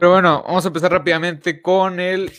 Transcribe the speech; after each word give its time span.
Pero 0.00 0.12
bueno, 0.12 0.42
vamos 0.46 0.64
a 0.64 0.68
empezar 0.68 0.90
rápidamente 0.90 1.60
con 1.60 2.00
el 2.00 2.32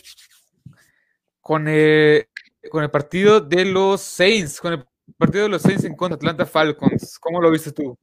con 1.40 1.68
el, 1.68 2.28
con 2.72 2.84
el 2.84 2.90
partido 2.90 3.40
de 3.40 3.66
los 3.66 4.02
Saints, 4.02 4.60
con 4.60 4.74
el 4.74 4.86
partido 5.16 5.44
de 5.44 5.50
los 5.50 5.62
Saints 5.62 5.84
en 5.84 5.96
contra 5.96 6.16
Atlanta 6.16 6.48
Falcons. 6.48 7.20
¿Cómo 7.20 7.40
lo 7.40 7.52
viste 7.52 7.72
tú? 7.72 7.96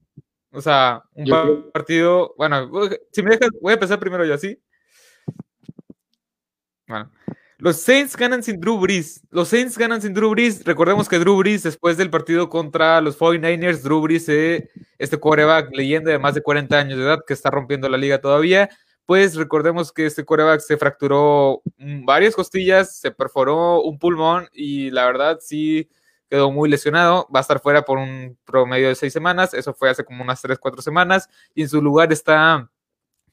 O 0.53 0.61
sea, 0.61 1.03
un 1.13 1.73
partido, 1.73 2.35
bueno, 2.39 2.71
si 3.11 3.21
me 3.21 3.31
dejas, 3.31 3.49
voy 3.61 3.73
a 3.73 3.75
empezar 3.75 3.99
primero 3.99 4.25
yo, 4.25 4.39
¿sí? 4.39 4.63
Bueno, 6.87 7.11
los 7.59 7.81
Saints 7.81 8.17
ganan 8.17 8.45
sin 8.45 8.61
Drew 8.61 8.79
Brees. 8.79 9.25
Los 9.29 9.49
Saints 9.49 9.77
ganan 9.77 10.01
sin 10.01 10.15
Drew 10.15 10.31
Brees. 10.31 10.65
Recordemos 10.65 11.09
que 11.09 11.19
Drew 11.19 11.37
Brees, 11.37 11.65
después 11.65 11.97
del 11.97 12.11
partido 12.11 12.49
contra 12.49 13.01
los 13.01 13.19
49ers, 13.19 13.83
Drew 13.83 14.03
Brees, 14.03 14.29
eh, 14.29 14.71
este 14.99 15.17
quarterback, 15.17 15.75
leyenda 15.75 16.13
de 16.13 16.21
más 16.21 16.35
de 16.35 16.43
40 16.43 16.79
años 16.79 16.97
de 16.97 17.05
edad, 17.05 17.25
que 17.27 17.35
está 17.35 17.51
rompiendo 17.51 17.89
la 17.89 17.99
liga 17.99 18.21
todavía, 18.21 18.71
pues 19.09 19.37
recordemos 19.37 19.91
que 19.91 20.05
este 20.05 20.23
quarterback 20.23 20.61
se 20.61 20.77
fracturó 20.77 21.63
varias 22.05 22.35
costillas, 22.35 22.95
se 23.01 23.11
perforó 23.11 23.81
un 23.81 23.99
pulmón 23.99 24.51
y 24.53 24.91
la 24.91 25.07
verdad 25.07 25.39
sí 25.41 25.89
quedó 26.29 26.53
muy 26.53 26.69
lesionado. 26.69 27.27
Va 27.35 27.41
a 27.41 27.43
estar 27.43 27.59
fuera 27.59 27.87
por 27.87 27.97
un 27.97 28.37
promedio 28.45 28.89
de 28.89 28.95
seis 28.95 29.15
semanas. 29.15 29.55
Eso 29.55 29.73
fue 29.73 29.89
hace 29.89 30.05
como 30.05 30.23
unas 30.23 30.43
tres, 30.43 30.59
cuatro 30.59 30.83
semanas. 30.83 31.27
Y 31.55 31.63
en 31.63 31.71
su 31.71 31.81
lugar 31.81 32.13
está 32.13 32.71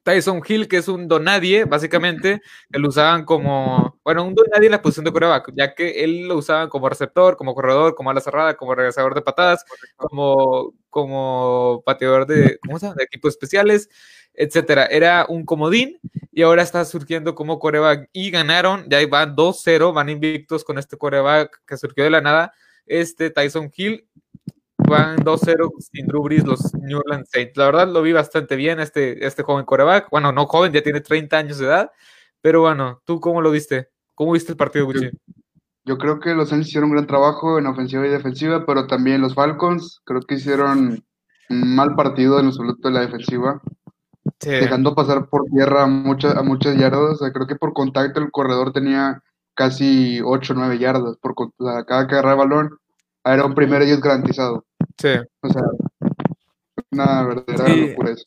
Tyson 0.04 0.42
Hill, 0.48 0.70
que 0.70 0.78
es 0.78 0.88
un 0.88 1.10
donadie, 1.10 1.66
básicamente, 1.66 2.42
que 2.72 2.80
lo 2.80 2.88
usaban 2.88 3.26
como, 3.26 4.00
bueno, 4.06 4.24
un 4.24 4.34
donadie 4.34 4.68
en 4.68 4.72
la 4.72 4.82
posición 4.82 5.04
de 5.04 5.12
coreback, 5.12 5.52
ya 5.58 5.76
que 5.76 6.06
él 6.06 6.28
lo 6.28 6.38
usaban 6.38 6.70
como 6.70 6.88
receptor, 6.88 7.36
como 7.36 7.54
corredor, 7.54 7.96
como 7.96 8.12
ala 8.12 8.22
cerrada, 8.22 8.56
como 8.56 8.76
regresador 8.76 9.14
de 9.14 9.24
patadas, 9.24 9.66
como, 9.98 10.74
como 10.90 11.84
pateador 11.86 12.28
de, 12.28 12.60
¿cómo 12.66 12.80
se 12.80 12.86
llama? 12.86 12.96
de 12.98 13.04
equipos 13.04 13.32
especiales, 13.34 13.90
etcétera. 14.38 14.86
Era 14.86 15.26
un 15.28 15.46
comodín 15.46 16.00
y 16.32 16.42
ahora 16.42 16.64
está 16.64 16.84
surgiendo 16.86 17.36
como 17.36 17.60
coreback 17.60 18.10
y 18.12 18.32
ganaron, 18.32 18.86
ya 18.90 19.06
van 19.08 19.36
2-0, 19.36 19.94
van 19.94 20.10
invictos 20.10 20.64
con 20.64 20.78
este 20.78 20.98
coreback 20.98 21.62
que 21.66 21.78
surgió 21.78 22.04
de 22.04 22.10
la 22.10 22.22
nada, 22.22 22.54
este 22.86 23.30
Tyson 23.30 23.72
Hill, 23.76 24.08
van 24.78 25.18
2-0 25.18 25.70
sin 25.80 26.08
Drew 26.08 26.24
Brees 26.24 26.46
los 26.46 26.74
New 26.74 27.00
Orleans 27.00 27.30
Saints. 27.32 27.58
La 27.58 27.66
verdad 27.66 27.88
lo 27.88 28.02
vi 28.02 28.12
bastante 28.12 28.56
bien 28.56 28.80
este, 28.80 29.26
este 29.26 29.44
joven 29.44 29.66
coreback. 29.66 30.10
Bueno, 30.12 30.32
no 30.32 30.46
joven, 30.46 30.74
ya 30.74 30.82
tiene 30.82 31.02
30 31.02 31.38
años 31.38 31.58
de 31.58 31.66
edad. 31.66 31.92
Pero 32.42 32.62
bueno, 32.62 33.02
¿tú 33.06 33.20
cómo 33.20 33.42
lo 33.42 33.52
viste? 33.52 33.90
¿Cómo 34.14 34.34
viste 34.34 34.52
el 34.52 34.58
partido, 34.58 34.86
Gucci? 34.86 35.10
Yo, 35.84 35.98
creo 35.98 36.20
que 36.20 36.34
los 36.34 36.50
Saints 36.50 36.68
hicieron 36.68 36.90
un 36.90 36.96
gran 36.96 37.08
trabajo 37.08 37.60
en 37.60 37.68
ofensiva 37.68 38.06
y 38.06 38.10
defensiva, 38.10 38.66
pero 38.66 38.88
también 38.88 39.22
los 39.22 39.36
Falcons 39.36 40.02
creo 40.04 40.22
que 40.22 40.36
hicieron 40.36 41.04
un 41.50 41.76
mal 41.76 41.96
partido 41.96 42.40
en 42.40 42.48
absoluto 42.48 42.88
de 42.88 42.94
la 42.94 43.02
defensiva. 43.02 43.62
Dejando 44.40 44.96
pasar 44.96 45.28
por 45.30 45.46
tierra 45.46 45.84
a 45.84 45.88
muchas, 45.88 46.36
a 46.36 46.44
muchas 46.44 46.78
yardas. 46.78 47.20
creo 47.34 47.48
que 47.48 47.56
por 47.56 47.74
contacto 47.74 48.20
el 48.20 48.32
corredor 48.32 48.74
tenía 48.74 49.22
casi 49.54 50.20
8 50.24 50.54
o 50.54 50.56
9 50.56 50.78
yardas. 50.80 51.18
Por, 51.18 51.36
cada 51.86 52.08
que 52.08 52.16
agarraba 52.16 52.44
el 52.44 52.50
balón 52.50 52.78
era 53.24 53.46
un 53.46 53.56
primer 53.56 53.82
ellos 53.82 54.02
garantizado. 54.02 54.66
Sí. 54.98 55.10
O 55.42 55.50
sea, 55.50 55.64
una 56.92 57.24
verdadera 57.24 57.76
locura 57.76 58.12
eso. 58.12 58.26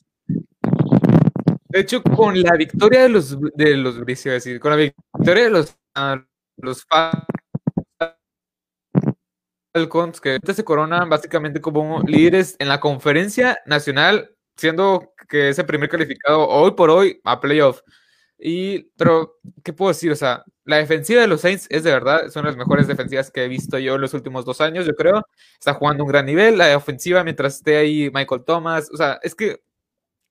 De 1.68 1.80
hecho, 1.80 2.02
con 2.02 2.40
la 2.40 2.56
victoria 2.56 3.02
de 3.02 3.08
los 3.10 3.38
de 3.55 3.77
los 3.77 4.05
decir, 4.05 4.58
con 4.58 4.70
la 4.70 4.77
victoria 4.77 5.44
de 5.44 5.50
los, 5.50 5.77
uh, 5.96 6.18
los 6.56 6.86
Falcons, 9.74 10.20
que 10.20 10.40
se 10.55 10.64
coronan 10.64 11.10
básicamente 11.10 11.60
como 11.60 12.02
líderes 12.02 12.56
en 12.58 12.68
la 12.68 12.80
conferencia 12.80 13.58
nacional, 13.66 14.34
siendo 14.59 15.14
que 15.28 15.48
ese 15.51 15.64
primer 15.64 15.89
calificado 15.89 16.47
hoy 16.47 16.73
por 16.73 16.91
hoy 16.91 17.20
a 17.25 17.41
playoff. 17.41 17.81
Y, 18.39 18.91
pero, 18.97 19.39
¿qué 19.64 19.73
puedo 19.73 19.89
decir? 19.91 20.12
O 20.12 20.17
sea, 20.17 20.45
la 20.64 20.77
defensiva 20.77 21.23
de 21.23 21.27
los 21.28 21.41
Saints 21.41 21.67
es 21.70 21.83
de 21.83 21.91
verdad, 21.91 22.28
son 22.28 22.45
las 22.45 22.56
mejores 22.56 22.86
defensivas 22.86 23.31
que 23.31 23.45
he 23.45 23.48
visto 23.48 23.79
yo 23.79 23.95
en 23.97 24.01
los 24.03 24.14
últimos 24.14 24.45
dos 24.45 24.61
años, 24.61 24.86
yo 24.86 24.95
creo. 24.95 25.23
Está 25.55 25.74
jugando 25.74 26.05
un 26.05 26.11
gran 26.11 26.27
nivel. 26.27 26.58
La 26.58 26.77
ofensiva, 26.77 27.24
mientras 27.24 27.57
esté 27.57 27.79
ahí 27.79 28.11
Michael 28.13 28.45
Thomas, 28.45 28.91
o 28.92 28.97
sea, 28.97 29.18
es 29.23 29.35
que 29.35 29.63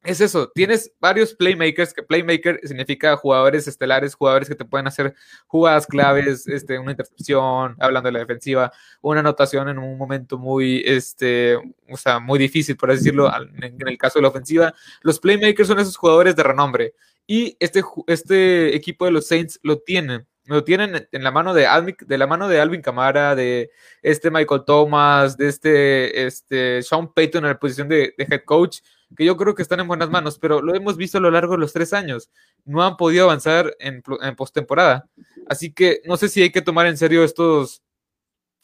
es 0.03 0.21
eso. 0.21 0.49
Tienes 0.53 0.91
varios 0.99 1.33
playmakers, 1.33 1.93
que 1.93 2.03
playmaker 2.03 2.59
significa 2.63 3.15
jugadores 3.17 3.67
estelares, 3.67 4.15
jugadores 4.15 4.47
que 4.47 4.55
te 4.55 4.65
pueden 4.65 4.87
hacer 4.87 5.13
jugadas 5.47 5.85
claves, 5.85 6.47
este, 6.47 6.79
una 6.79 6.91
intercepción, 6.91 7.75
hablando 7.79 8.07
de 8.07 8.13
la 8.13 8.19
defensiva, 8.19 8.71
una 9.01 9.19
anotación 9.19 9.69
en 9.69 9.77
un 9.79 9.97
momento 9.97 10.37
muy, 10.37 10.83
este, 10.85 11.57
o 11.89 11.97
sea, 11.97 12.19
muy 12.19 12.39
difícil, 12.39 12.77
por 12.77 12.91
así 12.91 12.99
decirlo, 12.99 13.31
en 13.61 13.87
el 13.87 13.97
caso 13.97 14.19
de 14.19 14.23
la 14.23 14.29
ofensiva. 14.29 14.73
Los 15.01 15.19
playmakers 15.19 15.67
son 15.67 15.79
esos 15.79 15.97
jugadores 15.97 16.35
de 16.35 16.43
renombre. 16.43 16.93
Y 17.27 17.57
este, 17.59 17.83
este 18.07 18.75
equipo 18.75 19.03
de 19.03 19.11
los 19.11 19.27
Saints 19.27 19.59
lo 19.61 19.79
tienen. 19.79 20.25
Lo 20.45 20.63
tienen 20.63 21.09
en 21.11 21.23
la 21.23 21.31
mano 21.31 21.53
de 21.53 21.67
Alvin, 21.67 21.97
de 21.99 22.17
la 22.17 22.25
mano 22.25 22.47
de 22.47 22.61
Alvin 22.61 22.81
Camara, 22.81 23.35
de 23.35 23.69
este 24.01 24.31
Michael 24.31 24.63
Thomas, 24.65 25.35
de 25.35 25.49
este, 25.49 26.25
este 26.25 26.81
Sean 26.83 27.13
Payton 27.13 27.43
en 27.43 27.49
la 27.49 27.59
posición 27.59 27.89
de, 27.89 28.13
head 28.17 28.45
coach, 28.45 28.79
que 29.15 29.25
yo 29.25 29.37
creo 29.37 29.55
que 29.55 29.61
están 29.61 29.79
en 29.79 29.87
buenas 29.87 30.09
manos, 30.09 30.37
pero 30.39 30.61
lo 30.61 30.75
hemos 30.75 30.97
visto 30.97 31.17
a 31.17 31.21
lo 31.21 31.31
largo 31.31 31.53
de 31.53 31.59
los 31.59 31.73
tres 31.73 31.93
años. 31.93 32.29
No 32.65 32.83
han 32.83 32.97
podido 32.97 33.25
avanzar 33.25 33.75
en, 33.79 34.03
en 34.21 34.35
postemporada. 34.35 35.09
Así 35.47 35.71
que 35.71 36.01
no 36.05 36.17
sé 36.17 36.29
si 36.29 36.41
hay 36.41 36.51
que 36.51 36.61
tomar 36.61 36.87
en 36.87 36.97
serio 36.97 37.23
estos, 37.23 37.81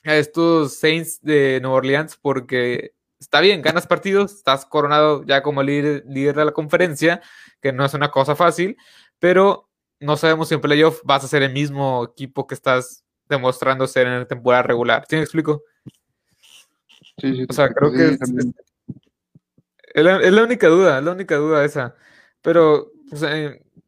a 0.04 0.16
estos 0.16 0.76
Saints 0.76 1.22
de 1.22 1.60
Nueva 1.62 1.78
Orleans, 1.78 2.18
porque 2.22 2.94
está 3.20 3.40
bien, 3.40 3.62
ganas 3.62 3.88
partidos, 3.88 4.34
estás 4.34 4.66
coronado 4.66 5.24
ya 5.26 5.42
como 5.42 5.64
líder, 5.64 6.04
líder 6.08 6.36
de 6.36 6.46
la 6.46 6.52
conferencia, 6.52 7.22
que 7.62 7.72
no 7.72 7.86
es 7.86 7.94
una 7.94 8.12
cosa 8.12 8.36
fácil, 8.36 8.78
pero 9.20 9.70
no 10.00 10.18
sabemos 10.18 10.50
si 10.50 10.56
en 10.56 10.62
playoff 10.62 11.00
vas 11.06 11.24
a 11.24 11.30
ser 11.30 11.44
el 11.44 11.54
mismo 11.54 12.04
equipo 12.12 12.46
que 12.46 12.56
estás 12.56 13.06
demostrando 13.30 13.88
ser 13.88 14.08
en 14.08 14.20
la 14.20 14.28
temporada 14.28 14.64
regular. 14.64 15.06
¿Sí 15.10 15.16
me 15.16 15.22
explico? 15.22 15.64
Sí, 17.18 17.34
sí. 17.34 17.46
O 17.48 17.54
sea, 17.54 17.70
creo 17.70 17.92
que 17.92 18.10
es, 18.10 18.20
la, 19.94 20.44
única 20.44 20.68
duda, 20.68 21.00
es 21.00 21.04
la 21.04 21.12
única 21.12 21.36
duda 21.36 21.64
esa. 21.66 21.96
Pero 22.42 22.92
pues, 23.10 23.24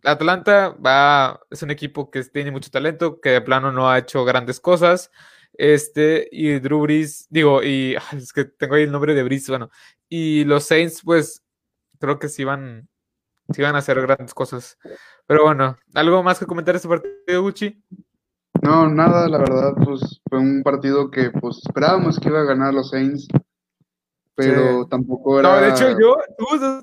Atlanta 0.03 0.69
va, 0.69 1.39
es 1.49 1.63
un 1.63 1.71
equipo 1.71 2.11
que 2.11 2.23
tiene 2.25 2.51
mucho 2.51 2.69
talento, 2.69 3.19
que 3.19 3.29
de 3.29 3.41
plano 3.41 3.71
no 3.71 3.89
ha 3.89 3.97
hecho 3.97 4.23
grandes 4.25 4.59
cosas. 4.59 5.11
Este, 5.57 6.27
y 6.31 6.59
Drew 6.59 6.81
Brees, 6.81 7.27
digo, 7.29 7.63
y 7.63 7.95
es 8.15 8.33
que 8.33 8.45
tengo 8.45 8.75
ahí 8.75 8.83
el 8.83 8.91
nombre 8.91 9.13
de 9.15 9.23
Brees, 9.23 9.49
bueno, 9.49 9.69
y 10.09 10.43
los 10.43 10.65
Saints, 10.65 11.01
pues, 11.03 11.43
creo 11.99 12.19
que 12.19 12.29
sí 12.29 12.43
van, 12.43 12.87
sí 13.53 13.61
van 13.61 13.75
a 13.75 13.79
hacer 13.79 14.01
grandes 14.01 14.33
cosas. 14.33 14.77
Pero 15.27 15.43
bueno, 15.43 15.77
¿algo 15.93 16.21
más 16.23 16.39
que 16.39 16.45
comentar 16.45 16.75
este 16.75 16.87
partido, 16.87 17.41
Gucci? 17.41 17.81
No, 18.61 18.89
nada, 18.89 19.27
la 19.27 19.37
verdad, 19.37 19.73
pues 19.83 20.21
fue 20.29 20.39
un 20.39 20.63
partido 20.63 21.11
que 21.11 21.29
pues 21.29 21.61
esperábamos 21.65 22.19
que 22.19 22.29
iba 22.29 22.41
a 22.41 22.45
ganar 22.45 22.73
los 22.73 22.89
Saints, 22.89 23.27
pero 24.35 24.85
tampoco 24.87 25.39
era... 25.39 25.49
No, 25.49 25.61
de 25.61 25.69
hecho 25.69 25.99
yo, 25.99 26.17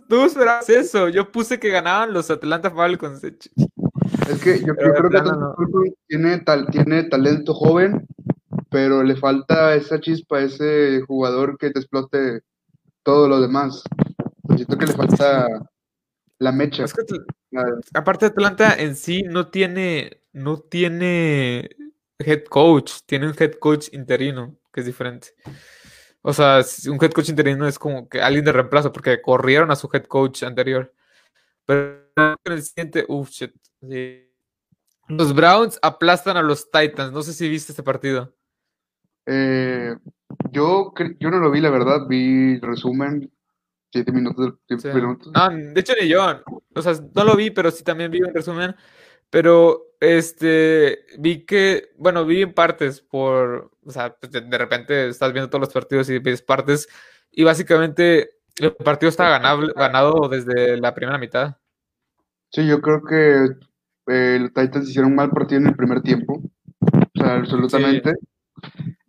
tú, 0.09 0.25
esperabas 0.25 0.69
eso, 0.71 1.09
yo 1.09 1.31
puse 1.31 1.61
que 1.61 1.69
ganaban 1.69 2.13
los 2.13 2.31
Atlanta 2.31 2.71
Falcons. 2.71 3.23
Es 3.23 4.41
que 4.43 4.61
yo, 4.61 4.75
creo 4.75 5.11
que 5.11 5.19
Atlanta 5.19 5.55
tiene, 6.09 6.39
tal, 6.41 6.67
tiene 6.69 7.05
talento 7.05 7.53
joven, 7.53 8.07
pero 8.71 9.03
le 9.03 9.17
falta 9.17 9.75
esa 9.75 10.01
chispa, 10.01 10.41
ese 10.41 11.03
jugador 11.03 11.59
que 11.59 11.71
te 11.71 11.81
explote 11.81 12.41
todo 13.03 13.29
lo 13.29 13.41
demás. 13.41 13.83
Siento 14.57 14.79
que 14.79 14.87
le 14.87 14.93
falta 14.95 15.47
la 16.39 16.53
mecha. 16.53 16.87
aparte 17.95 18.27
Atlanta 18.27 18.75
en 18.75 18.97
sí 18.97 19.25
no 19.25 19.49
tiene, 19.49 20.23
no 20.33 20.59
tiene 20.59 21.71
head 22.19 22.45
coach, 22.45 22.93
tiene 23.07 23.27
un 23.27 23.35
head 23.39 23.53
coach 23.55 23.89
interino, 23.93 24.57
que 24.73 24.81
es 24.81 24.87
diferente. 24.87 25.35
O 26.23 26.33
sea, 26.33 26.63
un 26.89 26.99
head 27.03 27.11
coach 27.11 27.29
interino 27.29 27.67
es 27.67 27.79
como 27.79 28.09
que 28.09 28.23
alguien 28.23 28.45
de 28.45 28.53
reemplazo, 28.53 28.93
porque 28.93 29.21
corrieron 29.21 29.71
a 29.71 29.77
su 29.77 29.89
head 29.93 30.05
coach 30.05 30.45
anterior. 30.45 30.93
Pero 31.67 32.01
en 32.17 32.53
el 32.53 32.63
siguiente, 32.63 33.05
uff, 33.09 33.31
shit. 33.31 33.53
Los 35.09 35.35
Browns 35.35 35.79
aplastan 35.83 36.37
a 36.37 36.43
los 36.43 36.71
Titans. 36.71 37.13
No 37.13 37.23
sé 37.23 37.33
si 37.33 37.49
viste 37.49 37.73
este 37.73 37.83
partido. 37.83 38.35
Eh, 39.27 39.97
yo, 40.51 40.93
yo 41.19 41.31
no 41.31 41.39
lo 41.39 41.51
vi, 41.51 41.61
la 41.61 41.71
verdad, 41.71 42.07
vi 42.09 42.59
resumen, 42.61 43.31
siete 43.93 44.13
minutos, 44.13 44.55
minutos. 44.69 45.31
Ah, 45.35 45.51
de 45.51 45.79
hecho 45.81 45.93
ni 46.01 46.09
yo, 46.09 46.43
o 46.75 46.83
sea, 46.83 46.95
no 47.15 47.25
lo 47.25 47.37
vi, 47.37 47.51
pero 47.51 47.71
sí 47.71 47.85
también 47.85 48.11
vi 48.11 48.21
un 48.23 48.35
resumen, 48.35 48.75
pero 49.33 49.95
este, 49.99 51.07
vi 51.19 51.47
que, 51.47 51.89
bueno, 51.97 52.27
vi 52.27 52.43
en 52.43 52.53
partes 52.53 53.01
por, 53.01 53.71
o 53.83 53.91
sea, 53.91 54.15
pues, 54.15 54.31
de, 54.31 54.59
repente 54.59 55.09
estás 55.09 55.33
viendo 55.33 55.49
todos 55.49 55.63
los 55.63 55.73
partidos 55.73 56.11
y 56.11 56.19
ves 56.19 56.43
partes, 56.43 56.87
y 57.31 57.43
básicamente 57.43 58.33
el 58.59 58.75
partido 58.75 59.09
estaba 59.09 59.31
ganado, 59.31 59.69
ganado 59.75 60.29
desde 60.29 60.77
la 60.77 60.93
primera 60.93 61.17
mitad. 61.17 61.57
Sí, 62.51 62.67
yo 62.67 62.83
creo 62.83 63.03
que 63.05 63.47
eh, 64.09 64.39
los 64.39 64.53
Titans 64.53 64.91
hicieron 64.91 65.13
un 65.13 65.17
mal 65.17 65.31
partido 65.31 65.63
en 65.63 65.69
el 65.69 65.77
primer 65.77 66.03
tiempo, 66.03 66.43
o 66.83 67.19
sea, 67.19 67.37
absolutamente. 67.37 68.13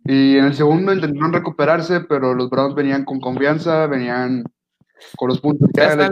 Y 0.06 0.38
en 0.38 0.46
el 0.46 0.54
segundo 0.54 0.94
intentaron 0.94 1.34
recuperarse, 1.34 2.00
pero 2.00 2.32
los 2.32 2.48
Browns 2.48 2.74
venían 2.74 3.04
con 3.04 3.20
confianza, 3.20 3.86
venían 3.88 4.42
con 5.18 5.28
los 5.28 5.42
puntos 5.42 5.68
ya, 5.74 5.94
ya 5.94 6.10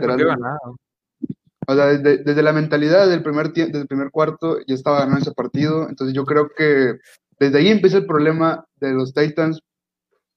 O 1.73 1.77
sea, 1.77 1.87
desde, 1.87 2.43
la 2.43 2.53
mentalidad 2.53 3.09
del 3.09 3.23
primer, 3.23 3.53
desde 3.53 3.81
el 3.81 3.87
primer 3.87 4.11
cuarto 4.11 4.59
ya 4.67 4.75
estaba 4.75 5.01
ganando 5.01 5.21
ese 5.21 5.33
partido. 5.33 5.89
Entonces 5.89 6.15
yo 6.15 6.25
creo 6.25 6.51
que 6.57 6.99
desde 7.39 7.59
ahí 7.59 7.69
empieza 7.69 7.99
el 7.99 8.07
problema 8.07 8.65
de 8.77 8.93
los 8.93 9.15
Titans. 9.15 9.61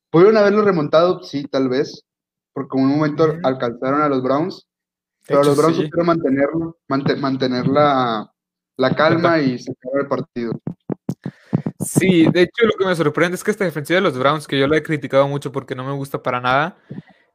¿Pudieron 0.09 0.37
haberlo 0.37 0.63
remontado? 0.63 1.23
Sí, 1.23 1.43
tal 1.43 1.69
vez. 1.69 2.03
Porque 2.53 2.77
en 2.77 2.85
un 2.85 2.91
momento 2.97 3.35
alcanzaron 3.43 4.01
a 4.01 4.09
los 4.09 4.23
Browns. 4.23 4.65
Pero 5.27 5.43
los 5.43 5.57
Browns 5.57 5.75
supieron 5.75 6.05
mantenerlo, 6.05 6.77
mantener 6.87 7.67
la, 7.67 8.31
calma 8.95 9.39
y 9.39 9.57
sacar 9.57 9.91
el 10.01 10.07
partido. 10.07 10.53
Sí, 11.79 12.27
de 12.31 12.43
hecho 12.43 12.65
lo 12.65 12.73
que 12.77 12.85
me 12.85 12.95
sorprende 12.95 13.35
es 13.35 13.43
que 13.43 13.51
esta 13.51 13.65
defensiva 13.65 13.97
de 13.97 14.01
los 14.03 14.17
Browns, 14.17 14.47
que 14.47 14.59
yo 14.59 14.67
la 14.67 14.77
he 14.77 14.83
criticado 14.83 15.27
mucho 15.27 15.51
porque 15.51 15.75
no 15.75 15.83
me 15.83 15.93
gusta 15.93 16.21
para 16.21 16.39
nada, 16.39 16.77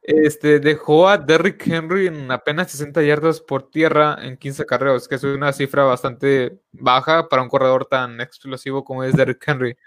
este, 0.01 0.59
dejó 0.59 1.07
a 1.07 1.17
Derrick 1.17 1.65
Henry 1.67 2.07
en 2.07 2.31
apenas 2.31 2.71
60 2.71 3.03
yardas 3.03 3.39
por 3.39 3.69
tierra 3.69 4.17
en 4.21 4.37
15 4.37 4.65
carreos, 4.65 5.07
que 5.07 5.15
es 5.15 5.23
una 5.23 5.53
cifra 5.53 5.83
bastante 5.83 6.59
baja 6.71 7.29
para 7.29 7.43
un 7.43 7.49
corredor 7.49 7.85
tan 7.85 8.19
explosivo 8.19 8.83
como 8.83 9.03
es 9.03 9.15
Derrick 9.15 9.43
Henry. 9.47 9.77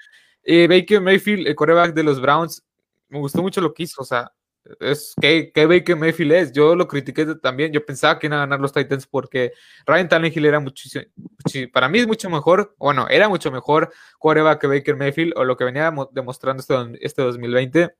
Y 0.44 0.66
Baker 0.66 1.00
Mayfield, 1.00 1.46
el 1.46 1.55
coreback 1.55 1.94
de 1.94 2.02
los 2.05 2.20
Browns, 2.20 2.64
me 3.08 3.19
gustó 3.19 3.43
mucho 3.43 3.61
lo 3.61 3.75
que 3.75 3.84
hizo, 3.84 4.02
o 4.02 4.05
sea, 4.05 4.31
es 4.81 5.14
que, 5.20 5.52
que 5.52 5.66
Baker 5.66 5.96
Mayfield 5.96 6.32
es. 6.32 6.52
Yo 6.52 6.75
lo 6.75 6.88
critiqué 6.88 7.26
también. 7.37 7.72
Yo 7.72 7.84
pensaba 7.84 8.19
que 8.19 8.26
iban 8.26 8.38
a 8.38 8.43
ganar 8.43 8.61
los 8.61 8.72
Titans 8.72 9.06
porque 9.06 9.52
Ryan 9.87 10.08
Tannehill 10.08 10.46
era 10.46 10.61
muchísimo, 10.61 11.05
para 11.72 11.88
mí 11.88 11.99
es 11.99 12.06
mucho 12.06 12.31
mejor, 12.31 12.75
bueno, 12.78 13.06
era 13.08 13.28
mucho 13.28 13.50
mejor 13.50 13.93
coreback 14.19 14.61
que 14.61 14.66
Baker 14.66 14.96
Mayfield 14.96 15.34
o 15.37 15.44
lo 15.44 15.56
que 15.56 15.64
venía 15.64 15.93
demostrando 16.12 16.61
este, 16.61 16.75
este 17.05 17.22
2020. 17.22 17.94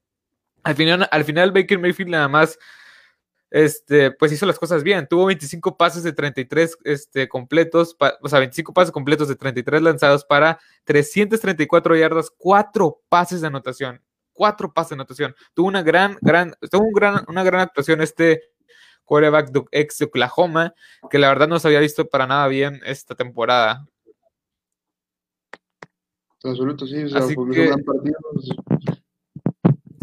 Al 0.65 0.75
final, 0.75 1.09
al 1.11 1.25
final 1.25 1.53
Baker 1.53 1.79
Mayfield 1.79 2.11
nada 2.11 2.29
más 2.29 2.59
este, 3.55 4.11
pues 4.11 4.33
hizo 4.33 4.47
las 4.47 4.59
cosas 4.59 4.83
bien. 4.83 5.07
Tuvo 5.07 5.27
25 5.27 5.77
pases 5.77 6.03
de 6.03 6.13
33 6.13 6.77
este, 6.83 7.29
completos, 7.29 7.97
o 8.21 8.29
sea, 8.29 8.41
25 8.41 8.75
pases 8.75 8.91
completos 8.91 9.29
de 9.29 9.37
33 9.37 9.81
lanzados 9.81 10.25
para 10.25 10.59
334 10.83 11.97
yardas, 11.97 12.33
4 12.37 13.01
pases 13.09 13.43
de 13.43 13.47
anotación. 13.47 14.03
4 14.33 14.73
pases 14.73 14.91
de 14.91 14.95
anotación. 14.95 15.37
Tuvo 15.55 15.69
una 15.69 15.83
gran, 15.83 16.19
gran, 16.21 16.53
tuvo 16.69 16.83
un 16.83 16.93
gran, 16.93 17.25
una 17.29 17.45
gran 17.45 17.61
actuación 17.61 18.01
este 18.01 18.43
quarterback 19.05 19.53
ex 19.71 19.99
de 19.99 20.07
Oklahoma, 20.07 20.75
que 21.09 21.21
la 21.21 21.29
verdad 21.29 21.47
no 21.47 21.61
se 21.61 21.69
había 21.69 21.79
visto 21.79 22.09
para 22.09 22.27
nada 22.27 22.49
bien 22.49 22.81
esta 22.85 23.15
temporada. 23.15 23.87
Absoluto, 26.43 26.89
sí. 26.89 27.05
O 27.05 27.09
sea, 27.09 27.21
Así 27.21 27.37
que, 27.53 27.67
gran 27.67 27.85
partido. 27.85 28.19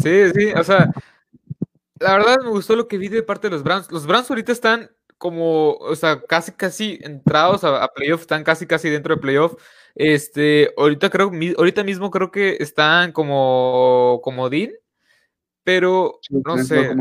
Sí, 0.02 0.30
sí, 0.34 0.52
o 0.56 0.64
sea, 0.64 0.90
la 1.98 2.16
verdad 2.16 2.38
me 2.42 2.50
gustó 2.50 2.76
lo 2.76 2.88
que 2.88 2.98
vi 2.98 3.08
de 3.08 3.22
parte 3.22 3.48
de 3.48 3.52
los 3.52 3.62
Browns. 3.62 3.90
Los 3.90 4.06
Browns 4.06 4.28
ahorita 4.30 4.52
están 4.52 4.90
como, 5.18 5.74
o 5.74 5.94
sea, 5.94 6.20
casi, 6.20 6.52
casi 6.52 6.98
entrados 7.02 7.62
a, 7.64 7.86
playoff, 7.94 8.22
están 8.22 8.42
casi, 8.42 8.66
casi 8.66 8.90
dentro 8.90 9.14
de 9.14 9.20
playoff. 9.20 9.54
Este, 9.94 10.72
ahorita 10.76 11.10
creo, 11.10 11.30
ahorita 11.58 11.84
mismo 11.84 12.10
creo 12.10 12.30
que 12.30 12.56
están 12.58 13.12
como, 13.12 14.20
como 14.24 14.50
Dean, 14.50 14.72
pero 15.62 16.18
no 16.30 16.58
sé. 16.58 16.94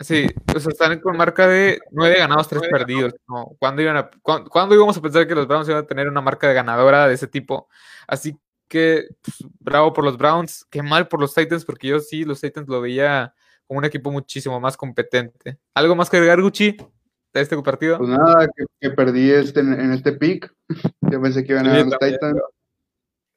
Sí, 0.00 0.28
o 0.54 0.60
sea, 0.60 0.70
están 0.70 1.00
con 1.00 1.16
marca 1.16 1.48
de 1.48 1.80
nueve 1.90 2.18
ganados, 2.18 2.46
tres 2.46 2.62
perdidos. 2.70 3.14
¿no? 3.26 3.56
¿Cuándo, 3.58 3.82
iban 3.82 3.96
a, 3.96 4.10
¿cuándo, 4.22 4.74
íbamos 4.76 4.96
a 4.96 5.02
pensar 5.02 5.26
que 5.26 5.34
los 5.34 5.48
Browns 5.48 5.68
iban 5.68 5.82
a 5.82 5.86
tener 5.86 6.08
una 6.08 6.20
marca 6.20 6.46
de 6.46 6.54
ganadora 6.54 7.08
de 7.08 7.14
ese 7.14 7.26
tipo? 7.26 7.68
Así 8.06 8.38
que 8.68 9.08
pues, 9.22 9.36
bravo 9.58 9.92
por 9.92 10.04
los 10.04 10.16
Browns, 10.16 10.66
qué 10.70 10.82
mal 10.82 11.08
por 11.08 11.20
los 11.20 11.34
Titans, 11.34 11.64
porque 11.64 11.88
yo 11.88 12.00
sí, 12.00 12.24
los 12.24 12.40
Titans 12.40 12.68
lo 12.68 12.80
veía 12.80 13.34
como 13.66 13.78
un 13.78 13.84
equipo 13.84 14.10
muchísimo 14.10 14.60
más 14.60 14.76
competente. 14.76 15.58
¿Algo 15.74 15.94
más 15.94 16.08
que 16.08 16.16
agregar, 16.16 16.40
Gucci, 16.40 16.76
de 17.32 17.40
este 17.40 17.60
partido? 17.62 17.98
Pues 17.98 18.10
nada, 18.10 18.48
que, 18.80 18.90
perdí 18.90 19.30
este, 19.30 19.60
en 19.60 19.92
este 19.92 20.12
pick. 20.12 20.52
Yo 21.02 21.20
pensé 21.20 21.44
que 21.44 21.52
iban 21.52 21.66
a 21.66 21.70
ganar 21.70 21.86
los 21.86 21.98
Titans. 21.98 22.40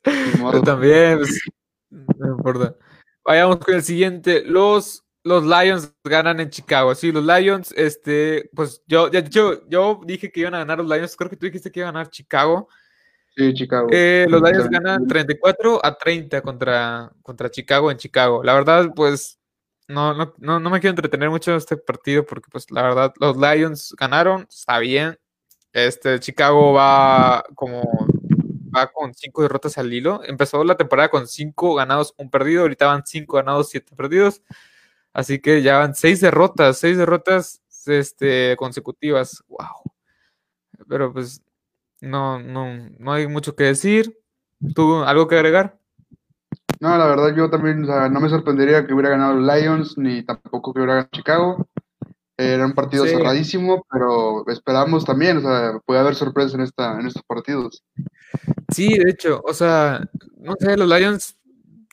Yo 0.54 0.62
también, 0.62 1.20
pues, 1.20 1.42
no 1.90 2.28
importa. 2.36 2.76
Vayamos 3.24 3.58
con 3.58 3.76
el 3.76 3.84
siguiente. 3.84 4.44
Los, 4.46 5.04
los 5.24 5.44
Lions 5.44 5.94
ganan 6.04 6.40
en 6.40 6.50
Chicago. 6.50 6.96
Sí, 6.96 7.12
los 7.12 7.24
Lions, 7.24 7.74
este, 7.78 8.50
pues 8.56 8.82
yo, 8.88 9.12
ya 9.12 9.20
yo, 9.20 9.68
yo 9.70 10.02
dije 10.06 10.32
que 10.32 10.40
iban 10.40 10.56
a 10.56 10.60
ganar 10.60 10.80
los 10.80 10.88
Lions. 10.88 11.16
Creo 11.16 11.30
que 11.30 11.38
tú 11.38 11.46
dijiste 11.46 11.72
que 11.72 11.82
iban 11.82 11.90
a 11.90 12.00
ganar 12.00 12.10
Chicago. 12.10 12.68
Sí, 13.36 13.54
Chicago. 13.54 13.88
Eh, 13.92 14.26
los 14.30 14.42
Lions 14.42 14.70
ganan 14.70 15.08
34 15.08 15.80
a 15.84 15.98
30 15.98 16.42
contra, 16.42 17.12
contra 17.22 17.50
Chicago 17.50 17.90
en 17.90 17.98
Chicago. 17.98 18.44
La 18.44 18.54
verdad, 18.54 18.92
pues 18.96 19.40
no, 19.88 20.14
no, 20.14 20.34
no, 20.38 20.60
no 20.60 20.70
me 20.70 20.80
quiero 20.80 20.92
entretener 20.92 21.30
mucho 21.30 21.52
en 21.52 21.58
este 21.58 21.78
partido 21.78 22.26
porque, 22.26 22.50
pues, 22.52 22.70
la 22.72 22.82
verdad, 22.84 23.14
los 23.20 23.38
Lions 23.38 23.96
ganaron, 23.98 24.48
está 24.50 24.80
bien. 24.80 25.18
Este, 25.74 26.20
Chicago 26.20 26.74
va 26.74 27.44
como 27.56 27.84
va 28.76 28.88
con 28.88 29.14
cinco 29.14 29.42
derrotas 29.42 29.78
al 29.78 29.94
hilo. 29.94 30.22
Empezó 30.26 30.64
la 30.64 30.78
temporada 30.78 31.10
con 31.10 31.28
cinco 31.28 31.76
ganados, 31.76 32.14
un 32.18 32.30
perdido. 32.30 32.64
Ahorita 32.64 32.88
van 32.88 33.04
cinco 33.06 33.38
ganados, 33.38 33.70
siete 33.70 33.96
perdidos. 33.96 34.42
Así 35.14 35.40
que 35.40 35.62
ya 35.62 35.78
van 35.80 35.96
seis 35.96 36.22
derrotas, 36.22 36.78
seis 36.78 36.98
derrotas 36.98 37.62
este, 37.86 38.56
consecutivas. 38.58 39.44
Wow. 39.48 39.94
Pero 40.88 41.14
pues 41.14 41.42
no, 42.02 42.40
no, 42.40 42.90
no 43.00 43.14
hay 43.14 43.28
mucho 43.28 43.56
que 43.56 43.66
decir. 43.66 44.18
¿Tú 44.76 45.04
algo 45.04 45.28
que 45.28 45.36
agregar? 45.36 45.80
No, 46.80 46.98
la 46.98 47.06
verdad 47.06 47.36
yo 47.36 47.50
también, 47.50 47.84
o 47.84 47.88
sea, 47.88 48.10
no 48.10 48.20
me 48.20 48.30
sorprendería 48.30 48.86
que 48.86 48.94
hubiera 48.94 49.12
ganado 49.12 49.40
Lions, 49.40 49.98
ni 49.98 50.24
tampoco 50.24 50.74
que 50.74 50.80
hubiera 50.80 50.96
ganado 50.96 51.10
Chicago. 51.12 51.68
Era 52.38 52.66
un 52.66 52.74
partido 52.74 53.06
cerradísimo, 53.06 53.86
pero 53.92 54.44
esperamos 54.48 55.06
también, 55.06 55.38
o 55.38 55.42
sea, 55.42 55.80
puede 55.86 56.00
haber 56.00 56.16
sorpresas 56.16 56.56
en, 56.56 56.62
esta, 56.62 57.00
en 57.00 57.06
estos 57.06 57.22
partidos. 57.24 57.84
Sí, 58.74 58.98
de 58.98 59.12
hecho, 59.12 59.42
o 59.46 59.54
sea, 59.54 60.04
no 60.38 60.56
sé, 60.60 60.76
los 60.76 60.90
Lions, 60.90 61.38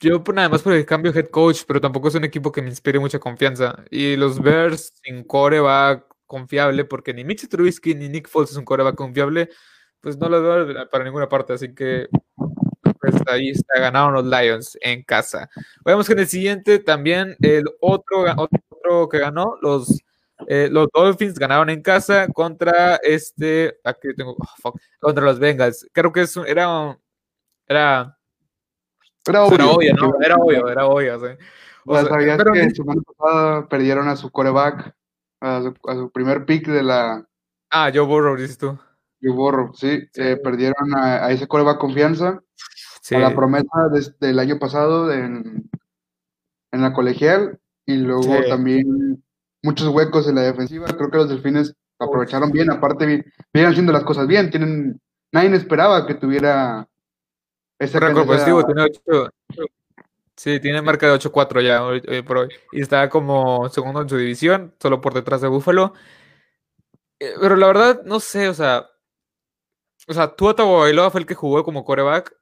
yo 0.01 0.23
nada 0.33 0.49
más 0.49 0.63
por 0.63 0.73
el 0.73 0.87
cambio 0.87 1.11
de 1.11 1.19
head 1.19 1.29
coach, 1.29 1.61
pero 1.67 1.79
tampoco 1.79 2.07
es 2.07 2.15
un 2.15 2.23
equipo 2.23 2.51
que 2.51 2.63
me 2.63 2.69
inspire 2.69 2.99
mucha 2.99 3.19
confianza. 3.19 3.83
Y 3.91 4.15
los 4.15 4.41
Bears 4.41 4.93
sin 5.03 5.23
core 5.23 5.59
va 5.59 6.03
confiable, 6.25 6.83
porque 6.83 7.13
ni 7.13 7.23
Mitch 7.23 7.47
Trubisky 7.47 7.93
ni 7.93 8.09
Nick 8.09 8.27
Foles 8.27 8.51
es 8.51 8.57
un 8.57 8.65
core 8.65 8.83
va 8.83 8.95
confiable, 8.95 9.49
pues 10.01 10.17
no 10.17 10.29
lo 10.29 10.41
veo 10.41 10.89
para 10.89 11.03
ninguna 11.03 11.29
parte, 11.29 11.53
así 11.53 11.73
que 11.73 12.07
pues 12.99 13.15
ahí 13.27 13.49
está, 13.49 13.79
ganaron 13.79 14.13
los 14.13 14.25
Lions 14.25 14.77
en 14.81 15.03
casa. 15.03 15.49
Veamos 15.85 16.07
que 16.07 16.13
en 16.13 16.19
el 16.19 16.27
siguiente 16.27 16.79
también 16.79 17.35
el 17.41 17.65
otro, 17.79 18.25
otro 18.35 19.09
que 19.09 19.19
ganó, 19.19 19.55
los, 19.61 20.01
eh, 20.47 20.69
los 20.71 20.87
Dolphins 20.93 21.39
ganaron 21.39 21.69
en 21.69 21.81
casa 21.81 22.27
contra 22.27 22.97
este, 22.97 23.79
aquí 23.83 24.09
tengo, 24.15 24.35
oh, 24.63 24.73
contra 24.99 25.23
los 25.23 25.39
Bengals. 25.39 25.87
Creo 25.93 26.11
que 26.11 26.21
es, 26.21 26.35
era, 26.37 26.97
era, 27.67 28.17
era 29.27 29.45
obvio, 29.45 29.93
¿no? 29.93 30.13
Era 30.21 30.35
obvio, 30.35 30.67
era 30.69 30.85
obvio. 30.85 31.15
O 31.85 31.95
sea, 31.95 32.05
¿Sabías 32.05 32.37
pero, 32.37 32.51
que 32.51 32.69
semana 32.71 33.01
pasada 33.01 33.67
perdieron 33.67 34.07
a 34.09 34.15
su 34.15 34.29
coreback, 34.29 34.93
a 35.39 35.61
su, 35.61 35.73
a 35.87 35.95
su 35.95 36.11
primer 36.11 36.45
pick 36.45 36.67
de 36.67 36.83
la... 36.83 37.25
Ah, 37.69 37.91
Joe 37.93 38.05
Burrow, 38.05 38.35
dices 38.35 38.57
tú. 38.57 38.77
Joe 39.21 39.33
Burrow, 39.33 39.73
sí. 39.73 40.07
Eh, 40.15 40.37
perdieron 40.43 40.95
a, 40.95 41.25
a 41.25 41.31
ese 41.31 41.47
coreback 41.47 41.77
confianza 41.77 42.41
la 43.11 43.35
promesa 43.35 43.89
desde 43.91 44.29
el 44.29 44.39
año 44.39 44.59
pasado 44.59 45.11
en, 45.11 45.69
en 46.71 46.81
la 46.81 46.93
colegial 46.93 47.59
y 47.85 47.95
luego 47.97 48.35
también 48.47 49.23
muchos 49.63 49.87
huecos 49.87 50.27
en 50.27 50.35
la 50.35 50.41
defensiva. 50.41 50.87
Creo 50.87 51.09
que 51.09 51.17
los 51.17 51.29
delfines 51.29 51.73
aprovecharon 51.97 52.51
bien, 52.51 52.71
aparte 52.71 53.05
vienen 53.05 53.71
haciendo 53.71 53.91
las 53.91 54.03
cosas 54.03 54.27
bien, 54.27 54.51
tienen 54.51 55.01
nadie 55.31 55.53
esperaba 55.55 56.05
que 56.05 56.15
tuviera 56.15 56.87
ese 57.79 57.99
récord 57.99 58.27
positivo, 58.27 58.63
tiene 58.65 58.83
8, 58.83 59.29
Sí, 60.35 60.61
tiene 60.61 60.81
marca 60.81 61.05
de 61.05 61.19
8-4 61.19 61.61
ya 61.61 61.83
hoy, 61.83 62.01
por 62.25 62.37
hoy. 62.37 62.49
Y 62.71 62.81
está 62.81 63.09
como 63.09 63.67
segundo 63.67 64.01
en 64.01 64.07
su 64.07 64.15
división, 64.15 64.73
solo 64.79 65.01
por 65.01 65.13
detrás 65.13 65.41
de 65.41 65.49
Búfalo. 65.49 65.93
Eh, 67.19 67.33
pero 67.41 67.57
la 67.57 67.67
verdad, 67.67 68.03
no 68.05 68.21
sé, 68.21 68.47
o 68.47 68.53
sea. 68.53 68.89
O 70.09 70.13
sea, 70.13 70.35
Tua 70.35 70.55
Tagovailoa 70.55 71.11
fue 71.11 71.21
el 71.21 71.27
que 71.27 71.35
jugó 71.35 71.63
como 71.63 71.85
coreback 71.85 72.35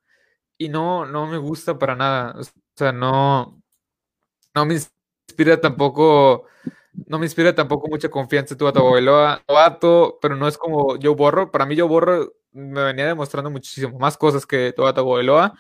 y 0.58 0.70
no, 0.70 1.06
no 1.06 1.28
me 1.28 1.38
gusta 1.38 1.78
para 1.78 1.96
nada. 1.98 2.34
O 2.40 2.44
sea, 2.76 2.94
no, 2.94 3.62
no 4.56 4.66
me 4.66 4.76
inspira 4.76 5.60
tampoco, 5.60 6.46
no 7.08 7.20
me 7.20 7.26
inspira 7.26 7.54
tampoco 7.54 7.90
mucha 7.90 8.10
confianza 8.10 8.56
tu 8.56 8.72
Tagovailoa, 8.72 9.44
novato, 9.50 10.18
pero 10.22 10.38
no 10.38 10.48
es 10.48 10.58
como 10.58 10.98
yo 10.98 11.14
borro. 11.16 11.52
Para 11.52 11.66
mí 11.66 11.76
yo 11.76 11.90
borro 11.90 12.34
me 12.54 12.84
venía 12.86 13.06
demostrando 13.08 13.52
muchísimo 13.52 14.00
más 14.00 14.18
cosas 14.18 14.46
que 14.46 14.72
Tua 14.74 14.94
Tagovailoa, 14.94 15.54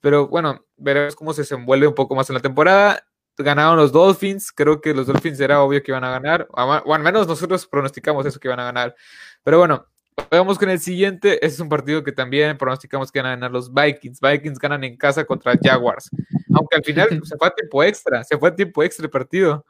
pero 0.00 0.28
bueno, 0.28 0.64
veremos 0.78 1.14
cómo 1.14 1.34
se 1.34 1.42
desenvuelve 1.42 1.86
un 1.86 1.94
poco 1.94 2.14
más 2.14 2.30
en 2.30 2.34
la 2.34 2.40
temporada. 2.40 3.06
Ganaron 3.36 3.76
los 3.76 3.92
Dolphins, 3.92 4.50
creo 4.50 4.80
que 4.80 4.94
los 4.94 5.06
Dolphins 5.06 5.40
era 5.40 5.62
obvio 5.62 5.82
que 5.82 5.92
iban 5.92 6.04
a 6.04 6.10
ganar, 6.10 6.48
o 6.50 6.94
al 6.94 7.02
menos 7.02 7.26
nosotros 7.26 7.66
pronosticamos 7.66 8.24
eso 8.24 8.40
que 8.40 8.48
iban 8.48 8.60
a 8.60 8.64
ganar. 8.64 8.94
Pero 9.42 9.58
bueno, 9.58 9.86
Vamos 10.30 10.58
con 10.58 10.68
el 10.70 10.80
siguiente. 10.80 11.34
Este 11.34 11.46
es 11.46 11.60
un 11.60 11.68
partido 11.68 12.02
que 12.02 12.12
también 12.12 12.58
pronosticamos 12.58 13.10
que 13.10 13.20
van 13.20 13.26
a 13.26 13.30
ganar 13.30 13.50
los 13.50 13.72
Vikings. 13.72 14.20
Vikings 14.20 14.58
ganan 14.58 14.84
en 14.84 14.96
casa 14.96 15.24
contra 15.24 15.54
Jaguars. 15.60 16.10
Aunque 16.54 16.76
al 16.76 16.84
final 16.84 17.08
se 17.24 17.36
fue 17.36 17.48
a 17.48 17.54
tiempo 17.54 17.82
extra. 17.82 18.24
Se 18.24 18.36
fue 18.38 18.48
a 18.48 18.54
tiempo 18.54 18.82
extra 18.82 19.04
el 19.04 19.10
partido. 19.10 19.64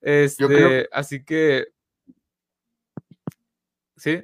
Este, 0.00 0.88
así 0.90 1.24
que. 1.24 1.68
¿Sí? 3.96 4.22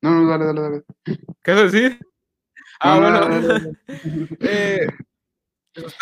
No, 0.00 0.10
no, 0.10 0.28
dale, 0.28 0.44
dale, 0.46 0.60
dale. 0.60 0.82
¿Qué 1.42 1.52
vas 1.52 1.60
a 1.60 1.64
decir? 1.64 1.98
Ah, 2.80 2.98
bueno. 2.98 3.76
eh, 4.40 4.86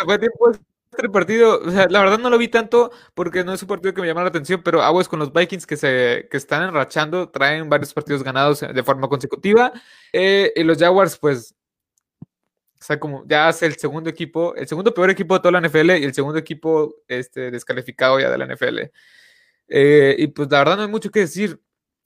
fue 0.05 0.19
tiempo 0.19 0.53
este 0.97 1.09
partido, 1.09 1.61
o 1.63 1.71
sea, 1.71 1.87
la 1.89 2.01
verdad 2.01 2.19
no 2.19 2.31
lo 2.31 2.39
vi 2.39 2.49
tanto 2.49 2.91
porque 3.15 3.45
no 3.45 3.55
es 3.55 3.63
un 3.63 3.69
partido 3.69 3.95
que 3.95 4.01
me 4.03 4.07
llama 4.07 4.23
la 4.23 4.29
atención, 4.29 4.63
pero 4.63 4.83
aguas 4.83 5.09
con 5.09 5.19
los 5.19 5.33
Vikings 5.33 5.67
que 5.67 5.77
se 5.77 6.29
que 6.31 6.37
están 6.37 6.63
enrachando, 6.65 7.31
traen 7.31 7.69
varios 7.69 7.95
partidos 7.95 8.23
ganados 8.23 8.61
de 8.61 8.83
forma 8.83 9.09
consecutiva. 9.09 9.73
Eh, 10.13 10.53
y 10.55 10.63
los 10.65 10.79
Jaguars, 10.79 11.19
pues, 11.19 11.55
o 12.81 12.85
sea, 12.85 12.99
como 13.01 13.25
ya 13.27 13.49
es 13.49 13.63
el 13.63 13.77
segundo 13.77 14.11
equipo, 14.11 14.55
el 14.57 14.67
segundo 14.69 14.93
peor 14.93 15.11
equipo 15.11 15.35
de 15.35 15.41
toda 15.41 15.53
la 15.53 15.67
NFL 15.67 15.93
y 15.93 16.05
el 16.05 16.15
segundo 16.15 16.39
equipo 16.39 16.97
este, 17.09 17.51
descalificado 17.51 18.21
ya 18.21 18.31
de 18.31 18.39
la 18.39 18.47
NFL. 18.47 18.91
Eh, 19.69 20.17
y 20.19 20.27
pues 20.29 20.51
la 20.51 20.59
verdad 20.59 20.77
no 20.77 20.83
hay 20.83 20.89
mucho 20.89 21.11
que 21.11 21.21
decir. 21.21 21.61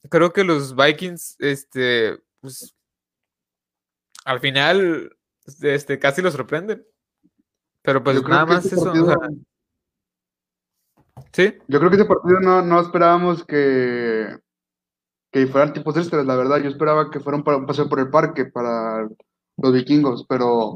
Creo 0.09 0.31
que 0.33 0.43
los 0.43 0.75
Vikings, 0.75 1.35
este, 1.39 2.17
pues, 2.39 2.75
al 4.25 4.39
final, 4.39 5.17
este, 5.61 5.99
casi 5.99 6.21
los 6.21 6.33
sorprenden. 6.33 6.85
Pero 7.87 8.03
pues 8.03 8.21
nada 8.21 8.45
más 8.45 8.65
este 8.65 8.75
eso. 8.75 9.17
¿Sí? 11.31 11.53
Yo 11.69 11.79
creo 11.79 11.89
que 11.89 11.95
ese 11.95 12.03
partido 12.03 12.41
no, 12.41 12.61
no 12.61 12.81
esperábamos 12.81 13.45
que, 13.45 14.27
que 15.31 15.47
fueran 15.47 15.71
tipos 15.71 15.95
extras, 15.95 16.25
la 16.25 16.35
verdad. 16.35 16.57
Yo 16.57 16.67
esperaba 16.67 17.09
que 17.09 17.21
fueran 17.21 17.45
para 17.45 17.55
un 17.55 17.65
paseo 17.65 17.87
por 17.87 17.99
el 17.99 18.09
parque 18.09 18.43
para 18.43 19.07
los 19.55 19.71
vikingos, 19.71 20.25
pero 20.27 20.75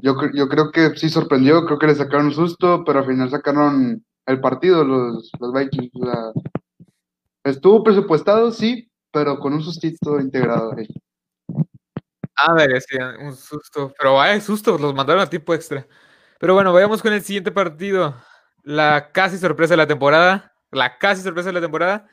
yo, 0.00 0.14
yo 0.32 0.48
creo 0.48 0.70
que 0.70 0.94
sí 0.94 1.08
sorprendió, 1.08 1.66
creo 1.66 1.80
que 1.80 1.88
le 1.88 1.96
sacaron 1.96 2.26
un 2.26 2.34
susto, 2.34 2.84
pero 2.84 3.00
al 3.00 3.06
final 3.06 3.30
sacaron 3.30 4.04
el 4.26 4.40
partido 4.40 4.84
los, 4.84 5.28
los 5.40 5.52
Vikings. 5.52 5.90
estuvo 7.42 7.82
presupuestado, 7.82 8.52
sí, 8.52 8.88
pero 9.12 9.40
con 9.40 9.52
un 9.52 9.62
sustito 9.62 10.20
integrado 10.20 10.72
ahí. 10.76 10.86
Ah, 12.36 12.54
decían 12.66 13.16
un 13.20 13.36
susto. 13.36 13.92
Pero 13.98 14.14
vaya 14.14 14.40
susto, 14.40 14.76
los 14.78 14.94
mandaron 14.94 15.22
a 15.22 15.30
tiempo 15.30 15.54
extra. 15.54 15.86
Pero 16.38 16.54
bueno, 16.54 16.72
vayamos 16.72 17.02
con 17.02 17.12
el 17.12 17.22
siguiente 17.22 17.52
partido. 17.52 18.16
La 18.62 19.12
casi 19.12 19.38
sorpresa 19.38 19.74
de 19.74 19.78
la 19.78 19.86
temporada. 19.86 20.52
La 20.70 20.98
casi 20.98 21.22
sorpresa 21.22 21.50
de 21.50 21.54
la 21.54 21.60
temporada. 21.60 22.08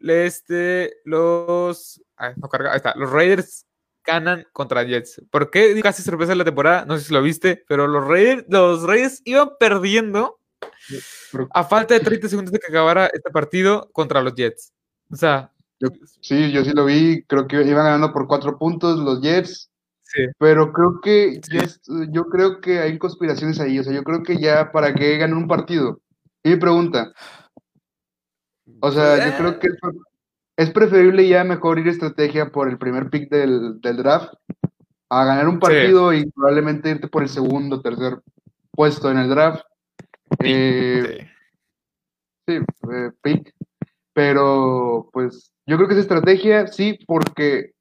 Este, 0.00 0.94
los. 1.04 2.02
no 2.36 2.48
carga, 2.48 2.72
ahí 2.72 2.76
está. 2.76 2.94
Los 2.96 3.10
Raiders 3.10 3.66
ganan 4.04 4.46
contra 4.52 4.84
Jets. 4.84 5.22
¿Por 5.30 5.50
qué 5.50 5.78
casi 5.82 6.02
sorpresa 6.02 6.32
de 6.32 6.36
la 6.36 6.44
temporada? 6.44 6.84
No 6.84 6.98
sé 6.98 7.04
si 7.04 7.12
lo 7.12 7.22
viste, 7.22 7.64
pero 7.68 7.86
los 7.86 8.06
Raiders, 8.06 8.44
los 8.48 8.82
Raiders 8.82 9.22
iban 9.24 9.50
perdiendo 9.58 10.40
a 11.50 11.64
falta 11.64 11.94
de 11.94 12.00
30 12.00 12.28
segundos 12.28 12.52
de 12.52 12.58
que 12.58 12.68
acabara 12.68 13.06
este 13.12 13.30
partido 13.30 13.90
contra 13.92 14.22
los 14.22 14.34
Jets. 14.34 14.72
O 15.10 15.16
sea, 15.16 15.52
sí, 16.20 16.52
yo 16.52 16.64
sí 16.64 16.72
lo 16.72 16.84
vi, 16.84 17.22
creo 17.24 17.46
que 17.46 17.56
iban 17.56 17.84
ganando 17.84 18.12
por 18.12 18.26
cuatro 18.26 18.58
puntos 18.58 18.98
los 18.98 19.20
Jets. 19.20 19.70
Sí. 20.02 20.22
Pero 20.38 20.72
creo 20.72 21.00
que 21.02 21.40
yo 22.10 22.26
creo 22.26 22.60
que 22.60 22.78
hay 22.78 22.96
conspiraciones 22.98 23.60
ahí. 23.60 23.78
O 23.78 23.84
sea, 23.84 23.92
yo 23.92 24.04
creo 24.04 24.22
que 24.22 24.38
ya 24.38 24.70
para 24.72 24.94
que 24.94 25.18
ganen 25.18 25.36
un 25.36 25.48
partido. 25.48 26.00
Y 26.42 26.50
mi 26.50 26.56
pregunta. 26.56 27.12
O 28.80 28.90
sea, 28.90 29.28
yo 29.28 29.36
creo 29.36 29.58
que 29.58 29.68
es 30.56 30.70
preferible 30.70 31.28
ya 31.28 31.44
mejor 31.44 31.78
ir 31.78 31.88
estrategia 31.88 32.50
por 32.50 32.68
el 32.68 32.78
primer 32.78 33.10
pick 33.10 33.28
del, 33.30 33.80
draft 33.80 34.32
a 35.08 35.24
ganar 35.24 35.48
un 35.48 35.58
partido 35.58 36.12
y 36.12 36.30
probablemente 36.30 36.90
irte 36.90 37.08
por 37.08 37.22
el 37.22 37.28
segundo, 37.28 37.80
tercer 37.80 38.20
puesto 38.70 39.10
en 39.10 39.18
el 39.18 39.28
draft. 39.28 39.64
Eh, 40.40 41.28
sí, 42.46 42.54
eh, 42.54 43.10
pick. 43.22 43.54
Pero 44.12 45.10
pues 45.12 45.52
yo 45.66 45.76
creo 45.76 45.88
que 45.88 45.94
es 45.94 46.00
estrategia, 46.00 46.68
sí, 46.68 46.98
porque 47.06 47.72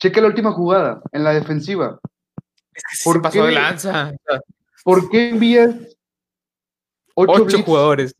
cheque 0.00 0.20
la 0.20 0.28
última 0.28 0.52
jugada 0.52 1.02
en 1.12 1.22
la 1.22 1.34
defensiva. 1.34 1.98
Es 2.72 2.82
que 2.82 2.96
se 2.96 3.20
pasó 3.20 3.44
de 3.44 3.52
lanza. 3.52 4.12
¿Por 4.82 5.10
qué 5.10 5.30
envías 5.30 5.74
ocho, 7.14 7.62
jugadores? 7.62 8.14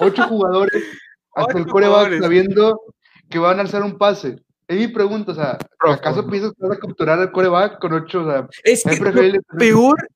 Ocho 0.00 0.22
jugadores 0.24 0.82
hasta 1.34 1.58
el 1.58 1.66
coreback 1.66 2.20
sabiendo 2.20 2.80
que 3.30 3.38
van 3.38 3.58
a 3.58 3.62
alzar 3.62 3.82
un 3.82 3.96
pase. 3.96 4.36
Es 4.66 4.76
mi 4.76 4.88
pregunta, 4.88 5.32
o 5.32 5.34
sea, 5.34 5.58
¿acaso 5.78 6.26
piensas 6.28 6.52
que 6.52 6.66
vas 6.66 6.76
a 6.76 6.80
capturar 6.80 7.18
al 7.20 7.32
coreback 7.32 7.78
con 7.78 7.92
ocho? 7.94 8.22
O 8.22 8.30
sea, 8.30 8.48
es 8.64 8.84
que 8.84 8.94
lo 8.94 9.58
peor, 9.58 10.08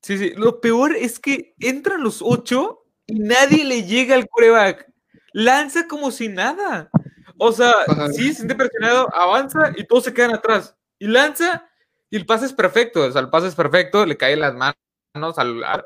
sí, 0.00 0.16
sí, 0.16 0.32
lo 0.36 0.60
peor 0.60 0.96
es 0.96 1.18
que 1.18 1.54
entran 1.58 2.02
los 2.02 2.22
ocho 2.22 2.86
y 3.06 3.18
nadie 3.18 3.64
le 3.64 3.82
llega 3.82 4.14
al 4.14 4.28
coreback 4.28 4.91
lanza 5.32 5.86
como 5.86 6.10
si 6.10 6.28
nada. 6.28 6.90
O 7.38 7.52
sea, 7.52 7.72
sí, 8.12 8.28
se 8.28 8.34
siente 8.34 8.54
presionado, 8.54 9.08
avanza 9.14 9.72
y 9.76 9.84
todos 9.84 10.04
se 10.04 10.14
quedan 10.14 10.34
atrás. 10.34 10.76
Y 10.98 11.06
lanza 11.06 11.68
y 12.10 12.16
el 12.16 12.26
pase 12.26 12.46
es 12.46 12.52
perfecto. 12.52 13.04
O 13.04 13.10
sea, 13.10 13.22
el 13.22 13.30
pase 13.30 13.48
es 13.48 13.54
perfecto, 13.54 14.04
le 14.06 14.16
caen 14.16 14.40
las 14.40 14.54
manos 14.54 15.38
al. 15.38 15.84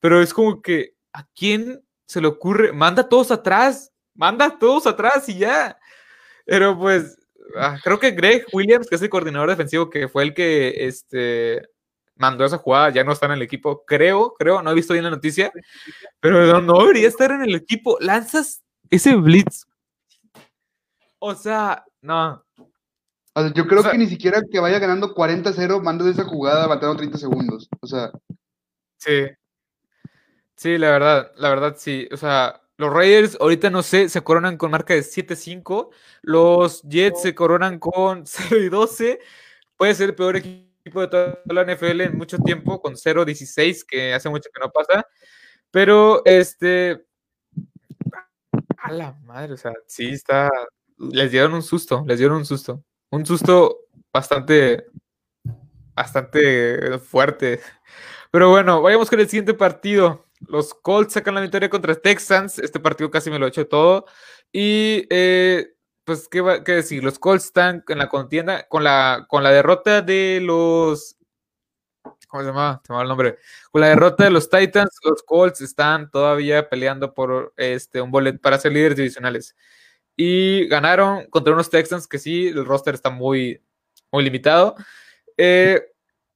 Pero 0.00 0.22
es 0.22 0.32
como 0.32 0.62
que, 0.62 0.94
¿a 1.12 1.26
quién 1.34 1.84
se 2.06 2.20
le 2.20 2.28
ocurre? 2.28 2.72
Manda 2.72 3.02
a 3.02 3.08
todos 3.08 3.30
atrás, 3.30 3.92
manda 4.14 4.46
a 4.46 4.58
todos 4.58 4.86
atrás 4.86 5.28
y 5.28 5.38
ya. 5.38 5.78
Pero 6.46 6.78
pues, 6.78 7.18
ah, 7.58 7.78
creo 7.82 7.98
que 7.98 8.12
Greg 8.12 8.46
Williams, 8.52 8.88
que 8.88 8.94
es 8.94 9.02
el 9.02 9.10
coordinador 9.10 9.50
defensivo, 9.50 9.90
que 9.90 10.08
fue 10.08 10.22
el 10.22 10.34
que 10.34 10.86
este, 10.86 11.62
mandó 12.16 12.44
esa 12.44 12.58
jugada, 12.58 12.90
ya 12.90 13.04
no 13.04 13.12
está 13.12 13.26
en 13.26 13.32
el 13.32 13.42
equipo. 13.42 13.84
Creo, 13.84 14.34
creo, 14.38 14.62
no 14.62 14.70
he 14.70 14.74
visto 14.74 14.92
bien 14.92 15.04
la 15.04 15.10
noticia, 15.10 15.52
pero 16.20 16.60
no 16.60 16.80
debería 16.80 17.08
estar 17.08 17.30
en 17.32 17.42
el 17.42 17.54
equipo. 17.54 17.98
Lanzas 18.00 18.63
ese 18.90 19.14
blitz. 19.16 19.66
O 21.18 21.34
sea, 21.34 21.84
no. 22.02 22.44
yo 23.54 23.66
creo 23.66 23.82
que 23.82 23.98
ni 23.98 24.06
siquiera 24.06 24.42
que 24.50 24.60
vaya 24.60 24.78
ganando 24.78 25.14
40-0, 25.14 25.82
mandas 25.82 26.08
esa 26.08 26.24
jugada 26.24 26.66
batando 26.66 26.96
30 26.96 27.18
segundos. 27.18 27.68
O 27.80 27.86
sea. 27.86 28.10
Sí. 28.98 29.26
Sí, 30.56 30.78
la 30.78 30.90
verdad, 30.90 31.32
la 31.36 31.48
verdad 31.48 31.76
sí. 31.78 32.08
O 32.12 32.16
sea, 32.16 32.60
los 32.76 32.92
Raiders 32.92 33.36
ahorita 33.40 33.70
no 33.70 33.82
sé, 33.82 34.08
se 34.08 34.22
coronan 34.22 34.56
con 34.56 34.70
marca 34.70 34.94
de 34.94 35.02
7-5. 35.02 35.90
Los 36.22 36.82
Jets 36.82 37.22
se 37.22 37.34
coronan 37.34 37.78
con 37.78 38.26
0 38.26 38.68
12. 38.70 39.18
Puede 39.76 39.94
ser 39.94 40.10
el 40.10 40.14
peor 40.14 40.36
equipo 40.36 41.00
de 41.00 41.08
toda 41.08 41.38
la 41.46 41.64
NFL 41.64 42.02
en 42.02 42.18
mucho 42.18 42.38
tiempo, 42.38 42.80
con 42.80 42.94
0-16, 42.94 43.84
que 43.86 44.14
hace 44.14 44.28
mucho 44.28 44.50
que 44.52 44.60
no 44.60 44.70
pasa. 44.70 45.06
Pero 45.70 46.22
este, 46.24 47.04
a 48.84 48.92
la 48.92 49.12
madre, 49.24 49.54
o 49.54 49.56
sea, 49.56 49.72
sí 49.86 50.10
está. 50.10 50.50
Les 50.98 51.32
dieron 51.32 51.54
un 51.54 51.62
susto, 51.62 52.04
les 52.06 52.18
dieron 52.18 52.36
un 52.36 52.44
susto. 52.44 52.84
Un 53.10 53.24
susto 53.24 53.80
bastante. 54.12 54.86
Bastante 55.94 56.98
fuerte. 56.98 57.60
Pero 58.30 58.50
bueno, 58.50 58.82
vayamos 58.82 59.08
con 59.08 59.20
el 59.20 59.28
siguiente 59.28 59.54
partido. 59.54 60.26
Los 60.48 60.74
Colts 60.74 61.14
sacan 61.14 61.34
la 61.34 61.40
victoria 61.40 61.70
contra 61.70 61.94
Texans. 61.94 62.58
Este 62.58 62.80
partido 62.80 63.10
casi 63.10 63.30
me 63.30 63.38
lo 63.38 63.46
he 63.46 63.48
hecho 63.48 63.66
todo. 63.66 64.06
Y 64.52 65.06
eh, 65.08 65.74
pues, 66.04 66.28
¿qué, 66.28 66.40
va, 66.40 66.62
¿qué 66.62 66.72
decir? 66.72 67.02
Los 67.02 67.18
Colts 67.18 67.46
están 67.46 67.84
en 67.88 67.98
la 67.98 68.08
contienda 68.08 68.66
con 68.68 68.84
la, 68.84 69.26
con 69.28 69.42
la 69.44 69.50
derrota 69.50 70.02
de 70.02 70.40
los 70.42 71.16
¿Cómo 72.28 72.42
se 72.42 72.48
llama? 72.48 72.80
Se 72.84 72.92
llama 72.92 73.02
el 73.02 73.08
nombre. 73.08 73.38
Con 73.70 73.80
la 73.80 73.88
derrota 73.88 74.24
de 74.24 74.30
los 74.30 74.50
Titans, 74.50 74.98
los 75.04 75.22
Colts 75.22 75.60
están 75.60 76.10
todavía 76.10 76.68
peleando 76.68 77.14
por 77.14 77.52
este, 77.56 78.00
un 78.00 78.10
boleto 78.10 78.40
para 78.40 78.58
ser 78.58 78.72
líderes 78.72 78.96
divisionales. 78.96 79.54
Y 80.16 80.66
ganaron 80.66 81.26
contra 81.30 81.52
unos 81.52 81.70
Texans 81.70 82.06
que 82.06 82.18
sí, 82.18 82.48
el 82.48 82.64
roster 82.64 82.94
está 82.94 83.10
muy, 83.10 83.62
muy 84.10 84.24
limitado. 84.24 84.74
Eh, 85.36 85.82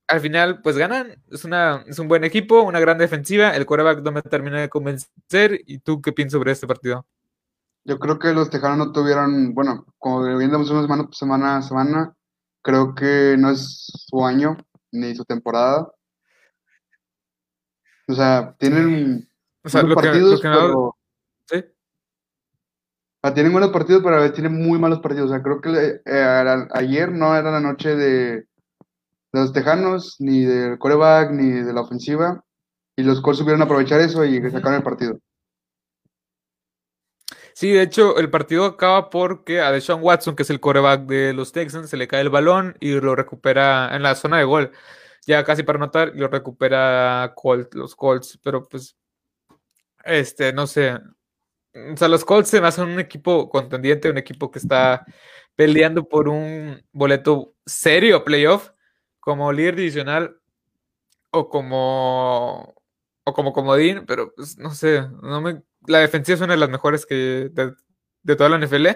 al 0.06 0.20
final, 0.20 0.62
pues 0.62 0.76
ganan. 0.76 1.22
Es, 1.30 1.44
una, 1.44 1.84
es 1.86 1.98
un 1.98 2.08
buen 2.08 2.24
equipo, 2.24 2.62
una 2.62 2.80
gran 2.80 2.98
defensiva. 2.98 3.50
El 3.50 3.66
quarterback 3.66 4.00
no 4.02 4.12
me 4.12 4.22
termina 4.22 4.60
de 4.60 4.68
convencer. 4.68 5.60
¿Y 5.66 5.78
tú 5.78 6.00
qué 6.00 6.12
piensas 6.12 6.38
sobre 6.38 6.52
este 6.52 6.66
partido? 6.66 7.06
Yo 7.84 7.98
creo 7.98 8.18
que 8.18 8.32
los 8.32 8.50
Tejanos 8.50 8.78
no 8.78 8.92
tuvieron, 8.92 9.54
bueno, 9.54 9.86
como 9.98 10.36
viendo 10.36 10.62
semana, 10.64 11.08
semana 11.12 11.56
a 11.56 11.62
semana, 11.62 12.14
creo 12.62 12.94
que 12.94 13.36
no 13.38 13.50
es 13.50 13.90
su 14.08 14.24
año 14.24 14.56
ni 14.92 15.14
su 15.14 15.24
temporada. 15.24 15.90
O 18.08 18.14
sea, 18.14 18.54
tienen 18.58 19.28
buenos 19.62 19.94
partidos, 19.94 20.40
pero... 20.40 20.96
¿Sí? 21.46 21.64
tienen 23.34 23.52
buenos 23.52 23.70
partidos, 23.70 24.02
pero 24.02 24.16
a 24.16 24.20
veces 24.20 24.34
tienen 24.34 24.54
muy 24.54 24.78
malos 24.78 25.00
partidos. 25.00 25.30
O 25.30 25.34
sea, 25.34 25.42
creo 25.42 25.60
que 25.60 26.00
eh, 26.04 26.66
ayer 26.72 27.12
no 27.12 27.36
era 27.36 27.50
la 27.50 27.60
noche 27.60 27.94
de, 27.94 28.48
los 29.32 29.52
Tejanos, 29.52 30.16
ni 30.20 30.44
del 30.44 30.78
coreback, 30.78 31.32
ni 31.32 31.50
de 31.50 31.72
la 31.72 31.82
ofensiva. 31.82 32.44
Y 32.96 33.02
los 33.02 33.20
Colts 33.20 33.38
supieron 33.38 33.62
aprovechar 33.62 34.00
eso 34.00 34.24
y 34.24 34.40
sacaron 34.50 34.74
el 34.74 34.82
partido. 34.82 35.18
Sí, 37.58 37.72
de 37.72 37.82
hecho, 37.82 38.18
el 38.18 38.30
partido 38.30 38.64
acaba 38.66 39.10
porque 39.10 39.60
a 39.60 39.72
Deshaun 39.72 40.00
Watson, 40.00 40.36
que 40.36 40.44
es 40.44 40.50
el 40.50 40.60
coreback 40.60 41.06
de 41.06 41.32
los 41.32 41.50
Texans, 41.50 41.90
se 41.90 41.96
le 41.96 42.06
cae 42.06 42.20
el 42.20 42.30
balón 42.30 42.76
y 42.78 42.92
lo 43.00 43.16
recupera 43.16 43.96
en 43.96 44.04
la 44.04 44.14
zona 44.14 44.38
de 44.38 44.44
gol. 44.44 44.70
Ya 45.26 45.42
casi 45.42 45.64
para 45.64 45.80
notar, 45.80 46.12
lo 46.14 46.28
recupera 46.28 47.32
Colt, 47.34 47.74
los 47.74 47.96
Colts, 47.96 48.38
pero 48.44 48.62
pues, 48.62 48.96
este, 50.04 50.52
no 50.52 50.68
sé. 50.68 50.92
o 51.74 51.96
sea, 51.96 52.08
los 52.08 52.24
Colts 52.24 52.48
se 52.50 52.60
basan 52.60 52.88
en 52.88 52.94
un 52.94 53.00
equipo 53.00 53.48
contendiente, 53.50 54.10
un 54.10 54.18
equipo 54.18 54.50
que 54.52 54.60
está 54.60 55.04
peleando 55.56 56.08
por 56.08 56.28
un 56.28 56.80
boleto 56.92 57.56
serio 57.66 58.24
playoff, 58.24 58.70
como 59.20 59.52
líder 59.52 59.76
divisional 59.76 60.40
o 61.32 61.48
como 61.48 62.74
o 63.24 63.34
como 63.34 63.52
comodín, 63.52 64.04
pero 64.06 64.32
pues, 64.34 64.58
no 64.58 64.70
sé, 64.74 65.02
no 65.22 65.40
me, 65.40 65.62
la 65.88 65.98
defensiva 65.98 66.36
es 66.36 66.40
una 66.40 66.54
de 66.54 66.60
las 66.60 66.70
mejores 66.70 67.06
que 67.06 67.50
de, 67.52 68.36
toda 68.36 68.50
la 68.50 68.64
NFL, 68.64 68.86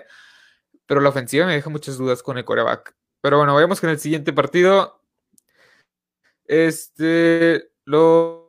pero 0.86 1.00
la 1.00 1.08
ofensiva 1.08 1.46
me 1.46 1.54
deja 1.54 1.70
muchas 1.70 1.96
dudas 1.96 2.22
con 2.22 2.38
el 2.38 2.44
coreback. 2.44 2.94
Pero 3.20 3.38
bueno, 3.38 3.54
vayamos 3.54 3.80
con 3.80 3.90
el 3.90 3.98
siguiente 3.98 4.32
partido. 4.32 5.00
Este, 6.44 7.70
los, 7.84 8.44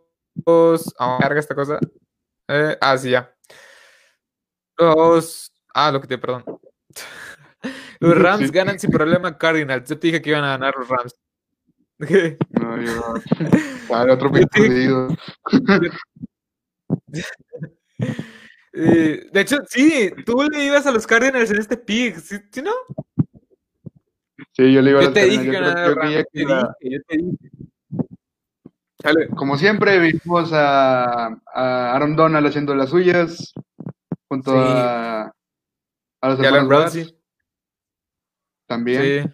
ah, 1.00 1.18
carga 1.22 1.40
esta 1.40 1.56
cosa. 1.56 1.80
Eh, 2.48 2.78
ah, 2.82 2.98
sí, 2.98 3.12
ya. 3.12 3.34
Los, 4.78 5.54
ah, 5.74 5.92
lo 5.92 6.02
que 6.02 6.08
te, 6.08 6.18
perdón. 6.18 6.44
Los 8.00 8.18
Rams 8.18 8.52
ganan 8.52 8.78
sin 8.78 8.92
problema 8.92 9.38
Cardinals. 9.38 9.88
Yo 9.88 9.98
te 9.98 10.08
dije 10.08 10.22
que 10.22 10.32
iban 10.32 10.44
a 10.44 10.58
ganar 10.58 10.74
los 10.78 10.90
Rams. 10.90 11.16
No, 12.50 12.82
yo. 12.82 13.14
Vale, 13.90 14.12
otro 14.12 14.30
perdido. 14.30 15.08
Eh, 18.74 19.30
de 19.32 19.42
hecho, 19.42 19.58
sí, 19.68 20.12
tú 20.26 20.42
le 20.52 20.66
ibas 20.66 20.86
a 20.86 20.92
los 20.92 21.06
Cardinals 21.06 21.52
en 21.52 21.60
este 21.60 21.78
pick, 21.78 22.18
¿sí, 22.18 22.62
no? 22.62 22.72
Sí, 24.52 24.74
yo 24.74 24.82
le 24.82 24.90
iba 24.90 25.00
a 25.00 25.04
los 25.04 25.14
Cardinals. 25.14 25.46
Yo 25.46 26.24
te 26.32 26.38
dije, 26.40 26.46
yo 26.82 27.00
te 27.08 27.18
dije. 27.18 27.52
Como 29.36 29.58
siempre, 29.58 30.00
vimos 30.00 30.52
a, 30.54 31.28
a, 31.28 31.96
Aaron 31.96 32.16
Donald 32.16 32.48
haciendo 32.48 32.74
las 32.74 32.90
suyas 32.90 33.54
junto 34.30 34.58
a, 34.58 35.34
a 36.22 36.30
los 36.30 36.40
hermanos 36.40 37.16
También. 38.66 39.26
Sí. 39.26 39.30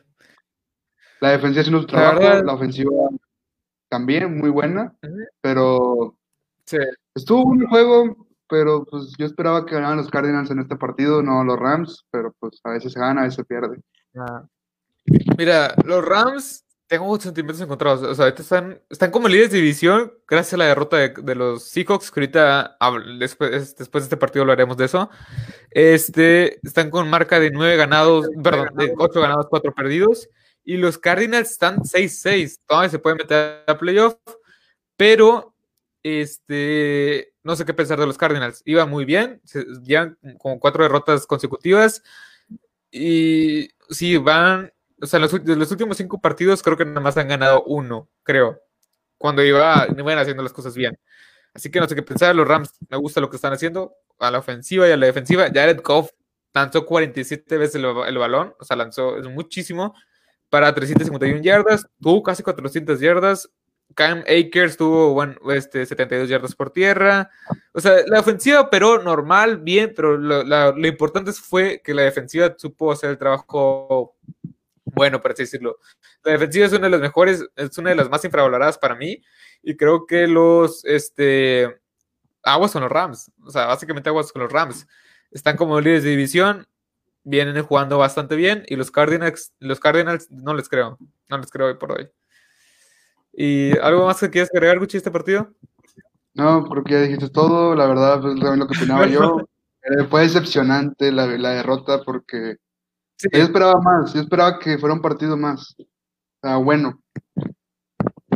La 1.21 1.31
defensa 1.31 1.59
haciendo 1.59 1.81
su 1.81 1.87
trabajo, 1.87 2.43
la, 2.43 2.53
ofensiva 2.53 2.91
también 3.89 4.37
muy 4.37 4.49
buena, 4.49 4.95
pero 5.41 6.17
estuvo 7.13 7.43
un 7.43 7.67
juego, 7.67 8.27
pero 8.49 8.85
pues 8.85 9.13
yo 9.17 9.25
esperaba 9.25 9.65
que 9.65 9.75
ganaran 9.75 9.97
los 9.97 10.09
Cardinals 10.09 10.51
en 10.51 10.59
este 10.59 10.75
partido, 10.75 11.21
no 11.21 11.43
los 11.43 11.57
Rams, 11.57 12.05
pero 12.11 12.33
pues 12.39 12.59
a 12.63 12.71
veces 12.71 12.93
se 12.93 12.99
gana, 12.99 13.21
a 13.21 13.23
veces 13.25 13.35
se 13.35 13.45
pierde. 13.45 13.79
Mira, 15.37 15.75
los 15.85 16.03
Rams 16.03 16.65
tengo 16.89 17.19
sentimientos 17.19 17.61
encontrados. 17.61 18.01
O 18.01 18.15
sea, 18.15 18.27
están, 18.29 18.81
están 18.89 19.11
como 19.11 19.27
líderes 19.27 19.51
de 19.51 19.59
división 19.59 20.11
gracias 20.27 20.55
a 20.55 20.57
la 20.57 20.65
derrota 20.65 20.97
de, 20.97 21.35
los 21.35 21.63
Seahawks, 21.63 22.09
que 22.09 22.19
ahorita 22.19 22.77
después, 23.19 23.75
después 23.75 24.03
de 24.03 24.05
este 24.05 24.17
partido 24.17 24.41
hablaremos 24.41 24.75
de 24.75 24.85
eso. 24.85 25.09
Este, 25.69 26.59
están 26.65 26.89
con 26.89 27.07
marca 27.07 27.39
de 27.39 27.51
nueve 27.51 27.77
ganados, 27.77 28.27
perdón, 28.43 28.69
de 28.75 28.93
ocho 28.97 29.21
ganados, 29.21 29.45
cuatro 29.49 29.73
perdidos. 29.73 30.27
Y 30.65 30.77
los 30.77 30.97
Cardinals 30.97 31.51
están 31.51 31.77
6-6. 31.77 32.59
Todavía 32.65 32.89
se 32.89 32.99
puede 32.99 33.17
meter 33.17 33.63
a 33.67 33.77
playoff. 33.77 34.15
Pero 34.97 35.53
este, 36.03 37.33
no 37.43 37.55
sé 37.55 37.65
qué 37.65 37.73
pensar 37.73 37.99
de 37.99 38.05
los 38.05 38.17
Cardinals. 38.17 38.61
Iba 38.65 38.85
muy 38.85 39.05
bien. 39.05 39.41
Llevan 39.83 40.17
como 40.37 40.59
cuatro 40.59 40.83
derrotas 40.83 41.25
consecutivas. 41.25 42.03
Y 42.91 43.69
sí, 43.89 44.17
van. 44.17 44.71
O 45.01 45.05
sea, 45.05 45.19
los, 45.19 45.33
los 45.33 45.71
últimos 45.71 45.97
cinco 45.97 46.19
partidos 46.19 46.61
creo 46.61 46.77
que 46.77 46.85
nada 46.85 46.99
más 46.99 47.17
han 47.17 47.27
ganado 47.27 47.63
uno, 47.63 48.09
creo. 48.23 48.61
Cuando 49.17 49.43
iba, 49.43 49.87
iban 49.97 50.17
haciendo 50.17 50.43
las 50.43 50.53
cosas 50.53 50.75
bien. 50.75 50.97
Así 51.53 51.71
que 51.71 51.79
no 51.79 51.87
sé 51.87 51.95
qué 51.95 52.03
pensar. 52.03 52.35
Los 52.35 52.47
Rams 52.47 52.71
me 52.89 52.97
gusta 52.97 53.21
lo 53.21 53.29
que 53.29 53.35
están 53.37 53.53
haciendo. 53.53 53.95
A 54.19 54.31
la 54.31 54.39
ofensiva 54.39 54.87
y 54.87 54.91
a 54.91 54.97
la 54.97 55.05
defensiva. 55.05 55.49
Jared 55.53 55.81
Goff 55.81 56.11
lanzó 56.53 56.85
47 56.85 57.57
veces 57.57 57.75
el, 57.75 57.85
el 57.85 58.17
balón. 58.17 58.55
O 58.59 58.65
sea, 58.65 58.75
lanzó 58.75 59.17
muchísimo 59.29 59.93
para 60.49 60.73
351 60.73 61.41
yardas, 61.41 61.87
tuvo 62.01 62.23
casi 62.23 62.43
400 62.43 62.99
yardas. 62.99 63.49
Cam 63.95 64.23
Akers 64.27 64.77
tuvo 64.77 65.23
este, 65.51 65.85
72 65.85 66.29
yardas 66.29 66.55
por 66.55 66.71
tierra. 66.71 67.29
O 67.73 67.81
sea, 67.81 68.03
la 68.07 68.19
ofensiva 68.19 68.61
operó 68.61 69.01
normal, 69.01 69.57
bien, 69.57 69.93
pero 69.95 70.17
lo, 70.17 70.87
importante 70.87 71.31
fue 71.33 71.81
que 71.83 71.93
la 71.93 72.03
defensiva 72.03 72.53
supo 72.57 72.91
hacer 72.91 73.11
el 73.11 73.17
trabajo 73.17 74.15
bueno, 74.85 75.21
por 75.21 75.31
así 75.31 75.43
decirlo. 75.43 75.77
La 76.23 76.33
defensiva 76.33 76.65
es 76.65 76.73
una 76.73 76.85
de 76.85 76.91
las 76.91 77.01
mejores, 77.01 77.45
es 77.55 77.77
una 77.77 77.91
de 77.91 77.95
las 77.95 78.09
más 78.09 78.23
infravaloradas 78.25 78.77
para 78.77 78.95
mí. 78.95 79.21
Y 79.61 79.75
creo 79.75 80.05
que 80.05 80.27
los 80.27 80.83
este, 80.85 81.79
aguas 82.43 82.71
con 82.71 82.81
los 82.81 82.91
Rams. 82.91 83.31
O 83.43 83.51
sea, 83.51 83.65
básicamente 83.67 84.09
aguas 84.09 84.31
con 84.31 84.41
los 84.41 84.51
Rams. 84.51 84.87
Están 85.31 85.57
como 85.57 85.79
líderes 85.79 86.03
de 86.03 86.11
división 86.11 86.67
vienen 87.23 87.61
jugando 87.63 87.97
bastante 87.97 88.35
bien 88.35 88.63
y 88.67 88.75
los 88.75 88.91
Cardinals, 88.91 89.53
los 89.59 89.79
Cardinals 89.79 90.29
no 90.31 90.53
les 90.53 90.69
creo, 90.69 90.97
no 91.29 91.37
les 91.37 91.51
creo 91.51 91.67
hoy 91.67 91.75
por 91.75 91.91
hoy. 91.91 92.09
¿Y 93.33 93.77
algo 93.79 94.05
más 94.05 94.19
que 94.19 94.29
quieras 94.29 94.49
agregar, 94.53 94.79
Gucci, 94.79 94.97
este 94.97 95.11
partido? 95.11 95.51
No, 96.33 96.63
creo 96.65 96.83
que 96.83 96.93
ya 96.93 97.01
dijiste 97.01 97.29
todo, 97.29 97.75
la 97.75 97.87
verdad, 97.87 98.21
pues 98.21 98.39
también 98.39 98.59
lo 98.59 98.67
que 98.67 98.77
opinaba 98.77 99.07
yo. 99.07 99.37
Eh, 99.81 100.03
fue 100.09 100.23
decepcionante 100.23 101.09
la, 101.09 101.25
la 101.25 101.51
derrota 101.51 102.01
porque 102.05 102.57
yo 103.31 103.41
esperaba 103.41 103.79
más, 103.79 104.13
yo 104.13 104.19
esperaba 104.19 104.59
que 104.59 104.77
fuera 104.77 104.93
un 104.93 105.01
partido 105.01 105.37
más 105.37 105.73
bueno. 106.63 107.01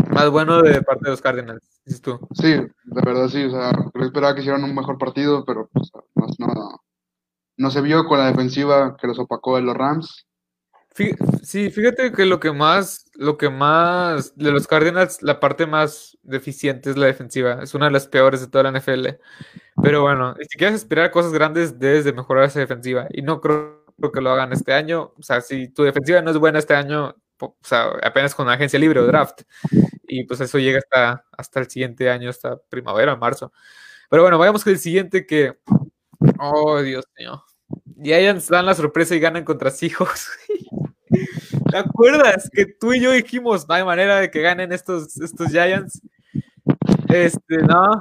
Más 0.09 0.29
bueno 0.29 0.61
de 0.61 0.81
parte 0.81 1.05
de 1.05 1.11
los 1.11 1.21
Cardinals, 1.21 1.81
dices 1.85 2.01
tú. 2.01 2.19
Sí, 2.33 2.51
de 2.51 3.01
verdad 3.05 3.27
sí, 3.29 3.43
o 3.45 3.51
sea, 3.51 3.71
yo 3.71 4.05
esperaba 4.05 4.35
que 4.35 4.41
hicieran 4.41 4.63
un 4.63 4.75
mejor 4.75 4.97
partido, 4.97 5.43
pero 5.45 5.69
pues, 5.71 5.91
no, 6.39 6.81
no 7.57 7.71
se 7.71 7.81
vio 7.81 8.05
con 8.05 8.19
la 8.19 8.27
defensiva 8.27 8.95
que 8.97 9.07
los 9.07 9.19
opacó 9.19 9.55
de 9.55 9.63
los 9.63 9.75
Rams. 9.75 10.27
Sí, 11.43 11.69
fíjate 11.71 12.11
que 12.11 12.25
lo 12.25 12.39
que 12.39 12.51
más, 12.51 13.02
lo 13.15 13.37
que 13.37 13.49
más 13.49 14.35
de 14.35 14.51
los 14.51 14.67
Cardinals, 14.67 15.21
la 15.21 15.39
parte 15.39 15.65
más 15.65 16.17
deficiente 16.23 16.89
es 16.89 16.97
la 16.97 17.07
defensiva. 17.07 17.59
Es 17.61 17.73
una 17.73 17.85
de 17.85 17.91
las 17.91 18.07
peores 18.07 18.41
de 18.41 18.47
toda 18.47 18.63
la 18.63 18.79
NFL. 18.79 19.07
Pero 19.81 20.01
bueno, 20.01 20.35
si 20.49 20.57
quieres 20.57 20.75
esperar 20.75 21.11
cosas 21.11 21.31
grandes, 21.33 21.79
debes 21.79 22.05
de 22.05 22.13
mejorar 22.13 22.45
esa 22.45 22.59
defensiva. 22.59 23.07
Y 23.11 23.21
no 23.21 23.41
creo 23.41 23.83
que 24.13 24.21
lo 24.21 24.31
hagan 24.31 24.53
este 24.53 24.73
año. 24.73 25.13
O 25.17 25.23
sea, 25.23 25.41
si 25.41 25.69
tu 25.69 25.83
defensiva 25.83 26.21
no 26.21 26.31
es 26.31 26.37
buena 26.37 26.59
este 26.59 26.75
año, 26.75 27.15
o 27.39 27.55
sea, 27.61 27.89
apenas 28.03 28.35
con 28.35 28.49
agencia 28.49 28.79
libre 28.79 28.99
o 28.99 29.05
draft. 29.07 29.41
Y 30.07 30.25
pues 30.25 30.41
eso 30.41 30.59
llega 30.59 30.79
hasta, 30.79 31.25
hasta 31.31 31.59
el 31.59 31.69
siguiente 31.69 32.09
año, 32.09 32.29
hasta 32.29 32.57
primavera, 32.69 33.15
marzo. 33.15 33.51
Pero 34.09 34.23
bueno, 34.23 34.37
vayamos 34.37 34.63
con 34.63 34.73
el 34.73 34.79
siguiente 34.79 35.25
que 35.25 35.57
Oh, 36.39 36.81
Dios 36.81 37.05
mío. 37.17 37.43
Giants 38.01 38.47
dan 38.49 38.65
la 38.65 38.75
sorpresa 38.75 39.15
y 39.15 39.19
ganan 39.19 39.43
contra 39.43 39.71
Seahawks. 39.71 40.29
¿Te 41.73 41.79
acuerdas 41.79 42.51
que 42.53 42.67
tú 42.67 42.93
y 42.93 42.99
yo 42.99 43.11
dijimos, 43.11 43.67
no 43.67 43.73
hay 43.73 43.83
manera 43.83 44.19
de 44.19 44.29
que 44.29 44.43
ganen 44.43 44.71
estos, 44.71 45.19
estos 45.19 45.47
Giants? 45.47 45.99
Este, 47.09 47.57
no, 47.63 47.99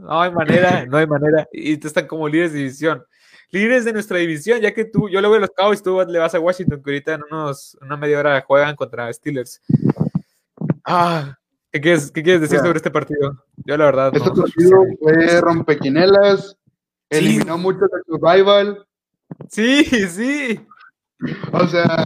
no 0.00 0.20
hay 0.20 0.30
manera, 0.30 0.84
no 0.84 0.98
hay 0.98 1.06
manera. 1.06 1.48
Y 1.50 1.78
te 1.78 1.88
están 1.88 2.06
como 2.06 2.28
líderes 2.28 2.52
de 2.52 2.58
división. 2.58 3.02
Líderes 3.50 3.86
de 3.86 3.94
nuestra 3.94 4.18
división, 4.18 4.60
ya 4.60 4.74
que 4.74 4.84
tú, 4.84 5.08
yo 5.08 5.22
le 5.22 5.28
voy 5.28 5.38
a 5.38 5.40
los 5.40 5.50
Cowboys, 5.56 5.82
tú 5.82 5.98
le 6.06 6.18
vas 6.18 6.34
a 6.34 6.40
Washington, 6.40 6.82
que 6.82 6.90
ahorita 6.90 7.14
en 7.14 7.22
unos, 7.30 7.78
una 7.80 7.96
media 7.96 8.18
hora 8.18 8.44
juegan 8.46 8.76
contra 8.76 9.10
Steelers. 9.10 9.62
Ah, 10.84 11.38
¿qué 11.72 11.80
quieres, 11.80 12.10
qué 12.10 12.22
quieres 12.22 12.42
decir 12.42 12.58
sobre 12.58 12.76
este 12.76 12.90
partido? 12.90 13.42
Yo 13.64 13.78
la 13.78 13.86
verdad. 13.86 14.12
Este 14.14 14.28
partido 14.30 14.84
fue 15.00 15.40
rompequinelas, 15.40 16.54
Eliminó 17.08 17.56
mucho 17.56 17.80
de 17.80 18.02
su 18.06 18.18
rival. 18.18 18.86
Sí, 19.48 19.84
sí. 19.84 20.60
O 21.52 21.66
sea, 21.66 22.04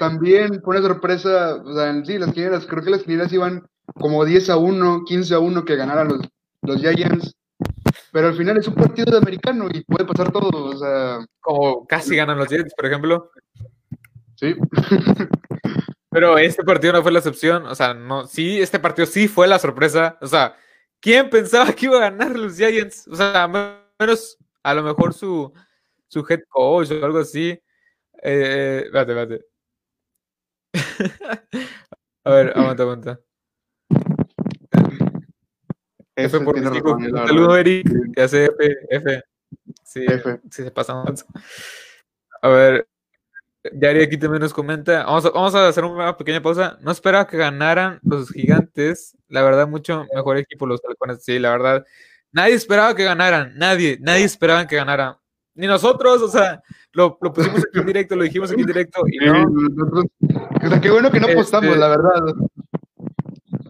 también 0.00 0.62
fue 0.62 0.78
una 0.78 0.88
sorpresa, 0.88 1.56
o 1.56 1.74
sea, 1.74 2.04
sí, 2.06 2.18
las 2.18 2.32
quinielas, 2.32 2.64
creo 2.64 2.82
que 2.82 2.88
las 2.88 3.02
quinielas 3.02 3.30
iban 3.34 3.62
como 3.94 4.24
10 4.24 4.48
a 4.48 4.56
1, 4.56 5.04
15 5.04 5.34
a 5.34 5.38
1 5.40 5.64
que 5.66 5.76
ganaran 5.76 6.08
los, 6.08 6.20
los 6.62 6.80
Giants. 6.80 7.36
Pero 8.10 8.28
al 8.28 8.34
final 8.34 8.56
es 8.56 8.66
un 8.66 8.76
partido 8.76 9.12
de 9.12 9.18
americano 9.18 9.68
y 9.70 9.84
puede 9.84 10.06
pasar 10.06 10.32
todo, 10.32 10.48
o 10.64 10.76
sea. 10.78 11.18
Como 11.40 11.86
casi 11.86 12.16
ganan 12.16 12.38
los 12.38 12.48
Giants, 12.48 12.72
por 12.74 12.86
ejemplo. 12.86 13.30
Sí. 14.36 14.56
Pero 16.10 16.38
este 16.38 16.64
partido 16.64 16.94
no 16.94 17.02
fue 17.02 17.12
la 17.12 17.18
excepción, 17.18 17.66
o 17.66 17.74
sea, 17.74 17.92
no, 17.92 18.26
sí, 18.26 18.58
este 18.58 18.78
partido 18.78 19.04
sí 19.04 19.28
fue 19.28 19.46
la 19.46 19.58
sorpresa, 19.58 20.16
o 20.22 20.26
sea, 20.26 20.56
¿quién 20.98 21.28
pensaba 21.28 21.72
que 21.74 21.86
iba 21.86 21.98
a 21.98 22.10
ganar 22.10 22.38
los 22.38 22.56
Giants? 22.56 23.06
O 23.06 23.16
sea, 23.16 23.46
menos 24.00 24.38
a 24.62 24.72
lo 24.72 24.82
mejor 24.82 25.12
su, 25.12 25.52
su 26.08 26.24
head 26.26 26.40
coach 26.48 26.90
o 26.90 27.04
algo 27.04 27.18
así. 27.18 27.60
Eh, 28.22 28.82
espérate, 28.86 29.12
espérate. 29.12 29.49
a 32.24 32.30
ver, 32.30 32.52
aguanta, 32.56 32.82
aguanta. 32.82 33.20
F 36.16 36.40
por 36.40 36.56
Un 36.56 37.10
saludo, 37.26 37.56
Eric, 37.56 37.88
que 38.14 38.22
hace 38.22 38.44
F, 38.46 38.76
F. 38.90 39.22
Sí, 39.84 40.04
F. 40.06 40.40
sí 40.50 40.62
se 40.62 40.70
pasa 40.70 40.94
más. 40.94 41.24
A 42.42 42.48
ver, 42.48 42.88
Yari 43.72 44.02
aquí 44.02 44.16
también 44.16 44.42
nos 44.42 44.52
comenta. 44.52 45.04
Vamos 45.04 45.26
a, 45.26 45.30
vamos 45.30 45.54
a 45.54 45.68
hacer 45.68 45.84
una 45.84 46.16
pequeña 46.16 46.42
pausa. 46.42 46.78
No 46.80 46.90
esperaba 46.90 47.26
que 47.26 47.36
ganaran 47.36 48.00
los 48.02 48.30
gigantes. 48.30 49.16
La 49.28 49.42
verdad, 49.42 49.68
mucho 49.68 50.06
mejor 50.14 50.38
equipo 50.38 50.66
los 50.66 50.80
halcones. 50.84 51.24
Sí, 51.24 51.38
la 51.38 51.50
verdad. 51.50 51.84
Nadie 52.32 52.54
esperaba 52.54 52.94
que 52.94 53.04
ganaran, 53.04 53.54
nadie, 53.56 53.98
nadie 54.00 54.24
esperaba 54.24 54.66
que 54.66 54.76
ganaran. 54.76 55.16
Ni 55.54 55.66
nosotros, 55.66 56.22
o 56.22 56.28
sea, 56.28 56.62
lo, 56.92 57.18
lo, 57.20 57.32
pusimos 57.32 57.58
aquí 57.58 57.78
en 57.78 57.86
directo, 57.86 58.16
lo 58.16 58.24
dijimos 58.24 58.50
aquí 58.50 58.60
en 58.60 58.66
directo 58.66 59.02
y 59.06 59.18
no. 59.18 59.44
o 59.44 60.68
sea, 60.68 60.80
qué 60.80 60.90
bueno 60.90 61.10
que 61.10 61.20
no 61.20 61.28
apostamos, 61.28 61.68
este, 61.68 61.78
la 61.78 61.88
verdad. 61.88 62.34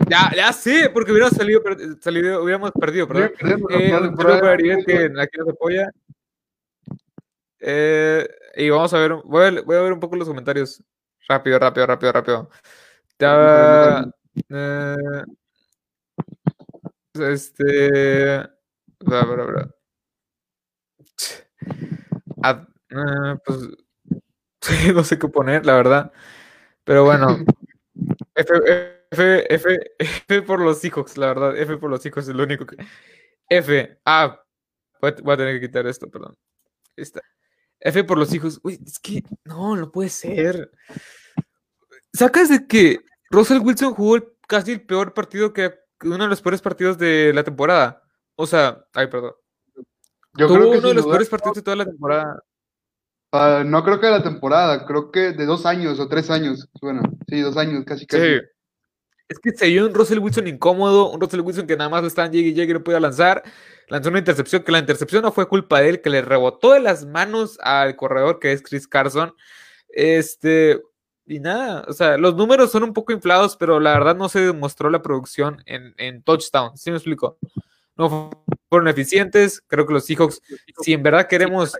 Ya, 0.09 0.33
ya 0.35 0.53
sí, 0.53 0.83
porque 0.93 1.13
hubiéramos 1.13 1.37
salido, 1.37 1.63
salido 2.01 2.43
hubiéramos 2.43 2.73
perdido, 2.73 3.07
perdón. 3.07 3.33
Eh, 3.71 3.93
para 4.17 4.57
que 4.57 5.13
aquí 5.21 5.39
nos 5.39 5.49
apoya. 5.49 5.91
Eh, 7.61 8.29
y 8.57 8.71
vamos 8.71 8.93
a 8.95 8.99
ver, 8.99 9.15
voy 9.25 9.45
a, 9.45 9.63
voy 9.63 9.77
a, 9.77 9.81
ver 9.83 9.93
un 9.93 10.01
poco 10.01 10.17
los 10.17 10.29
comentarios. 10.29 10.83
Rápido, 11.29 11.59
rápido, 11.59 11.87
rápido, 11.87 12.13
rápido. 12.13 12.51
Ya, 13.19 14.05
eh, 14.49 15.25
este. 17.15 18.49
Bla, 19.01 19.25
bla, 19.25 19.45
bla. 19.45 19.80
Ah, 22.43 22.67
eh, 22.91 23.39
pues 23.45 23.59
no 24.95 25.05
sé 25.05 25.19
qué 25.19 25.29
poner, 25.29 25.67
la 25.67 25.75
verdad. 25.75 26.13
Pero 26.85 27.05
bueno, 27.05 27.39
F, 28.35 28.55
F, 29.11 29.55
F, 29.55 29.81
F 29.99 30.43
por 30.43 30.61
los 30.61 30.85
hijos, 30.85 31.17
la 31.17 31.27
verdad. 31.27 31.57
F 31.57 31.77
por 31.77 31.91
los 31.91 32.05
hijos 32.07 32.29
es 32.29 32.35
lo 32.35 32.45
único 32.45 32.67
que. 32.67 32.77
F, 33.49 33.99
ah, 34.05 34.41
voy 35.01 35.11
a, 35.11 35.37
tener 35.37 35.61
que 35.61 35.67
quitar 35.67 35.87
esto, 35.87 36.09
perdón. 36.09 36.37
Está. 36.97 37.21
F 37.81 38.05
por 38.05 38.19
los 38.19 38.33
hijos. 38.35 38.61
Uy, 38.63 38.79
es 38.85 38.99
que 38.99 39.23
no, 39.45 39.77
no 39.77 39.91
puede 39.91 40.11
ser. 40.11 40.71
Sacas 42.13 42.49
de 42.49 42.67
que 42.67 43.01
Russell 43.31 43.61
Wilson 43.61 43.95
jugó 43.95 44.19
casi 44.47 44.73
el 44.73 44.83
peor 44.83 45.15
partido 45.15 45.53
que 45.53 45.75
uno 46.03 46.25
de 46.25 46.29
los 46.29 46.43
peores 46.43 46.61
partidos 46.61 46.99
de 46.99 47.33
la 47.33 47.45
temporada. 47.45 48.03
O 48.37 48.47
sea, 48.47 48.85
ay, 48.95 49.07
perdón. 49.09 49.35
Yo 50.35 50.47
Tuvo 50.47 50.59
creo 50.59 50.71
que 50.73 50.79
uno 50.79 50.89
de 50.89 50.95
los 50.95 51.07
peores 51.07 51.29
partidos 51.29 51.57
de 51.57 51.63
toda 51.63 51.77
la 51.77 51.85
temporada. 51.85 52.43
Uh, 53.33 53.65
no 53.65 53.85
creo 53.85 54.01
que 54.01 54.07
de 54.07 54.13
la 54.13 54.23
temporada, 54.23 54.87
creo 54.87 55.11
que 55.11 55.33
de 55.33 55.47
dos 55.47 55.67
años 55.67 56.01
o 56.01 56.09
tres 56.09 56.31
años. 56.31 56.69
Bueno, 56.81 57.03
sí, 57.29 57.41
dos 57.41 57.57
años, 57.57 57.85
casi 57.85 58.07
casi. 58.07 58.23
Sí. 58.23 58.41
Es 59.29 59.39
que 59.39 59.53
se 59.53 59.69
vio 59.69 59.87
un 59.87 59.95
Russell 59.95 60.19
Wilson 60.19 60.49
incómodo, 60.49 61.11
un 61.11 61.21
Russell 61.21 61.41
Wilson 61.41 61.69
que 61.69 61.77
nada 61.77 61.89
más 61.89 62.03
estaba 62.03 62.27
en 62.27 62.33
llegue 62.33 62.49
y 62.49 62.55
llegue 62.55 62.73
y 62.73 62.75
no 62.75 62.83
podía 62.83 62.99
lanzar. 62.99 63.45
Lanzó 63.87 64.09
una 64.09 64.19
intercepción, 64.19 64.65
que 64.65 64.73
la 64.73 64.81
intercepción 64.81 65.23
no 65.23 65.31
fue 65.31 65.47
culpa 65.47 65.81
de 65.81 65.91
él, 65.91 66.01
que 66.01 66.11
le 66.11 66.23
rebotó 66.23 66.73
de 66.73 66.81
las 66.81 67.07
manos 67.07 67.57
al 67.63 67.95
corredor 67.95 68.41
que 68.41 68.51
es 68.51 68.61
Chris 68.61 68.89
Carson. 68.89 69.33
Este, 69.89 70.83
y 71.27 71.39
nada, 71.39 71.85
o 71.87 71.93
sea, 71.93 72.19
los 72.19 72.35
números 72.35 72.73
son 72.73 72.83
un 72.83 72.93
poco 72.93 73.13
inflados, 73.13 73.57
pero 73.57 73.79
la 73.79 73.93
verdad 73.93 74.17
no 74.17 74.29
se 74.29 74.41
demostró 74.41 74.91
la 74.91 75.01
producción 75.03 75.63
en, 75.67 75.95
en 75.99 76.25
touchdown. 76.25 76.77
¿Sí 76.77 76.91
me 76.91 76.97
explico? 76.97 77.39
No 78.01 78.31
fueron 78.71 78.89
eficientes. 78.89 79.61
Creo 79.67 79.87
que 79.87 79.93
los 79.93 80.07
Seahawks, 80.07 80.41
si 80.81 80.95
en 80.95 81.03
verdad 81.03 81.29
queremos 81.29 81.77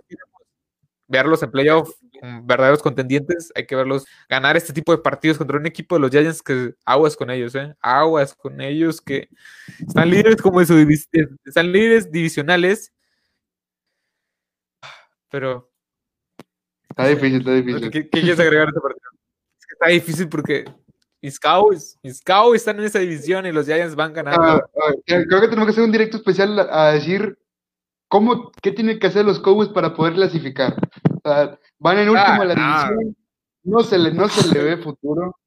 verlos 1.07 1.41
en 1.41 1.51
playoff 1.51 1.89
verdaderos 2.43 2.83
contendientes, 2.83 3.51
hay 3.55 3.65
que 3.65 3.75
verlos 3.75 4.05
ganar 4.29 4.55
este 4.55 4.71
tipo 4.71 4.91
de 4.91 4.99
partidos 4.99 5.39
contra 5.39 5.57
un 5.57 5.65
equipo 5.65 5.95
de 5.95 6.01
los 6.01 6.11
Giants 6.11 6.43
que 6.43 6.75
aguas 6.85 7.15
con 7.15 7.31
ellos, 7.31 7.55
¿eh? 7.55 7.75
Aguas 7.81 8.35
con 8.35 8.61
ellos 8.61 9.01
que 9.01 9.27
están 9.79 10.09
líderes 10.09 10.41
como 10.41 10.61
eso, 10.61 10.75
están 10.77 11.71
líderes 11.71 12.11
divisionales. 12.11 12.93
Pero. 15.29 15.71
Está 16.89 17.07
difícil, 17.07 17.39
está 17.39 17.53
difícil. 17.55 17.89
¿Qué, 17.89 18.09
quieres 18.09 18.39
agregar 18.39 18.67
a 18.67 18.69
este 18.69 18.81
partido? 18.81 19.09
Es 19.59 19.65
que 19.65 19.73
está 19.73 19.87
difícil 19.87 20.29
porque 20.29 20.65
mis 21.21 21.39
Cowboys, 21.39 21.97
mis 22.01 22.21
Cowboys 22.21 22.61
están 22.61 22.79
en 22.79 22.85
esa 22.85 22.99
división 22.99 23.45
y 23.45 23.51
los 23.51 23.65
Giants 23.65 23.95
van 23.95 24.13
ganando. 24.13 24.41
Ah, 24.41 24.93
creo 25.05 25.41
que 25.41 25.47
tenemos 25.47 25.65
que 25.65 25.71
hacer 25.71 25.83
un 25.83 25.91
directo 25.91 26.17
especial 26.17 26.59
a 26.59 26.91
decir 26.91 27.37
¿Cómo, 28.11 28.51
¿Qué 28.61 28.73
tienen 28.73 28.99
que 28.99 29.07
hacer 29.07 29.23
los 29.23 29.39
Cowboys 29.39 29.69
para 29.69 29.95
poder 29.95 30.15
clasificar? 30.15 30.75
van 31.79 31.97
en 31.97 32.09
último 32.09 32.41
a 32.41 32.45
la 32.45 32.55
ah, 32.57 32.89
división, 32.89 33.15
no 33.63 33.83
se, 33.83 33.97
le, 33.97 34.11
no 34.11 34.27
se 34.27 34.53
le 34.53 34.61
ve 34.61 34.83
futuro. 34.83 35.39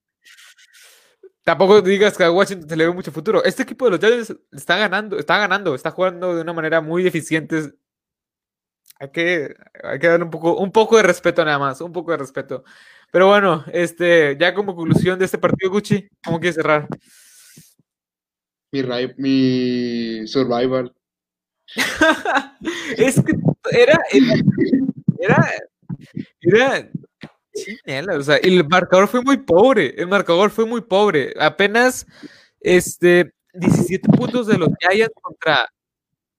Tampoco 1.42 1.82
digas 1.82 2.16
que 2.16 2.24
a 2.24 2.30
Washington 2.30 2.66
se 2.66 2.74
le 2.74 2.86
ve 2.86 2.94
mucho 2.94 3.12
futuro. 3.12 3.44
Este 3.44 3.64
equipo 3.64 3.84
de 3.84 3.90
los 3.90 4.00
Giants 4.00 4.34
está 4.50 4.78
ganando, 4.78 5.18
está 5.18 5.36
ganando, 5.36 5.74
está 5.74 5.90
jugando 5.90 6.34
de 6.34 6.40
una 6.40 6.54
manera 6.54 6.80
muy 6.80 7.06
eficiente. 7.06 7.74
Hay 8.98 9.10
que, 9.10 9.54
hay 9.82 9.98
que 9.98 10.06
darle 10.06 10.24
un 10.24 10.30
poco, 10.30 10.56
un 10.56 10.72
poco 10.72 10.96
de 10.96 11.02
respeto 11.02 11.44
nada 11.44 11.58
más, 11.58 11.82
un 11.82 11.92
poco 11.92 12.12
de 12.12 12.16
respeto. 12.16 12.64
Pero 13.14 13.28
bueno, 13.28 13.64
este, 13.72 14.36
ya 14.40 14.52
como 14.52 14.74
conclusión 14.74 15.16
de 15.16 15.26
este 15.26 15.38
partido, 15.38 15.70
Gucci, 15.70 16.08
¿cómo 16.24 16.40
quieres 16.40 16.56
cerrar? 16.56 16.88
Mi, 18.72 18.82
mi 19.18 20.26
survival. 20.26 20.92
es 22.98 23.22
que 23.22 23.34
era, 23.70 24.00
era, 25.20 25.54
era, 26.50 26.90
era 27.84 28.18
o 28.18 28.22
sea, 28.24 28.36
el 28.38 28.66
marcador 28.66 29.06
fue 29.06 29.22
muy 29.22 29.36
pobre, 29.36 29.94
el 29.96 30.08
marcador 30.08 30.50
fue 30.50 30.66
muy 30.66 30.80
pobre, 30.80 31.34
apenas 31.38 32.04
este 32.58 33.32
17 33.52 34.08
puntos 34.08 34.48
de 34.48 34.58
los 34.58 34.70
Giants 34.80 35.14
contra 35.22 35.68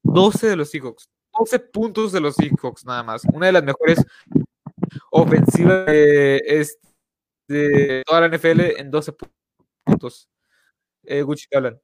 12 0.03 0.47
de 0.47 0.55
los 0.57 0.71
Seahawks, 0.71 1.07
12 1.39 1.57
puntos 1.59 2.11
de 2.11 2.19
los 2.19 2.35
Seahawks 2.35 2.83
nada 2.83 3.01
más, 3.01 3.23
una 3.31 3.45
de 3.45 3.53
las 3.53 3.63
mejores 3.63 4.05
ofensivas 5.15 5.85
de, 5.85 6.41
este, 6.45 8.03
toda 8.05 8.21
la 8.21 8.37
NFL 8.37 8.61
en 8.77 8.91
12 8.91 9.13
puntos. 9.85 10.29
Eh, 11.03 11.21
Gucci, 11.21 11.47
te 11.47 11.57
hablan. 11.57 11.79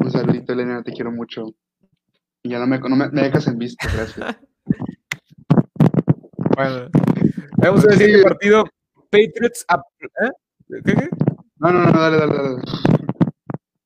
Un 0.00 0.10
saludito, 0.10 0.52
Elena, 0.52 0.82
te 0.82 0.92
quiero 0.92 1.10
mucho. 1.10 1.54
Ya 2.44 2.58
no 2.58 2.66
me, 2.66 2.78
no 2.78 2.96
me, 2.96 3.08
dejas 3.22 3.46
en 3.46 3.58
vista, 3.58 3.88
gracias. 3.92 4.36
bueno, 6.56 6.88
vamos 7.56 7.84
a 7.84 7.88
decir 7.88 8.10
el 8.10 8.22
partido 8.22 8.64
Patriots. 9.10 9.64
¿eh? 10.22 10.30
¿Qué, 10.84 11.08
No, 11.56 11.72
no, 11.72 11.90
no, 11.90 12.00
dale, 12.00 12.18
dale, 12.18 12.34
dale. 12.34 12.62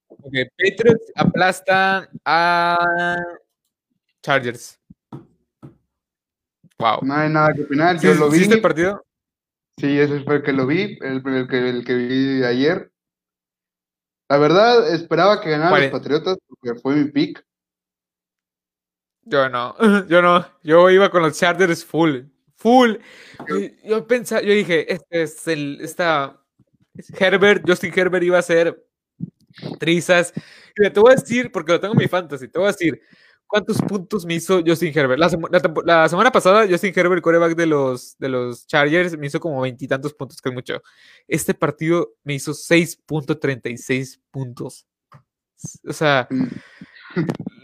Ok, 0.09 0.35
Patriots 0.59 1.13
aplastan 1.15 2.09
a 2.25 3.17
Chargers. 4.23 4.82
Wow. 6.83 6.99
No 7.03 7.15
hay 7.15 7.31
nada 7.31 7.55
que 7.55 7.63
opinar. 7.63 8.01
Yo 8.01 8.15
lo 8.15 8.29
vi. 8.29 8.41
¿Viste 8.41 8.55
el 8.57 8.61
partido? 8.61 9.05
Sí, 9.79 9.99
ese 9.99 10.21
fue 10.25 10.37
el 10.37 10.43
que 10.43 10.53
lo 10.53 10.67
vi, 10.67 10.99
el, 11.01 11.23
el, 11.25 11.49
que, 11.49 11.69
el 11.69 11.85
que 11.85 11.95
vi 11.95 12.45
ayer. 12.45 12.91
La 14.29 14.39
verdad, 14.39 14.93
esperaba 14.93 15.41
que 15.41 15.51
ganaran 15.51 15.81
los 15.81 15.91
Patriotas 15.91 16.39
porque 16.49 16.81
fue 16.81 16.97
mi 16.97 17.11
pick. 17.11 17.45
Yo 19.25 19.49
no, 19.49 19.77
yo 20.09 20.23
no. 20.23 20.45
Yo 20.63 20.91
iba 20.91 21.09
con 21.11 21.23
los 21.23 21.39
Chargers 21.39 21.85
full, 21.85 22.23
full. 22.57 22.97
Yo 23.85 24.07
pensaba, 24.07 24.43
yo 24.43 24.53
dije, 24.53 24.93
este 24.93 25.23
es 25.23 25.47
el, 25.47 25.79
esta 25.81 26.43
Herbert, 27.19 27.63
Justin 27.67 27.93
Herbert 27.95 28.25
iba 28.25 28.39
a 28.39 28.43
ser 28.43 28.85
trizas. 29.79 30.33
te 30.75 31.01
voy 31.01 31.13
a 31.13 31.17
decir, 31.17 31.53
porque 31.53 31.73
lo 31.73 31.81
tengo 31.81 31.95
en 31.95 31.99
mi 31.99 32.09
fantasy, 32.09 32.49
te 32.49 32.59
voy 32.59 32.69
a 32.69 32.73
decir, 32.73 33.01
¿cuántos 33.53 33.79
puntos 33.83 34.25
me 34.25 34.35
hizo 34.35 34.63
Justin 34.67 34.97
Herbert? 34.97 35.21
La, 35.85 36.09
semana 36.09 36.33
pasada, 36.33 36.67
Justin 36.69 36.93
Herbert, 36.97 37.23
coreback 37.23 37.55
de 37.55 37.67
los, 37.67 38.17
de 38.19 38.29
los 38.31 38.67
Chargers, 38.67 39.17
me 39.19 39.27
hizo 39.27 39.39
como 39.39 39.61
veintitantos 39.61 40.15
puntos, 40.15 40.41
que 40.41 40.49
es 40.49 40.55
mucho. 40.55 40.83
Este 41.29 41.53
partido 41.53 42.15
me 42.25 42.35
hizo 42.35 42.53
6.36 42.53 44.21
puntos. 44.31 44.87
O 45.87 45.93
sea, 45.93 46.27
mm 46.31 46.47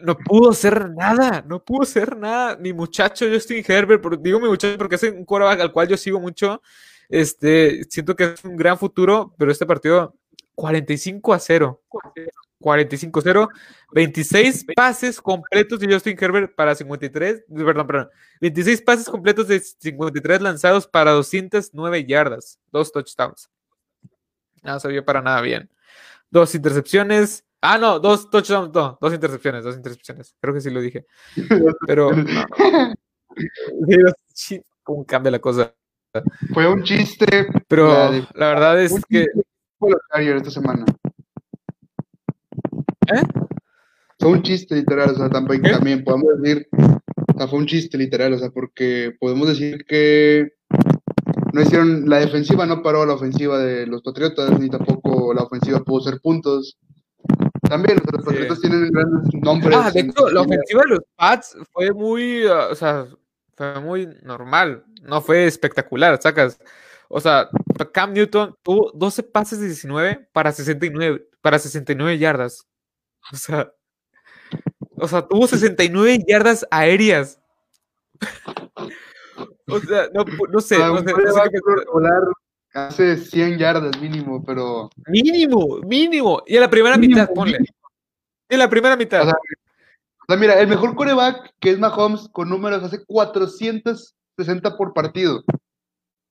no 0.02 0.16
pudo 0.16 0.50
hacer 0.50 0.90
nada, 0.90 1.44
no 1.46 1.64
pudo 1.64 1.82
hacer 1.82 2.16
nada. 2.16 2.56
Mi 2.56 2.72
muchacho 2.72 3.26
Justin 3.30 3.64
Herbert, 3.66 4.04
digo 4.20 4.40
mi 4.40 4.48
muchacho 4.48 4.78
porque 4.78 4.96
es 4.96 5.02
un 5.04 5.24
quarterback 5.24 5.60
al 5.60 5.72
cual 5.72 5.88
yo 5.88 5.96
sigo 5.96 6.20
mucho. 6.20 6.62
Este, 7.08 7.84
siento 7.84 8.14
que 8.14 8.24
es 8.24 8.44
un 8.44 8.56
gran 8.56 8.78
futuro, 8.78 9.34
pero 9.38 9.50
este 9.50 9.66
partido 9.66 10.14
45 10.54 11.32
a 11.34 11.38
0. 11.38 11.82
45 12.60 13.20
a 13.20 13.22
0, 13.22 13.48
26 13.92 14.66
pases 14.74 15.20
completos 15.20 15.78
de 15.80 15.92
Justin 15.92 16.16
Herbert 16.20 16.54
para 16.54 16.74
53, 16.74 17.44
perdón, 17.48 17.86
perdón, 17.86 18.10
26 18.40 18.82
pases 18.82 19.08
completos 19.08 19.48
de 19.48 19.60
53 19.60 20.40
lanzados 20.40 20.86
para 20.86 21.12
209 21.12 22.04
yardas, 22.06 22.58
dos 22.72 22.90
touchdowns. 22.92 23.48
No 24.62 24.80
se 24.80 24.88
vio 24.88 25.04
para 25.04 25.22
nada 25.22 25.40
bien. 25.40 25.70
Dos 26.30 26.54
intercepciones, 26.54 27.44
Ah, 27.60 27.76
no, 27.76 27.98
dos 27.98 28.30
touchdowns, 28.30 28.72
no, 28.72 28.96
dos 29.00 29.12
intercepciones, 29.12 29.64
dos 29.64 29.76
intercepciones. 29.76 30.36
Creo 30.40 30.54
que 30.54 30.60
sí 30.60 30.70
lo 30.70 30.80
dije. 30.80 31.06
Pero. 31.86 32.10
¿Cómo 34.84 35.04
cambia 35.04 35.32
la 35.32 35.38
cosa? 35.40 35.74
Fue 36.54 36.68
un 36.68 36.82
chiste. 36.82 37.48
Pero 37.66 38.12
la, 38.34 38.48
verdad 38.48 38.80
es 38.80 38.94
que. 39.08 39.26
Fue 39.78 39.90
esta 40.12 40.50
semana. 40.50 40.84
¿Eh? 43.08 43.22
Fue 44.18 44.30
un 44.30 44.42
chiste 44.42 44.74
literal, 44.74 45.10
o 45.10 45.14
sea, 45.14 45.28
también, 45.28 45.62
también 45.62 46.04
podemos 46.04 46.40
decir. 46.40 46.66
O 46.72 47.38
sea, 47.38 47.46
fue 47.46 47.58
un 47.60 47.66
chiste 47.66 47.96
literal, 47.96 48.32
o 48.32 48.38
sea, 48.38 48.50
porque 48.50 49.14
podemos 49.20 49.48
decir 49.48 49.84
que 49.86 50.54
no 51.52 51.62
hicieron. 51.62 52.08
La 52.08 52.18
defensiva 52.18 52.66
no 52.66 52.82
paró 52.82 53.06
la 53.06 53.14
ofensiva 53.14 53.58
de 53.58 53.86
los 53.86 54.02
Patriotas, 54.02 54.58
ni 54.58 54.68
tampoco 54.68 55.32
la 55.34 55.42
ofensiva 55.42 55.84
pudo 55.84 56.00
hacer 56.00 56.20
puntos. 56.20 56.78
También, 57.68 58.00
los 58.12 58.24
Patriotas 58.24 58.60
tienen 58.60 58.90
grandes 58.90 59.34
nombres. 59.34 59.76
Ah, 59.78 59.90
de 59.90 60.00
hecho, 60.00 60.30
la 60.30 60.40
ofensiva 60.40 60.82
de 60.82 60.88
los 60.88 61.00
Pats 61.16 61.56
fue 61.72 61.92
muy, 61.92 62.44
uh, 62.44 62.72
o 62.72 62.74
sea, 62.74 63.06
Fue 63.54 63.80
muy 63.80 64.08
normal. 64.22 64.84
No 65.02 65.20
fue 65.20 65.46
espectacular, 65.46 66.20
sacas. 66.20 66.58
O 67.08 67.20
sea, 67.20 67.48
Cam 67.92 68.12
Newton 68.12 68.54
tuvo 68.62 68.90
12 68.94 69.22
pases 69.22 69.60
de 69.60 69.66
19 69.66 70.28
para 70.32 70.52
69, 70.52 71.26
para 71.40 71.58
69 71.58 72.18
yardas. 72.18 72.67
O 73.32 73.36
sea, 73.36 73.72
o 74.96 75.08
sea, 75.08 75.26
tuvo 75.26 75.46
69 75.46 76.24
yardas 76.26 76.66
aéreas. 76.70 77.40
o 79.66 79.80
sea, 79.80 80.08
no, 80.12 80.24
no 80.50 80.60
sé. 80.60 80.78
No 80.78 80.98
sé, 80.98 81.14
hace 82.74 83.16
100 83.16 83.58
yardas 83.58 84.00
mínimo, 84.00 84.44
pero. 84.44 84.90
Mínimo, 85.06 85.78
mínimo. 85.86 86.42
Y 86.46 86.56
en 86.56 86.60
la 86.62 86.70
primera 86.70 86.96
mitad, 86.96 87.28
ponle. 87.32 87.58
En 88.48 88.58
la 88.58 88.68
primera 88.68 88.96
mitad. 88.96 89.22
O 89.22 89.32
sea, 90.28 90.36
mira, 90.36 90.58
el 90.60 90.68
mejor 90.68 90.94
coreback 90.94 91.54
que 91.60 91.70
es 91.70 91.78
Mahomes 91.78 92.28
con 92.32 92.48
números 92.48 92.82
hace 92.82 93.04
460 93.04 94.76
por 94.76 94.92
partido. 94.92 95.44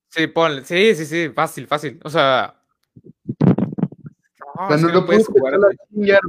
Sí, 0.08 0.26
ponle. 0.26 0.64
Sí, 0.64 0.94
sí, 0.94 1.06
sí, 1.06 1.30
fácil, 1.34 1.66
fácil. 1.66 2.00
O 2.04 2.10
sea. 2.10 2.54
No, 4.58 4.76
no, 4.76 5.06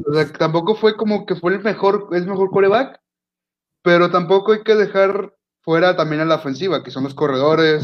o 0.07 0.13
sea, 0.13 0.31
tampoco 0.33 0.75
fue 0.75 0.95
como 0.95 1.25
que 1.25 1.35
fue 1.35 1.53
el 1.53 1.63
mejor, 1.63 2.09
es 2.11 2.27
mejor 2.27 2.51
coreback, 2.51 3.01
pero 3.81 4.11
tampoco 4.11 4.51
hay 4.53 4.63
que 4.63 4.75
dejar 4.75 5.33
fuera 5.61 5.95
también 5.95 6.21
a 6.21 6.25
la 6.25 6.35
ofensiva, 6.35 6.83
que 6.83 6.91
son 6.91 7.03
los 7.03 7.15
corredores. 7.15 7.83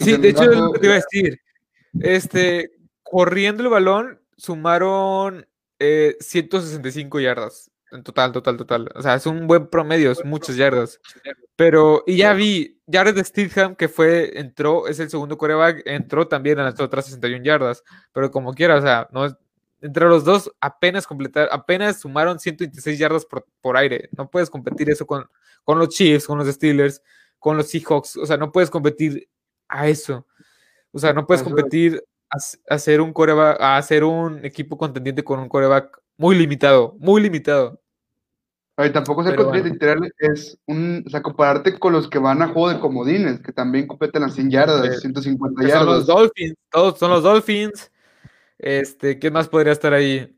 Sí, 0.00 0.16
de 0.18 0.28
hecho, 0.28 0.42
es 0.42 0.58
lo 0.58 0.72
que 0.72 0.80
te 0.80 0.86
iba 0.86 0.96
a 0.96 0.98
decir. 0.98 1.40
Este, 2.00 2.70
corriendo 3.02 3.62
el 3.62 3.70
balón, 3.70 4.20
sumaron 4.36 5.46
eh, 5.78 6.16
165 6.20 7.20
yardas. 7.20 7.70
En 7.92 8.02
total, 8.02 8.32
total, 8.32 8.56
total. 8.56 8.90
O 8.94 9.00
sea, 9.00 9.14
es 9.14 9.26
un 9.26 9.46
buen 9.46 9.68
promedio, 9.68 10.10
es 10.10 10.24
muchas 10.24 10.56
yardas. 10.56 11.00
Pero, 11.54 12.02
y 12.06 12.16
ya 12.16 12.34
vi, 12.34 12.80
Jared 12.90 13.16
Stidham, 13.24 13.76
que 13.76 13.88
fue, 13.88 14.38
entró, 14.38 14.88
es 14.88 14.98
el 14.98 15.08
segundo 15.08 15.38
coreback, 15.38 15.82
entró 15.86 16.28
también 16.28 16.58
en 16.58 16.64
las 16.64 16.78
otras 16.80 17.06
61 17.06 17.44
yardas. 17.44 17.84
Pero 18.12 18.30
como 18.30 18.52
quiera, 18.52 18.76
o 18.76 18.82
sea, 18.82 19.08
no 19.12 19.24
entre 19.80 20.06
los 20.06 20.24
dos 20.24 20.50
apenas 20.60 21.06
completar, 21.06 21.48
apenas 21.52 22.00
sumaron 22.00 22.38
126 22.38 22.98
yardas 22.98 23.24
por, 23.24 23.46
por 23.60 23.76
aire. 23.76 24.08
No 24.16 24.30
puedes 24.30 24.50
competir 24.50 24.90
eso 24.90 25.06
con, 25.06 25.26
con 25.64 25.78
los 25.78 25.88
Chiefs, 25.90 26.26
con 26.26 26.38
los 26.38 26.48
Steelers, 26.48 27.02
con 27.38 27.56
los 27.56 27.68
Seahawks. 27.68 28.16
O 28.16 28.26
sea, 28.26 28.36
no 28.36 28.52
puedes 28.52 28.70
competir 28.70 29.28
a 29.68 29.88
eso. 29.88 30.26
O 30.92 30.98
sea, 30.98 31.12
no 31.12 31.26
puedes 31.26 31.42
competir 31.42 32.02
a, 32.30 32.74
hacer 32.74 33.00
un 33.00 33.12
coreback, 33.12 33.60
a 33.60 33.76
hacer 33.76 34.04
un 34.04 34.44
equipo 34.44 34.78
contendiente 34.78 35.22
con 35.22 35.38
un 35.38 35.48
coreback 35.48 36.00
muy 36.16 36.36
limitado, 36.36 36.96
muy 36.98 37.20
limitado. 37.20 37.80
Ay, 38.78 38.92
tampoco 38.92 39.24
ser 39.24 39.36
contendiente 39.36 39.86
es 40.18 40.58
un, 40.66 41.02
o 41.06 41.10
sea, 41.10 41.22
compararte 41.22 41.78
con 41.78 41.94
los 41.94 42.08
que 42.10 42.18
van 42.18 42.42
a 42.42 42.48
juego 42.48 42.68
de 42.68 42.78
comodines, 42.78 43.40
que 43.40 43.52
también 43.52 43.86
competen 43.86 44.22
a 44.22 44.28
100 44.28 44.50
yardas, 44.50 45.00
150 45.00 45.62
yardas. 45.62 45.78
Son 45.78 45.86
los 45.86 46.06
Dolphins, 46.06 46.54
todos 46.70 46.98
son 46.98 47.10
los 47.10 47.22
Dolphins. 47.22 47.90
Este, 48.58 49.18
¿qué 49.18 49.30
más 49.30 49.48
podría 49.48 49.72
estar 49.72 49.92
ahí? 49.92 50.32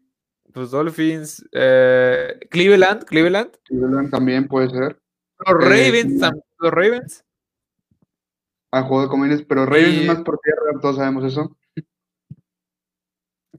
Los 0.54 0.70
Dolphins, 0.70 1.44
eh, 1.52 2.38
Cleveland, 2.50 3.04
Cleveland. 3.04 3.50
Cleveland 3.64 4.10
también 4.10 4.48
puede 4.48 4.70
ser. 4.70 5.00
Los 5.46 5.64
eh, 5.64 5.68
Ravens, 5.68 6.20
los 6.58 6.72
Ravens. 6.72 7.24
A 8.72 8.82
juego 8.82 9.02
de 9.02 9.08
comodines, 9.08 9.42
pero 9.42 9.66
Ravens 9.66 10.06
más 10.06 10.22
por 10.22 10.38
tierra, 10.40 10.80
todos 10.80 10.96
sabemos 10.96 11.24
eso. 11.24 11.56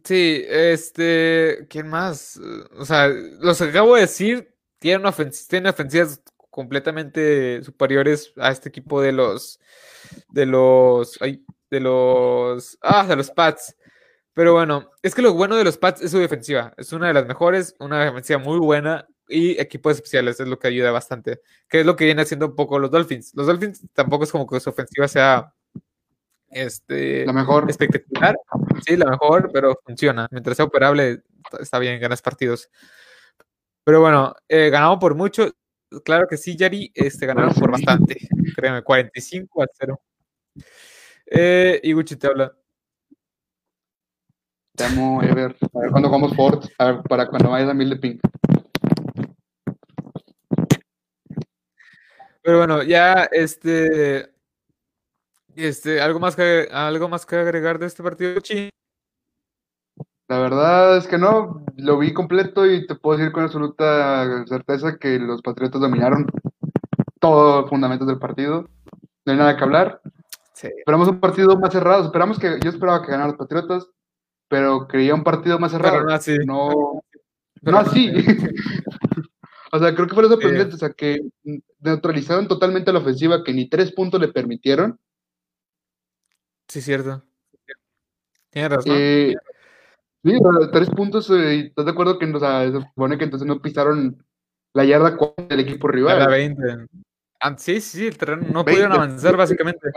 Sí, 0.03 0.43
este, 0.47 1.67
¿quién 1.69 1.87
más? 1.87 2.39
O 2.77 2.85
sea, 2.85 3.07
los 3.07 3.61
acabo 3.61 3.95
de 3.95 4.01
decir, 4.01 4.55
tienen, 4.77 5.05
ofensivas 5.05 6.21
completamente 6.49 7.63
superiores 7.63 8.33
a 8.37 8.51
este 8.51 8.69
equipo 8.69 9.01
de 9.01 9.11
los, 9.11 9.59
de 10.29 10.45
los, 10.45 11.17
ay, 11.21 11.43
de 11.69 11.79
los, 11.79 12.77
ah, 12.81 13.05
de 13.07 13.15
los 13.15 13.31
Pats. 13.31 13.75
Pero 14.39 14.54
bueno, 14.54 14.89
es 15.04 15.13
que 15.13 15.21
lo 15.21 15.34
bueno 15.34 15.58
de 15.58 15.65
los 15.65 15.78
Pats 15.78 16.02
es 16.02 16.12
su 16.12 16.17
defensiva. 16.17 16.73
Es 16.78 16.93
una 16.93 17.08
de 17.08 17.13
las 17.13 17.25
mejores, 17.25 17.75
una 17.78 18.06
defensiva 18.06 18.39
muy 18.39 18.58
buena 18.58 19.06
y 19.28 19.60
equipos 19.60 19.95
especiales 19.95 20.39
es 20.39 20.47
lo 20.47 20.58
que 20.58 20.69
ayuda 20.69 20.91
bastante. 20.91 21.41
Que 21.67 21.82
es 21.82 21.86
lo 21.86 21.97
que 21.97 22.06
viene 22.06 22.21
haciendo 22.21 22.45
un 22.45 22.56
poco 22.56 22.80
los 22.80 22.89
Dolphins. 22.89 23.34
Los 23.36 23.47
Dolphins 23.47 23.82
tampoco 23.91 24.23
es 24.23 24.32
como 24.32 24.47
que 24.47 24.62
su 24.62 24.69
ofensiva 24.69 25.10
sea 25.10 25.54
este, 26.52 27.25
la 27.25 27.34
mejor. 27.34 27.69
espectacular. 27.69 28.38
Sí, 28.86 28.95
la 28.95 29.08
mejor, 29.08 29.49
pero 29.52 29.78
funciona. 29.86 30.30
Mientras 30.32 30.56
sea 30.56 30.67
operable, 30.67 31.21
está 31.60 31.78
bien, 31.78 31.99
ganas 31.99 32.21
partidos. 32.21 32.69
Pero 33.84 33.99
bueno, 33.99 34.34
eh, 34.47 34.69
ganamos 34.69 34.99
por 34.99 35.15
mucho. 35.15 35.52
Claro 36.06 36.28
que 36.30 36.38
sí, 36.38 36.56
Yari, 36.56 36.93
este, 36.95 37.25
ganaron 37.25 37.54
por 37.56 37.71
bastante. 37.71 38.30
Créeme, 38.56 38.84
45 38.84 39.63
a 39.63 39.67
0. 39.69 40.02
Eh, 41.25 41.82
Iguchi 41.84 42.15
te 42.15 42.28
habla. 42.28 42.56
Te 44.79 44.85
amo, 44.85 45.21
Ever. 45.21 45.57
A 45.73 45.79
ver 45.79 45.91
cuando 45.91 46.07
jugamos 46.07 46.33
Ford, 46.37 46.63
a 46.77 46.85
ver, 46.85 47.03
para 47.03 47.27
cuando 47.27 47.49
vayas 47.49 47.69
a 47.69 47.73
Mil 47.73 47.89
de 47.89 47.97
Pink. 47.97 48.21
Pero 52.41 52.59
bueno, 52.59 52.81
ya 52.83 53.27
este 53.29 54.31
este, 55.57 55.99
¿algo 55.99 56.21
más 56.21 56.37
que, 56.37 56.69
algo 56.71 57.09
más 57.09 57.25
que 57.25 57.35
agregar 57.35 57.77
de 57.77 57.87
este 57.87 58.01
partido, 58.01 58.39
Chi? 58.39 58.69
La 60.29 60.39
verdad 60.39 60.95
es 60.95 61.07
que 61.07 61.17
no, 61.17 61.65
lo 61.75 61.97
vi 61.97 62.13
completo 62.13 62.65
y 62.65 62.87
te 62.87 62.95
puedo 62.95 63.17
decir 63.17 63.33
con 63.33 63.43
absoluta 63.43 64.45
certeza 64.47 64.97
que 64.97 65.19
los 65.19 65.41
Patriotas 65.41 65.81
dominaron 65.81 66.25
todos 67.19 67.63
los 67.63 67.69
fundamentos 67.69 68.07
del 68.07 68.17
partido. 68.17 68.69
No 69.25 69.33
hay 69.33 69.37
nada 69.37 69.57
que 69.57 69.63
hablar. 69.65 69.99
Esperamos 70.53 71.09
un 71.09 71.19
partido 71.19 71.59
más 71.59 71.73
cerrado. 71.73 72.05
Esperamos 72.05 72.39
que, 72.39 72.61
yo 72.63 72.69
esperaba 72.69 73.01
que 73.01 73.11
ganaran 73.11 73.31
los 73.31 73.37
Patriotas, 73.37 73.89
pero 74.49 74.88
creía 74.88 75.15
un 75.15 75.23
partido 75.23 75.57
más 75.57 75.71
cerrado. 75.71 76.03
no 76.03 76.13
así. 76.13 76.38
No, 76.45 77.01
no 77.62 77.77
así. 77.77 78.12
o 79.71 79.79
sea, 79.79 79.95
creo 79.95 80.07
que 80.07 80.13
fue 80.13 80.23
lo 80.23 80.29
sorprendente. 80.29 80.75
O 80.75 80.77
sea, 80.77 80.89
que 80.89 81.21
neutralizaron 81.79 82.49
totalmente 82.49 82.91
la 82.91 82.99
ofensiva, 82.99 83.43
que 83.45 83.53
ni 83.53 83.69
tres 83.69 83.93
puntos 83.93 84.19
le 84.19 84.27
permitieron 84.27 84.99
Sí, 86.69 86.81
cierto. 86.81 87.23
Tienes 88.51 88.71
razón. 88.71 88.95
Eh, 88.95 89.33
sí, 90.23 90.38
tres 90.71 90.89
puntos, 90.91 91.29
eh, 91.31 91.62
¿estás 91.67 91.85
de 91.85 91.91
acuerdo 91.91 92.19
que 92.19 92.25
o 92.25 92.39
sea, 92.39 92.71
se 92.71 92.79
supone 92.79 93.17
que 93.17 93.23
entonces 93.23 93.47
no 93.47 93.59
pisaron 93.59 94.23
la 94.73 94.85
yarda 94.85 95.17
del 95.49 95.59
equipo 95.59 95.88
rival? 95.88 96.19
La 96.19 96.27
20. 96.27 96.63
Ah, 97.39 97.55
sí, 97.57 97.81
sí, 97.81 98.05
el 98.05 98.17
terreno 98.19 98.47
no 98.51 98.63
pudieron 98.63 98.91
avanzar 98.91 99.35
básicamente. 99.35 99.89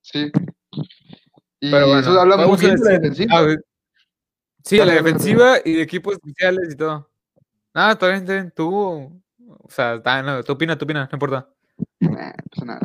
Sí. 0.00 0.32
Y 1.60 1.70
Pero 1.70 1.86
bueno, 1.86 2.00
eso 2.00 2.20
habla 2.20 2.36
bien 2.36 2.76
de 2.76 2.84
la 2.84 2.90
defensiva. 2.98 3.38
Ah, 3.38 3.56
sí, 4.64 4.76
de 4.78 4.86
la 4.86 4.94
defensiva 4.94 5.56
y 5.64 5.74
de 5.74 5.82
equipos 5.82 6.14
especiales 6.14 6.72
y 6.72 6.76
todo. 6.76 7.10
Nada, 7.74 7.92
está 7.92 8.08
bien, 8.08 8.20
está 8.20 8.32
bien. 8.34 8.52
Tú, 8.54 9.22
o 9.46 9.70
sea, 9.70 10.00
no, 10.22 10.44
tú 10.44 10.52
opinas, 10.52 10.78
tú 10.78 10.84
opinas, 10.84 11.08
no 11.10 11.16
importa. 11.16 11.48
no 12.00 12.10
pasa 12.50 12.64
nada. 12.64 12.80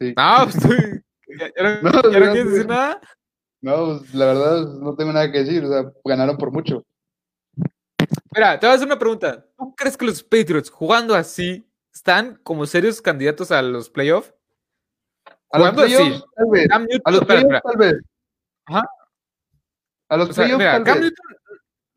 No, 0.00 0.50
pues 0.50 1.04
¿Ya, 1.38 1.80
no, 1.82 2.02
quieres 2.10 2.34
decir 2.34 2.66
nada? 2.66 3.00
No, 3.60 3.98
pues 3.98 4.14
la 4.14 4.26
verdad 4.26 4.66
no 4.66 4.94
tengo 4.94 5.12
nada 5.12 5.30
que 5.32 5.38
decir, 5.38 5.64
o 5.64 5.68
sea, 5.68 5.90
ganaron 6.04 6.36
por 6.36 6.52
mucho. 6.52 6.84
Mira, 8.34 8.58
te 8.58 8.66
voy 8.66 8.72
a 8.72 8.76
hacer 8.76 8.86
una 8.86 8.98
pregunta. 8.98 9.46
¿Tú 9.56 9.74
crees 9.74 9.96
que 9.96 10.04
los 10.04 10.22
Patriots 10.22 10.70
jugando 10.70 11.14
así 11.14 11.66
están 11.92 12.38
como 12.42 12.66
serios 12.66 13.00
candidatos 13.00 13.50
a 13.50 13.62
los 13.62 13.88
playoffs? 13.88 14.34
A 15.54 15.58
los 15.58 15.70
playoffs, 15.70 16.24
tal 16.34 16.46
vez. 16.50 16.68
a 17.04 17.10
los 17.12 17.24
playoffs, 17.24 17.62
tal 17.62 17.76
vez. 17.76 17.94
Ajá. 18.66 18.88
A 20.08 20.16
los 20.16 20.34
playoffs, 20.34 20.84
tal 20.84 21.00
vez. 21.00 21.12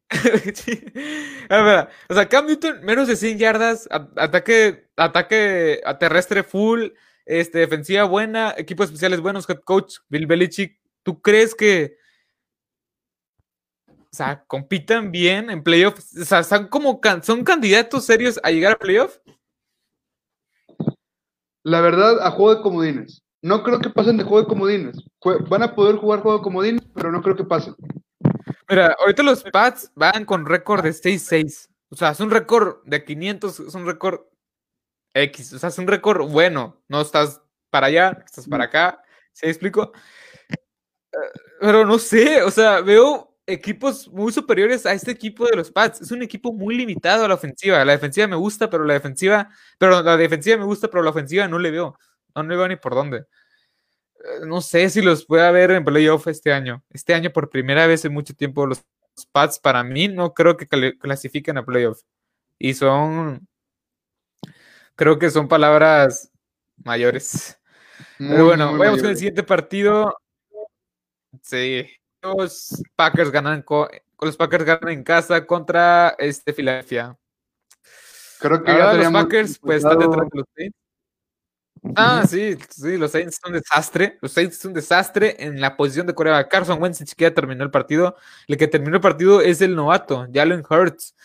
O 2.10 2.14
sea, 2.14 2.30
Cam 2.30 2.46
Newton, 2.46 2.84
menos 2.84 3.08
de 3.08 3.16
100 3.16 3.40
yardas, 3.40 3.90
ataque, 4.16 4.88
ataque 4.96 5.82
terrestre 6.00 6.44
full, 6.44 6.90
este, 7.26 7.58
defensiva 7.58 8.04
buena, 8.04 8.54
equipos 8.58 8.86
especiales 8.86 9.22
buenos, 9.22 9.50
head 9.50 9.62
coach 9.66 9.96
Bill 10.08 10.28
Belichick. 10.28 10.80
¿Tú 11.02 11.20
crees 11.20 11.56
que 11.56 11.98
o 13.90 14.16
sea, 14.16 14.44
compitan 14.46 15.12
bien 15.12 15.50
en 15.50 15.64
playoffs? 15.64 16.16
O 16.16 16.26
sea, 16.26 16.44
¿son, 16.44 16.68
como, 16.68 17.02
¿son 17.24 17.44
candidatos 17.44 18.06
serios 18.06 18.40
a 18.44 18.52
llegar 18.52 18.74
a 18.74 18.80
playoffs? 18.80 19.20
La 21.64 21.82
verdad, 21.82 22.22
a 22.22 22.30
juego 22.30 22.56
de 22.56 22.62
comodines. 22.62 23.24
No 23.42 23.64
creo 23.64 23.80
que 23.80 23.90
pasen 23.90 24.18
de 24.18 24.24
juego 24.24 24.42
de 24.42 24.48
comodines. 24.48 24.98
Van 25.50 25.64
a 25.64 25.76
poder 25.76 25.98
jugar 25.98 26.22
juego 26.22 26.38
de 26.38 26.44
comodines, 26.44 26.84
pero 26.94 27.12
no 27.12 27.22
creo 27.22 27.36
que 27.36 27.44
pasen. 27.44 27.76
Mira, 28.70 28.96
ahorita 29.00 29.24
los 29.24 29.44
Pats 29.44 29.92
van 29.96 30.26
con 30.26 30.46
récord 30.46 30.84
de 30.84 30.94
6-6. 30.94 31.70
O 31.90 31.96
sea, 31.96 32.12
es 32.12 32.20
un 32.20 32.32
récord 32.32 32.78
de 32.86 33.04
500, 33.04 33.60
es 33.62 33.76
un 33.76 33.86
récord 33.86 34.22
X, 35.14 35.54
o 35.54 35.60
sea, 35.60 35.70
es 35.70 35.78
un 35.78 35.88
récord 35.88 36.28
bueno, 36.30 36.82
no 36.90 37.02
estás 37.02 37.42
para 37.70 37.88
allá, 37.88 38.24
estás 38.26 38.48
para 38.48 38.66
acá, 38.66 39.02
¿se 39.32 39.50
explico? 39.50 39.94
Eh, 41.12 41.18
pero 41.62 41.86
no 41.86 41.98
sé, 42.00 42.44
o 42.44 42.52
sea, 42.52 42.82
veo 42.82 43.36
equipos 43.48 44.10
muy 44.10 44.32
superiores 44.34 44.86
a 44.86 44.94
este 44.94 45.12
equipo 45.12 45.46
de 45.46 45.56
los 45.56 45.72
Pats. 45.72 46.02
Es 46.02 46.12
un 46.12 46.22
equipo 46.22 46.52
muy 46.54 46.76
limitado 46.76 47.24
a 47.26 47.28
la 47.30 47.36
ofensiva. 47.36 47.84
La 47.86 47.94
defensiva 47.94 48.28
me 48.28 48.36
gusta, 48.36 48.70
pero 48.70 48.84
la 48.84 48.94
defensiva, 48.94 49.50
pero 49.78 50.02
la 50.04 50.18
defensiva 50.18 50.58
me 50.58 50.66
gusta, 50.66 50.90
pero 50.90 51.02
la 51.04 51.12
ofensiva 51.12 51.48
no 51.48 51.58
le 51.58 51.72
veo. 51.72 51.98
No 52.38 52.44
le 52.44 52.56
veo 52.56 52.68
ni 52.68 52.76
por 52.76 52.94
dónde. 52.94 53.18
Eh, 53.18 54.46
no 54.46 54.62
sé 54.62 54.90
si 54.90 55.02
los 55.02 55.26
pueda 55.26 55.50
ver 55.50 55.72
en 55.72 55.84
playoff 55.84 56.28
este 56.28 56.54
año. 56.54 56.84
Este 56.92 57.14
año, 57.16 57.32
por 57.32 57.50
primera 57.50 57.88
vez 57.88 58.06
en 58.06 58.14
mucho 58.14 58.36
tiempo, 58.36 58.68
los 58.68 58.84
Pats 59.32 59.58
para 59.58 59.84
mí 59.84 60.08
no 60.08 60.36
creo 60.36 60.56
que 60.56 60.68
clasifiquen 60.68 61.58
a 61.58 61.66
playoff. 61.66 62.02
Y 62.60 62.76
son, 62.76 63.48
creo 64.96 65.18
que 65.18 65.32
son 65.32 65.48
palabras 65.48 66.32
mayores. 66.84 67.60
Pero 68.20 68.46
bueno, 68.46 68.78
vamos 68.78 69.02
con 69.02 69.10
el 69.10 69.18
siguiente 69.18 69.42
partido. 69.42 70.16
Sí, 71.42 71.88
los 72.22 72.84
Packers 72.96 73.32
ganan 73.32 73.66
los 74.20 74.38
Packers 74.38 74.66
ganan 74.66 74.90
en 74.90 75.04
casa 75.04 75.46
contra 75.46 76.16
este 76.20 76.54
Filadelfia. 76.54 77.18
Creo 78.40 78.64
que 78.64 78.72
Ahora 78.72 78.94
los 78.94 79.12
Packers 79.12 79.58
pues 79.58 79.78
están 79.78 79.98
detrás 79.98 80.30
de 80.30 80.38
los 80.38 80.46
Saints. 80.56 80.87
Ah, 81.96 82.24
sí, 82.28 82.58
sí, 82.70 82.98
los 82.98 83.12
Saints 83.12 83.40
son 83.42 83.54
un 83.54 83.60
desastre. 83.60 84.18
Los 84.22 84.32
Saints 84.32 84.58
son 84.58 84.70
un 84.70 84.76
desastre 84.76 85.36
en 85.40 85.60
la 85.60 85.76
posición 85.76 86.08
de 86.08 86.14
Corea. 86.14 86.48
Carson 86.48 86.82
Wentz 86.82 87.02
ni 87.02 87.08
siquiera 87.08 87.34
terminó 87.34 87.64
el 87.64 87.72
partido. 87.72 88.16
El 88.48 88.58
que 88.58 88.68
terminó 88.68 88.96
el 88.96 89.02
partido 89.02 89.42
es 89.42 89.62
el 89.62 89.76
novato, 89.76 90.28
Jalen 90.34 90.64
Hurts. 90.70 91.16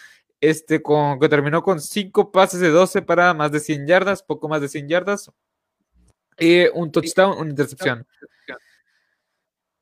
Este 0.41 0.83
con, 0.83 1.21
que 1.21 1.29
terminó 1.29 1.63
con 1.63 1.81
5 1.81 2.33
pases 2.33 2.61
de 2.61 2.71
12 2.71 3.03
para 3.03 3.33
más 3.33 3.53
de 3.53 3.61
100 3.61 3.87
yardas, 3.87 4.23
poco 4.23 4.49
más 4.49 4.61
de 4.61 4.69
100 4.69 4.89
yardas. 4.89 5.31
Y 6.39 6.67
un 6.75 6.91
touchdown, 6.91 7.39
una 7.39 7.51
intercepción. 7.51 8.07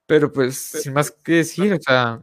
Pero 0.06 0.32
pues, 0.32 0.56
sin 0.56 0.92
más 0.92 1.10
que 1.10 1.32
decir, 1.34 1.72
o 1.72 1.78
sea, 1.80 2.22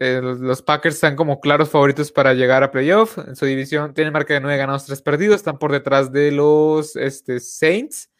eh, 0.00 0.20
los 0.22 0.62
Packers 0.62 0.96
están 0.96 1.16
como 1.16 1.40
claros 1.40 1.70
favoritos 1.70 2.10
para 2.10 2.34
llegar 2.34 2.62
a 2.62 2.70
playoff. 2.70 3.18
En 3.18 3.36
su 3.36 3.46
división 3.46 3.94
tienen 3.94 4.12
marca 4.12 4.34
de 4.34 4.40
9 4.40 4.56
ganados, 4.56 4.86
3 4.86 5.02
perdidos. 5.02 5.36
Están 5.36 5.58
por 5.58 5.72
detrás 5.72 6.10
de 6.12 6.32
los 6.32 6.96
este, 6.96 7.40
Saints 7.40 8.10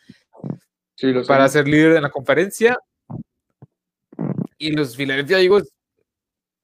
para 1.26 1.48
ser 1.48 1.66
líder 1.66 1.96
en 1.96 2.02
la 2.02 2.10
conferencia. 2.10 2.78
Y 4.58 4.70
los 4.70 4.96
Philadelphia 4.96 5.40
Eagles 5.40 5.72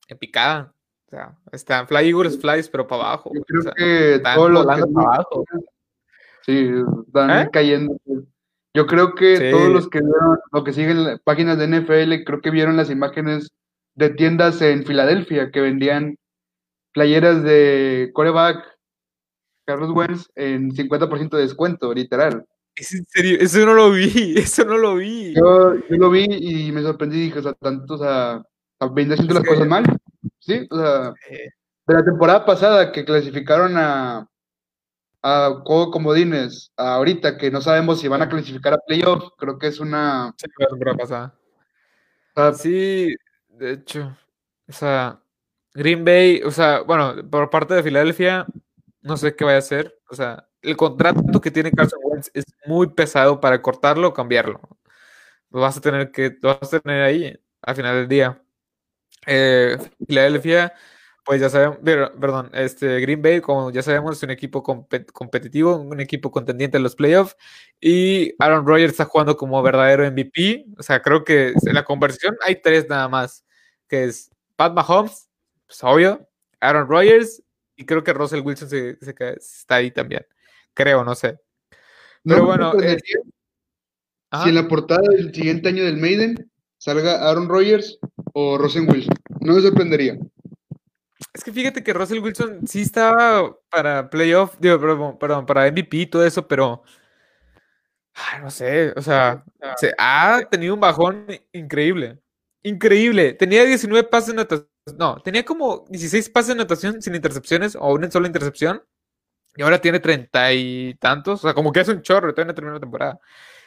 en 0.09 0.19
picada. 0.19 0.73
O 1.07 1.11
sea, 1.11 1.37
están 1.53 1.89
Fly 1.89 2.09
Eagles, 2.09 2.39
Flies, 2.39 2.69
pero 2.69 2.87
para 2.87 3.05
abajo. 3.05 3.31
Yo 3.35 3.43
creo 3.43 3.75
que 3.75 4.15
están 4.17 4.37
volando 4.37 4.93
para 4.93 5.15
abajo. 5.15 5.45
Sí, 6.43 6.71
están 7.07 7.31
¿Eh? 7.31 7.49
cayendo. 7.53 7.97
Yo 8.75 8.87
creo 8.87 9.15
que 9.15 9.51
todos 9.51 9.71
los 9.71 9.89
que 9.89 10.01
vieron, 10.01 10.39
lo 10.53 10.63
que 10.63 10.73
siguen 10.73 11.21
páginas 11.25 11.59
de 11.59 11.67
NFL, 11.67 12.25
creo 12.25 12.41
que 12.41 12.51
vieron 12.51 12.77
las 12.77 12.91
imágenes 12.91 13.51
de 13.99 14.11
tiendas 14.11 14.63
en 14.63 14.87
Filadelfia 14.87 15.51
que 15.51 15.61
vendían 15.61 16.17
playeras 16.93 17.43
de 17.43 18.11
coreback 18.15 18.65
Carlos 19.67 19.91
Wentz 19.91 20.31
en 20.37 20.71
50% 20.71 21.37
de 21.37 21.43
descuento, 21.43 21.93
literal. 21.93 22.47
¿Es 22.77 22.95
en 22.95 23.05
serio? 23.09 23.39
Eso 23.41 23.67
no 23.67 23.75
lo 23.75 23.91
vi, 23.91 24.35
eso 24.39 24.65
no 24.65 24.79
lo 24.79 24.97
vi. 24.97 25.35
Yo, 25.35 25.75
lo 25.89 26.11
vi 26.11 26.27
y 26.31 26.71
me 26.71 26.83
sorprendí, 26.83 27.23
dije, 27.23 27.41
o 27.41 27.43
sea, 27.43 27.55
tanto, 27.55 27.95
o 27.95 27.99
sea, 27.99 28.43
viendo 28.95 29.15
haciendo 29.15 29.35
las 29.35 29.45
cosas 29.45 29.67
mal, 29.67 29.85
¿sí? 30.39 30.67
O 30.71 30.77
sea, 30.77 31.13
de 31.29 31.95
la 31.95 32.05
temporada 32.05 32.47
pasada 32.47 32.93
que 32.93 33.05
clasificaron 33.05 33.77
a, 33.77 34.29
a 35.25 35.63
juego 35.65 35.91
comodines 35.91 36.71
ahorita 36.77 37.37
que 37.37 37.51
no 37.51 37.61
sabemos 37.61 37.99
si 37.99 38.07
van 38.07 38.23
a 38.23 38.29
clasificar 38.29 38.75
a 38.75 38.79
playoff, 38.87 39.31
creo 39.37 39.59
que 39.59 39.67
es 39.67 39.81
una... 39.81 40.33
Sí, 40.37 40.47
pasada. 40.97 41.35
sí, 42.55 43.13
de 43.59 43.73
hecho, 43.73 44.17
o 44.69 44.73
sea, 44.73 45.21
Green 45.75 46.05
Bay, 46.05 46.43
o 46.45 46.51
sea, 46.51 46.81
bueno, 46.83 47.29
por 47.31 47.51
parte 47.51 47.75
de 47.75 47.83
Filadelfia, 47.83 48.47
no 49.03 49.17
sé 49.17 49.35
qué 49.37 49.45
vaya 49.45 49.57
a 49.57 49.61
hacer, 49.61 49.99
o 50.11 50.15
sea, 50.15 50.49
el 50.63 50.77
contrato 50.77 51.41
que 51.41 51.51
tiene 51.51 51.73
Carson 51.73 52.01
Wentz 52.03 52.31
es 52.35 52.45
muy 52.67 52.89
pesado 52.89 53.41
para 53.41 53.63
cortarlo 53.63 54.09
o 54.09 54.13
cambiarlo. 54.15 54.61
Lo 55.51 55.61
vas 55.61 55.77
a 55.77 55.81
tener 55.81 56.11
que, 56.13 56.37
lo 56.43 56.59
vas 56.59 56.75
a 56.75 56.81
tener 56.81 57.03
ahí 57.03 57.39
al 57.63 57.77
final 57.77 57.97
del 57.97 58.09
día. 58.09 58.43
Eh, 59.27 59.79
Filadelfia 60.07 60.75
pues 61.29 61.43
ya 61.43 61.51
sabemos, 61.51 61.77
perdón, 61.83 62.51
este 62.55 63.01
Green 63.01 63.21
Bay, 63.21 63.43
como 63.43 63.71
ya 63.71 63.83
sabemos, 63.83 64.17
es 64.17 64.23
un 64.23 64.31
equipo 64.31 64.63
competitivo, 64.63 65.77
un 65.77 66.01
equipo 66.01 66.31
contendiente 66.31 66.79
en 66.79 66.83
los 66.83 66.97
playoffs. 66.97 67.37
Y 67.79 68.33
Aaron 68.39 68.67
Rodgers 68.67 68.93
está 68.93 69.05
jugando 69.05 69.37
como 69.37 69.63
verdadero 69.63 70.11
MVP. 70.11 70.65
O 70.79 70.83
sea, 70.83 71.03
creo 71.03 71.25
que 71.25 71.49
en 71.49 71.75
la 71.75 71.85
conversión 71.85 72.35
hay 72.47 72.63
tres 72.63 72.89
nada 72.89 73.11
más, 73.11 73.45
que 73.89 74.05
es 74.05 74.31
Pat 74.57 74.73
Mahomes, 74.73 75.29
pues 75.67 75.83
obvio, 75.83 76.29
Aaron 76.61 76.89
Rodgers, 76.89 77.43
y 77.77 77.87
creo 77.87 78.03
que 78.03 78.13
Russell 78.13 78.41
Wilson 78.41 78.69
se, 78.69 78.99
está 79.01 79.77
ahí 79.77 79.91
también. 79.91 80.27
Creo, 80.75 81.05
no 81.05 81.15
sé. 81.15 81.39
Pero 82.25 82.47
bueno. 82.47 82.73
Eh, 82.81 82.99
si 84.43 84.49
en 84.51 84.55
la 84.55 84.69
portada 84.69 85.01
del 85.11 85.35
siguiente 85.35 85.69
año 85.71 85.85
del 85.85 85.97
Maiden 85.97 86.51
salga 86.77 87.29
Aaron 87.29 87.49
Rodgers 87.49 87.99
o 88.35 88.59
Russell 88.59 88.89
Wilson, 88.89 89.15
no 89.41 89.55
me 89.55 89.63
sorprendería. 89.63 90.19
Es 91.33 91.43
que 91.43 91.53
fíjate 91.53 91.83
que 91.83 91.93
Russell 91.93 92.19
Wilson 92.19 92.67
sí 92.67 92.83
estaba 92.83 93.57
para 93.71 94.11
playoff, 94.11 94.57
digo, 94.59 95.17
perdón, 95.19 95.47
para 95.47 95.71
MVP 95.71 95.97
y 95.97 96.07
todo 96.07 96.27
eso, 96.27 96.47
pero 96.47 96.83
no 98.41 98.51
sé, 98.51 98.93
o 98.97 99.03
sea, 99.03 99.45
se 99.77 99.95
ha 99.97 100.43
tenido 100.51 100.75
un 100.75 100.81
bajón 100.81 101.27
increíble. 101.53 102.19
Increíble. 102.69 103.33
Tenía 103.33 103.65
19 103.65 104.09
pases 104.09 104.29
de 104.29 104.35
natación. 104.35 104.69
No, 104.99 105.21
tenía 105.23 105.45
como 105.45 105.87
16 105.89 106.29
pases 106.29 106.49
de 106.49 106.55
natación 106.57 107.01
sin 107.01 107.15
intercepciones 107.15 107.75
o 107.75 107.95
una 107.95 108.11
sola 108.11 108.27
intercepción. 108.27 108.83
Y 109.57 109.63
ahora 109.63 109.81
tiene 109.81 110.01
treinta 110.01 110.53
y 110.53 110.95
tantos. 111.01 111.41
O 111.41 111.49
sea, 111.49 111.55
como 111.55 111.73
que 111.73 111.81
es 111.81 111.89
un 111.89 112.03
chorro. 112.03 112.35
Todavía 112.35 112.53
no 112.53 112.55
terminó 112.55 112.75
la 112.75 112.81
temporada. 112.81 113.21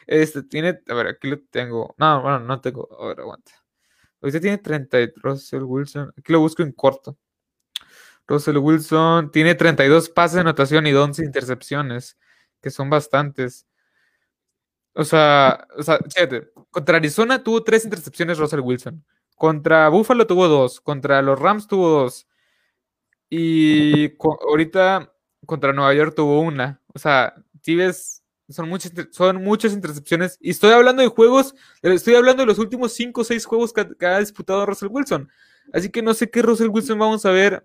Este 0.05 0.43
tiene. 0.43 0.81
A 0.87 0.93
ver, 0.93 1.07
aquí 1.07 1.27
lo 1.29 1.39
tengo. 1.49 1.95
No, 1.97 2.21
bueno, 2.21 2.39
no 2.41 2.61
tengo. 2.61 2.87
A 3.01 3.07
ver, 3.07 3.21
aguanta. 3.21 3.51
Ahorita 4.21 4.39
tiene 4.39 4.57
30 4.59 4.97
Russell 5.15 5.63
Wilson. 5.63 6.13
Aquí 6.15 6.31
lo 6.31 6.39
busco 6.39 6.61
en 6.61 6.71
corto. 6.73 7.17
Russell 8.27 8.57
Wilson 8.57 9.31
tiene 9.31 9.55
32 9.55 10.09
pases 10.09 10.35
de 10.35 10.41
anotación 10.41 10.85
y 10.85 10.93
11 10.93 11.25
intercepciones, 11.25 12.17
que 12.61 12.69
son 12.69 12.89
bastantes. 12.89 13.65
O 14.93 15.03
sea, 15.03 15.67
o 15.77 15.83
sea, 15.83 15.99
contra 16.69 16.97
Arizona 16.97 17.43
tuvo 17.43 17.63
3 17.63 17.85
intercepciones 17.85 18.37
Russell 18.37 18.59
Wilson. 18.59 19.03
Contra 19.35 19.89
Buffalo 19.89 20.27
tuvo 20.27 20.47
2. 20.47 20.81
Contra 20.81 21.21
los 21.21 21.39
Rams 21.39 21.67
tuvo 21.67 21.89
2. 21.89 22.27
Y 23.29 24.13
ahorita 24.19 25.13
contra 25.45 25.73
Nueva 25.73 25.93
York 25.93 26.13
tuvo 26.15 26.41
una. 26.41 26.81
O 26.93 26.99
sea, 26.99 27.33
si 27.61 27.75
ves, 27.75 28.23
son 28.49 28.67
muchas, 28.67 28.91
son 29.11 29.43
muchas 29.43 29.73
intercepciones. 29.73 30.37
Y 30.41 30.51
estoy 30.51 30.71
hablando 30.71 31.01
de 31.01 31.07
juegos, 31.07 31.55
estoy 31.81 32.15
hablando 32.15 32.43
de 32.43 32.47
los 32.47 32.59
últimos 32.59 32.93
5 32.93 33.21
o 33.21 33.23
6 33.23 33.45
juegos 33.45 33.73
que, 33.73 33.87
que, 33.97 34.05
ha 34.05 34.19
disputado 34.19 34.65
Russell 34.65 34.89
Wilson. 34.91 35.29
Así 35.73 35.89
que 35.89 36.01
no 36.01 36.13
sé 36.13 36.29
qué 36.29 36.41
Russell 36.41 36.67
Wilson 36.67 36.99
vamos 36.99 37.25
a 37.25 37.31
ver 37.31 37.63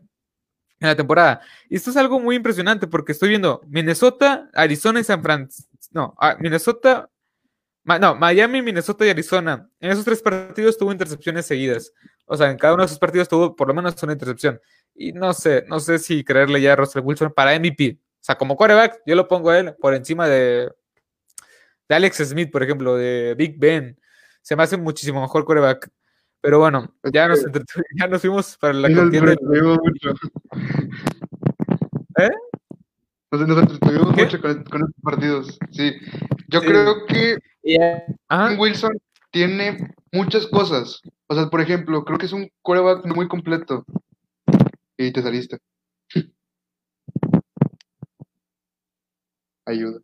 en 0.79 0.89
la 0.89 0.97
temporada. 0.97 1.41
Y 1.69 1.77
esto 1.77 1.91
es 1.91 1.97
algo 1.97 2.21
muy 2.21 2.37
impresionante 2.37 2.87
porque 2.87 3.13
estoy 3.13 3.31
viendo 3.31 3.61
Minnesota, 3.67 4.49
Arizona 4.55 5.01
y 5.01 5.05
San 5.05 5.23
Francisco. 5.23 5.71
No, 5.93 6.15
ah, 6.19 6.37
Minnesota, 6.39 7.11
no, 7.87 8.17
Miami, 8.17 8.63
Minnesota 8.63 9.07
y 9.07 9.11
Arizona. 9.11 9.71
En 9.81 9.91
esos 9.91 10.05
tres 10.05 10.21
partidos 10.21 10.77
tuvo 10.77 10.93
intercepciones 10.93 11.47
seguidas. 11.47 11.93
O 12.27 12.37
sea, 12.37 12.51
en 12.51 12.59
cada 12.59 12.75
uno 12.75 12.83
de 12.83 12.87
esos 12.87 12.99
partidos 12.99 13.29
tuvo 13.29 13.55
por 13.55 13.69
lo 13.69 13.75
menos 13.75 14.03
una 14.03 14.13
intercepción. 14.13 14.61
Y 14.95 15.13
no 15.13 15.33
sé, 15.33 15.65
no 15.69 15.79
sé 15.79 15.99
si 15.99 16.25
creerle 16.25 16.61
ya 16.61 16.73
a 16.73 16.77
Russell 16.77 17.03
Wilson 17.05 17.33
para 17.33 17.57
MVP. 17.59 17.99
O 18.01 18.25
sea, 18.27 18.37
como 18.37 18.57
quarterback, 18.57 19.01
yo 19.07 19.15
lo 19.15 19.29
pongo 19.29 19.51
a 19.51 19.59
él 19.59 19.75
por 19.81 19.95
encima 19.95 20.27
de, 20.27 20.69
de 21.89 21.95
Alex 21.95 22.17
Smith, 22.29 22.51
por 22.51 22.63
ejemplo, 22.63 22.97
de 22.97 23.35
Big 23.39 23.59
Ben. 23.59 23.99
Se 24.43 24.57
me 24.57 24.65
hace 24.65 24.77
muchísimo 24.77 25.21
mejor 25.21 25.45
quarterback. 25.45 25.89
Pero 26.41 26.59
bueno, 26.59 26.95
ya 27.13 27.29
nos, 27.29 27.45
ya 27.99 28.07
nos 28.09 28.21
fuimos 28.21 28.57
para 28.59 28.73
la 28.75 28.93
contienda. 28.93 29.35
mucho. 29.41 30.15
¿Eh? 32.19 32.31
Nos, 33.31 33.59
entretuvimos 33.59 34.17
mucho 34.17 34.41
con, 34.41 34.51
estos 34.51 35.03
partidos. 35.03 35.59
Sí. 35.71 35.93
Yo 36.49 36.61
creo 36.63 37.07
que 37.07 37.39
Wilson 38.59 38.99
tiene 39.31 39.95
muchas 40.13 40.47
cosas. 40.47 41.01
O 41.27 41.35
sea, 41.35 41.49
por 41.49 41.61
ejemplo, 41.61 42.05
creo 42.05 42.19
que 42.19 42.27
es 42.27 42.33
un 42.33 42.49
coreback 42.63 43.05
muy 43.15 43.29
completo. 43.29 43.85
Y 44.97 45.13
te 45.13 45.23
saliste. 45.23 45.59
Ayuda. 49.67 50.01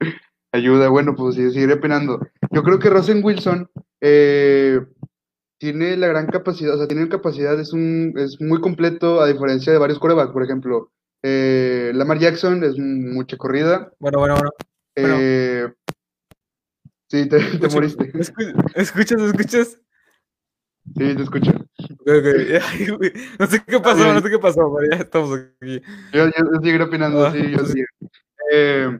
Ayuda, 0.52 0.88
bueno, 0.88 1.14
pues 1.16 1.34
seguiré 1.34 1.76
penando. 1.76 2.20
Yo 2.50 2.62
creo 2.62 2.78
que 2.78 2.90
Russell 2.90 3.22
Wilson 3.22 3.68
eh, 4.00 4.80
tiene 5.58 5.96
la 5.96 6.08
gran 6.08 6.26
capacidad, 6.26 6.74
o 6.74 6.78
sea, 6.78 6.88
tiene 6.88 7.08
capacidad, 7.08 7.58
es, 7.60 7.72
un, 7.72 8.14
es 8.16 8.40
muy 8.40 8.60
completo 8.60 9.20
a 9.20 9.26
diferencia 9.26 9.72
de 9.72 9.78
varios 9.78 9.98
corebacks, 9.98 10.32
por 10.32 10.42
ejemplo. 10.42 10.90
Eh, 11.22 11.92
Lamar 11.94 12.18
Jackson 12.18 12.64
es 12.64 12.78
mucha 12.78 13.36
corrida. 13.36 13.92
Bueno, 13.98 14.18
bueno, 14.18 14.34
bueno. 14.34 14.50
Eh, 14.96 15.68
Sí, 17.10 17.28
te, 17.28 17.40
te 17.58 17.68
moriste. 17.68 18.12
¿Escuchas, 18.76 19.20
escuchas? 19.20 19.80
Sí, 20.96 21.14
te 21.16 21.22
escucho. 21.22 21.52
No 23.38 23.46
sé 23.46 23.64
qué 23.66 23.80
pasó, 23.80 24.14
no 24.14 24.20
sé 24.20 24.30
qué 24.30 24.38
pasó, 24.38 24.72
pero 24.76 24.90
ya 24.90 25.02
estamos 25.02 25.38
aquí. 25.38 25.82
Yo, 26.12 26.26
yo, 26.26 26.60
yo 26.62 26.84
opinando, 26.84 27.26
ah, 27.26 27.32
sí, 27.32 27.50
yo 27.50 27.66
sí. 27.66 27.82
Eh, 28.52 28.98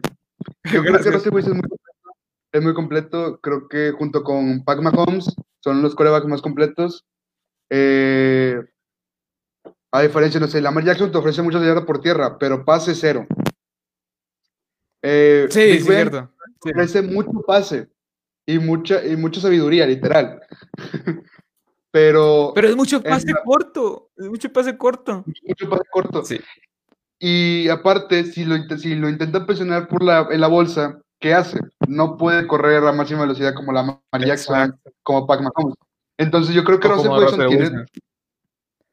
yo 0.72 0.82
creo 0.82 0.98
que 0.98 1.10
Russell 1.10 1.32
Wilson 1.32 1.52
es 1.52 1.62
muy, 1.62 1.68
completo, 1.68 2.10
es 2.52 2.62
muy 2.62 2.74
completo. 2.74 3.40
Creo 3.40 3.68
que 3.68 3.92
junto 3.92 4.24
con 4.24 4.64
Pac 4.64 4.80
Mahomes 4.80 5.32
son 5.60 5.80
los 5.80 5.94
corebacks 5.94 6.26
más 6.26 6.42
completos. 6.42 7.06
Eh, 7.70 8.60
a 9.92 10.02
diferencia, 10.02 10.38
no 10.38 10.46
sé, 10.46 10.60
Lamar 10.60 10.84
Jackson 10.84 11.10
te 11.10 11.18
ofrece 11.18 11.42
mucho 11.42 11.60
dinero 11.60 11.84
por 11.84 12.00
tierra, 12.00 12.38
pero 12.38 12.64
pase 12.64 12.94
cero. 12.94 13.26
Eh, 15.02 15.46
sí, 15.50 15.78
sí, 15.78 15.80
cierto. 15.80 16.30
Ofrece 16.60 17.02
mucho 17.02 17.42
pase 17.46 17.88
y 18.46 18.58
mucha, 18.58 19.04
y 19.04 19.16
mucha 19.16 19.40
sabiduría, 19.40 19.86
literal. 19.86 20.40
pero. 21.90 22.52
Pero 22.54 22.68
es 22.68 22.76
mucho 22.76 23.02
pase 23.02 23.32
corto. 23.44 24.10
Es 24.16 24.28
mucho 24.28 24.52
pase 24.52 24.76
corto. 24.76 25.24
Mucho 25.46 25.70
pase 25.70 25.82
corto. 25.90 26.24
Sí. 26.24 26.38
Y 27.18 27.68
aparte, 27.68 28.24
si 28.24 28.44
lo, 28.44 28.56
si 28.78 28.94
lo 28.94 29.08
intenta 29.08 29.44
presionar 29.44 29.88
por 29.88 30.02
la, 30.02 30.28
en 30.30 30.40
la 30.40 30.48
bolsa, 30.48 31.00
¿qué 31.18 31.34
hace? 31.34 31.58
No 31.86 32.16
puede 32.16 32.46
correr 32.46 32.84
a 32.84 32.92
máxima 32.92 33.22
velocidad 33.22 33.54
como 33.54 33.72
la 33.72 34.00
Jackson, 34.18 34.78
como 35.02 35.26
Pac 35.26 35.42
Mahomes. 35.42 35.76
Entonces 36.16 36.54
yo 36.54 36.64
creo 36.64 36.80
que 36.80 36.88
Russell 36.88 37.10
Wilson 37.10 37.48
tiene, 37.48 37.84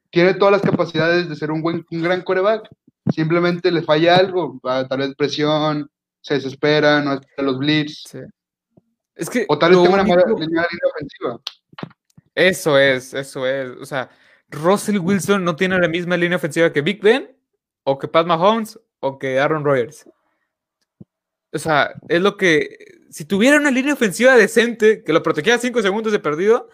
tiene 0.10 0.34
todas 0.34 0.54
las 0.54 0.62
capacidades 0.62 1.30
de 1.30 1.36
ser 1.36 1.52
un, 1.52 1.62
buen, 1.62 1.86
un 1.92 2.02
gran 2.02 2.22
coreback. 2.22 2.70
Simplemente 3.14 3.72
le 3.72 3.84
falla 3.84 4.18
algo, 4.18 4.60
tal 4.64 5.00
vez 5.00 5.16
presión, 5.16 5.90
se 6.22 6.36
desespera, 6.36 7.02
no 7.02 7.14
está 7.14 7.42
los 7.42 7.58
blitz. 7.58 8.16
Es 9.16 9.30
que 9.30 9.46
o 9.48 9.58
tal 9.58 9.72
vez 9.72 9.82
tenga 9.82 9.94
una 9.96 10.04
mala 10.04 10.24
línea 10.26 10.66
ofensiva. 10.94 11.40
Eso 12.36 12.78
es, 12.78 13.14
eso 13.14 13.48
es. 13.48 13.70
O 13.82 13.86
sea, 13.86 14.10
Russell 14.50 15.00
Wilson 15.00 15.44
no 15.44 15.56
tiene 15.56 15.80
la 15.80 15.88
misma 15.88 16.18
línea 16.18 16.38
ofensiva 16.38 16.72
que 16.72 16.82
Big 16.82 17.02
Ben, 17.02 17.36
o 17.84 17.98
que 17.98 18.08
Pat 18.08 18.28
Mahomes, 18.28 18.80
o 19.00 19.18
que 19.18 19.40
Aaron 19.40 19.64
Rodgers. 19.64 20.08
O 21.52 21.60
sea, 21.60 21.94
es 22.10 22.22
lo 22.22 22.38
que. 22.38 22.78
Si 23.10 23.26
tuviera 23.26 23.58
una 23.58 23.72
línea 23.72 23.94
ofensiva 23.94 24.36
decente 24.36 25.04
que 25.04 25.14
lo 25.14 25.24
protegiera 25.24 25.58
5 25.58 25.82
segundos 25.82 26.12
de 26.12 26.20
perdido, 26.20 26.70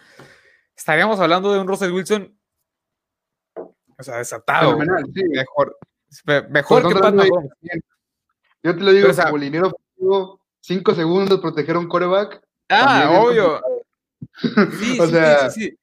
estaríamos 0.76 1.20
hablando 1.20 1.52
de 1.52 1.60
un 1.60 1.68
Russell 1.68 1.92
Wilson 1.92 2.36
o 3.98 4.02
sea, 4.02 4.18
desatado. 4.18 4.78
Mejor, 4.78 5.78
mejor 6.50 6.82
pues 6.82 6.94
que 6.94 7.00
Pat 7.00 7.14
Mahomes. 7.14 7.50
Yo 8.62 8.76
te 8.76 8.82
lo 8.82 8.92
digo, 8.92 9.08
como 9.12 9.38
liniero 9.38 9.68
ofensivo, 9.68 10.40
5 10.60 10.94
segundos 10.94 11.40
proteger 11.40 11.76
a 11.76 11.78
un 11.78 11.88
coreback. 11.88 12.42
Ah, 12.68 13.20
obvio. 13.20 13.60
Sí, 14.80 14.98
o 14.98 15.06
sí, 15.06 15.12
sea, 15.12 15.50
sí, 15.50 15.78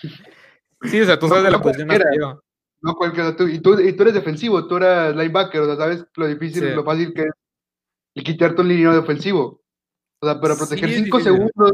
sí, 0.00 0.08
sí. 0.90 1.00
o 1.00 1.04
sea, 1.06 1.18
tú 1.18 1.28
sabes 1.28 1.44
de 1.44 1.50
la 1.52 1.62
posición 1.62 1.88
yo. 2.18 2.42
No 2.82 2.94
cualquiera, 2.96 3.36
tú, 3.36 3.46
y, 3.46 3.60
tú, 3.60 3.78
y 3.78 3.92
tú 3.92 4.02
eres 4.02 4.14
defensivo, 4.14 4.66
tú 4.66 4.76
eres 4.76 5.14
linebacker, 5.14 5.60
o 5.60 5.66
sea, 5.66 5.76
sabes 5.76 6.04
lo 6.16 6.26
difícil, 6.26 6.74
lo 6.74 6.84
fácil 6.84 7.14
que 7.14 7.22
es 7.22 7.30
y 8.14 8.22
quitarte 8.24 8.60
un 8.60 8.68
liniero 8.68 8.92
de 8.92 8.98
ofensivo. 8.98 9.62
O 10.20 10.26
sea, 10.26 10.40
pero 10.40 10.56
proteger 10.56 10.90
5 10.90 11.20
segundos 11.20 11.72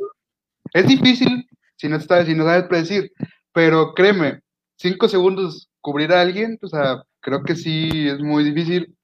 es 0.72 0.86
difícil 0.86 1.48
si 1.78 1.88
no, 1.88 2.00
sabes, 2.00 2.26
si 2.26 2.34
no 2.34 2.44
sabes 2.44 2.64
predecir, 2.64 3.12
pero 3.52 3.94
créeme, 3.94 4.42
cinco 4.78 5.08
segundos 5.08 5.68
cubrir 5.80 6.12
a 6.12 6.20
alguien, 6.20 6.58
o 6.62 6.68
sea, 6.68 7.02
creo 7.20 7.42
que 7.42 7.54
sí 7.54 8.08
es 8.08 8.20
muy 8.20 8.44
difícil. 8.44 8.96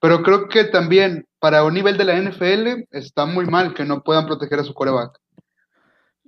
Pero 0.00 0.22
creo 0.22 0.48
que 0.48 0.64
también 0.64 1.26
para 1.38 1.64
un 1.64 1.74
nivel 1.74 1.96
de 1.96 2.04
la 2.04 2.20
NFL 2.20 2.86
está 2.90 3.24
muy 3.24 3.46
mal 3.46 3.72
que 3.72 3.84
no 3.84 4.02
puedan 4.02 4.26
proteger 4.26 4.58
a 4.58 4.64
su 4.64 4.74
coreback. 4.74 5.18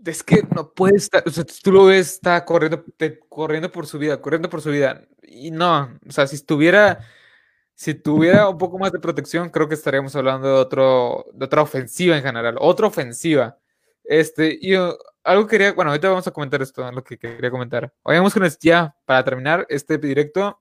Es 0.04 0.22
que 0.22 0.42
no 0.54 0.70
puede 0.72 0.96
estar, 0.96 1.22
o 1.26 1.30
sea, 1.30 1.44
tú 1.44 1.72
lo 1.72 1.86
ves, 1.86 2.12
está 2.12 2.44
corriendo, 2.44 2.84
corriendo 3.28 3.72
por 3.72 3.86
su 3.86 3.98
vida, 3.98 4.20
corriendo 4.20 4.48
por 4.48 4.60
su 4.60 4.70
vida. 4.70 5.02
Y 5.22 5.50
no, 5.50 5.98
o 6.06 6.12
sea, 6.12 6.26
si 6.26 6.36
estuviera, 6.36 7.00
si 7.74 7.94
tuviera 7.94 8.48
un 8.48 8.58
poco 8.58 8.78
más 8.78 8.92
de 8.92 9.00
protección, 9.00 9.48
creo 9.50 9.68
que 9.68 9.74
estaríamos 9.74 10.14
hablando 10.14 10.46
de, 10.46 10.54
otro, 10.54 11.26
de 11.32 11.46
otra 11.46 11.62
ofensiva 11.62 12.16
en 12.16 12.22
general, 12.22 12.56
otra 12.60 12.86
ofensiva. 12.86 13.58
Este, 14.04 14.58
y 14.60 14.74
algo 15.24 15.46
quería, 15.46 15.72
bueno, 15.72 15.90
ahorita 15.90 16.10
vamos 16.10 16.26
a 16.26 16.30
comentar 16.30 16.60
esto, 16.60 16.90
lo 16.92 17.02
que 17.02 17.18
quería 17.18 17.50
comentar. 17.50 17.92
Vayamos 18.04 18.32
con 18.34 18.44
esto 18.44 18.58
ya, 18.62 18.94
para 19.06 19.24
terminar 19.24 19.66
este 19.70 19.96
directo. 19.96 20.60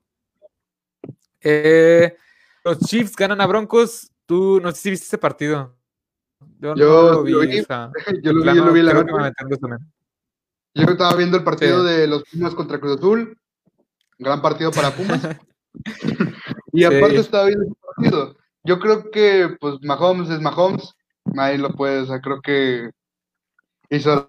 Eh, 1.41 2.15
los 2.63 2.79
Chiefs 2.79 3.15
ganan 3.15 3.41
a 3.41 3.45
Broncos. 3.45 4.09
Tú 4.25 4.61
no 4.61 4.71
sé 4.71 4.81
si 4.81 4.89
viste 4.91 5.05
ese 5.05 5.17
partido. 5.17 5.75
Yo, 6.59 6.73
lo 6.75 7.23
vi. 7.23 7.31
yo, 7.33 7.39
lo 7.39 7.41
vi 7.43 7.65
yo 8.23 8.65
lo 8.65 8.71
vi 8.71 8.81
la 8.81 8.93
Yo 10.73 10.83
estaba 10.85 11.15
viendo 11.15 11.37
el 11.37 11.43
partido 11.43 11.83
de 11.83 12.07
los 12.07 12.23
Pumas 12.23 12.55
contra 12.55 12.79
Cruz 12.79 12.97
Azul. 12.97 13.37
Gran 14.17 14.41
partido 14.41 14.71
para 14.71 14.91
Pumas. 14.91 15.21
y 16.71 16.85
aparte 16.85 17.17
estaba 17.17 17.47
viendo 17.47 17.65
el 17.65 17.75
partido. 17.75 18.37
Yo 18.63 18.79
creo 18.79 19.11
que, 19.11 19.57
pues, 19.59 19.75
Mahomes 19.81 20.29
es 20.29 20.39
Mahomes. 20.39 20.95
Ahí 21.37 21.57
lo 21.57 21.73
puedes, 21.73 22.03
o 22.03 22.05
sea, 22.07 22.21
creo 22.21 22.41
que 22.41 22.91
Hizo, 23.93 24.27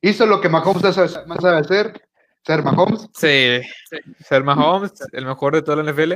hizo 0.00 0.26
lo 0.26 0.40
que 0.40 0.48
Mahomes 0.48 0.82
más 1.26 1.42
sabe 1.42 1.58
hacer, 1.58 2.08
ser 2.42 2.64
Mahomes. 2.64 3.06
Sí, 3.14 3.60
ser 4.24 4.44
Mahomes, 4.44 4.94
el 5.12 5.26
mejor 5.26 5.54
de 5.54 5.60
toda 5.60 5.82
la 5.82 5.92
NFL. 5.92 6.12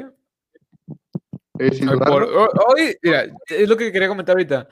hoy, 1.59 2.96
mira, 3.02 3.26
es 3.48 3.68
lo 3.68 3.76
que 3.76 3.92
quería 3.92 4.09
comentar 4.09 4.34
ahorita. 4.34 4.68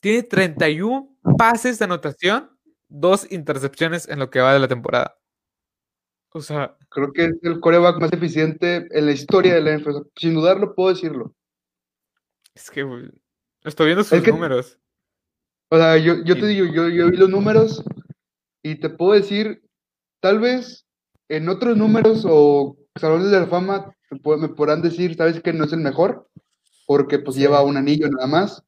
Tiene 0.00 0.24
31 0.24 1.16
pases 1.38 1.78
de 1.78 1.84
anotación, 1.84 2.50
dos 2.88 3.30
intercepciones 3.30 4.08
en 4.08 4.18
lo 4.18 4.30
que 4.30 4.40
va 4.40 4.52
de 4.52 4.58
la 4.58 4.68
temporada. 4.68 5.16
O 6.30 6.40
sea. 6.40 6.76
Creo 6.88 7.12
que 7.12 7.26
es 7.26 7.34
el 7.42 7.60
coreback 7.60 8.00
más 8.00 8.12
eficiente 8.12 8.88
en 8.90 9.06
la 9.06 9.12
historia 9.12 9.54
de 9.54 9.60
la 9.60 9.78
NFL. 9.78 10.08
Sin 10.16 10.34
dudarlo, 10.34 10.74
puedo 10.74 10.90
decirlo. 10.90 11.36
Es 12.52 12.68
que 12.68 12.84
estoy 13.62 13.86
viendo 13.86 14.02
sus 14.02 14.26
números. 14.26 14.76
O 15.70 15.76
sea, 15.76 15.98
yo, 15.98 16.24
yo 16.24 16.34
te 16.38 16.46
digo, 16.46 16.66
yo, 16.66 16.88
yo 16.88 17.10
vi 17.10 17.16
los 17.16 17.28
números 17.28 17.82
y 18.62 18.76
te 18.76 18.88
puedo 18.88 19.12
decir, 19.12 19.62
tal 20.20 20.38
vez 20.38 20.86
en 21.28 21.48
otros 21.48 21.76
números 21.76 22.24
o 22.28 22.76
salones 22.96 23.30
de 23.30 23.40
la 23.40 23.46
fama 23.46 23.94
me 24.10 24.48
podrán 24.48 24.80
decir, 24.80 25.14
sabes 25.16 25.42
que 25.42 25.52
no 25.52 25.64
es 25.64 25.72
el 25.72 25.80
mejor, 25.80 26.28
porque 26.86 27.18
pues 27.18 27.36
lleva 27.36 27.62
un 27.62 27.76
anillo 27.76 28.08
nada 28.08 28.26
más. 28.26 28.62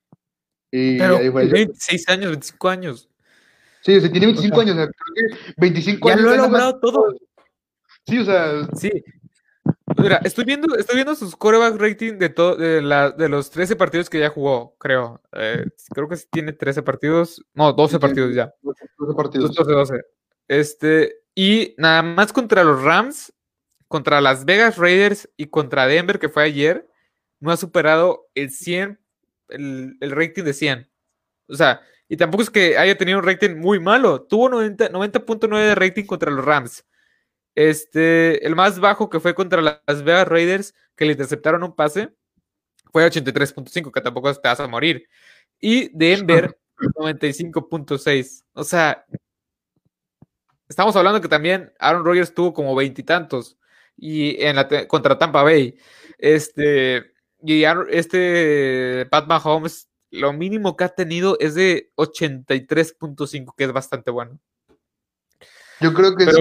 Y 0.71 0.99
Pero 0.99 1.17
ahí 1.17 1.29
26 1.31 2.09
años, 2.11 2.31
25 2.31 2.69
años. 2.69 3.09
Sí, 3.83 3.97
o 3.97 4.01
sea, 4.01 4.11
tiene 4.11 4.27
25 4.27 4.61
años, 4.61 4.75
o 4.75 4.79
sea, 4.79 4.89
creo 4.89 5.29
que 5.29 5.55
25 5.57 6.09
ya 6.09 6.15
años. 6.15 6.25
lo 6.27 6.35
he 6.35 6.37
logrado 6.37 6.81
todo. 6.81 7.15
Sí, 8.07 8.19
o 8.19 8.25
sea. 8.25 8.69
Sí, 8.77 8.91
Mira, 9.99 10.21
estoy 10.25 10.45
viendo, 10.45 10.77
estoy 10.77 10.97
viendo 10.97 11.15
sus 11.15 11.35
coreback 11.37 11.77
rating 11.77 12.19
de, 12.19 12.29
de, 12.29 12.83
la, 12.83 13.11
de 13.11 13.29
los 13.29 13.51
13 13.51 13.77
partidos 13.77 14.11
que 14.11 14.21
ya 14.21 14.29
jugó, 14.29 14.77
creo. 14.79 15.21
Eh, 15.33 15.67
creo 15.93 16.09
que 16.09 16.17
tiene 16.31 16.53
13 16.53 16.83
partidos. 16.83 17.45
No, 17.55 17.73
12 17.73 17.99
partidos 17.99 18.35
ya. 18.35 18.53
12 18.63 19.15
partidos. 19.17 19.55
12, 19.55 19.73
12. 19.73 20.01
Este, 20.49 21.23
y 21.35 21.75
nada 21.79 22.03
más 22.03 22.33
contra 22.33 22.65
los 22.65 22.83
Rams, 22.83 23.33
contra 23.89 24.21
las 24.21 24.45
Vegas 24.45 24.77
Raiders 24.79 25.29
y 25.37 25.47
contra 25.47 25.87
Denver, 25.87 26.19
que 26.19 26.29
fue 26.29 26.45
ayer, 26.45 26.89
no 27.41 27.51
ha 27.51 27.57
superado 27.57 28.29
el 28.35 28.51
100, 28.51 29.01
el, 29.49 29.97
el 30.01 30.11
rating 30.11 30.45
de 30.45 30.53
100. 30.53 30.91
O 31.49 31.55
sea, 31.55 31.81
y 32.09 32.17
tampoco 32.17 32.43
es 32.43 32.51
que 32.51 32.77
haya 32.77 32.97
tenido 32.99 33.19
un 33.19 33.25
rating 33.25 33.57
muy 33.57 33.79
malo. 33.81 34.23
Tuvo 34.23 34.51
90.9 34.51 34.91
90 34.91 35.57
de 35.59 35.75
rating 35.75 36.05
contra 36.05 36.31
los 36.31 36.45
Rams. 36.45 36.85
Este, 37.61 38.47
el 38.47 38.57
más 38.57 38.81
bajo 38.81 39.11
que 39.11 39.21
fue 39.21 39.35
contra 39.35 39.61
las 39.61 40.03
Vegas 40.03 40.27
Raiders, 40.27 40.75
que 40.97 41.05
le 41.05 41.13
interceptaron 41.13 41.63
un 41.63 41.75
pase, 41.75 42.09
fue 42.91 43.07
83.5, 43.07 43.93
que 43.93 44.01
tampoco 44.01 44.33
te 44.33 44.49
vas 44.49 44.61
a 44.61 44.67
morir. 44.67 45.07
Y 45.61 45.91
Denver, 45.95 46.59
95.6. 46.97 48.45
O 48.55 48.65
sea, 48.65 49.05
estamos 50.71 50.97
hablando 50.97 51.21
que 51.21 51.29
también 51.29 51.71
Aaron 51.79 52.03
Rodgers 52.03 52.33
tuvo 52.33 52.55
como 52.55 52.75
veintitantos 52.75 53.59
y, 53.95 54.43
en 54.43 54.57
la 54.57 54.89
contra 54.89 55.19
Tampa 55.19 55.43
Bay. 55.43 55.77
Este, 56.17 57.13
y 57.43 57.65
este 57.91 59.07
Pat 59.11 59.27
Mahomes, 59.27 59.87
lo 60.11 60.33
mínimo 60.33 60.79
que 60.79 60.85
ha 60.85 60.89
tenido 60.89 61.39
es 61.39 61.57
de 61.57 61.93
83.5, 61.97 63.55
que 63.55 63.65
es 63.65 63.73
bastante 63.75 64.11
bueno. 64.11 64.41
Yo 65.83 65.93
creo 65.93 66.17
que 66.17 66.25
si 66.25 66.41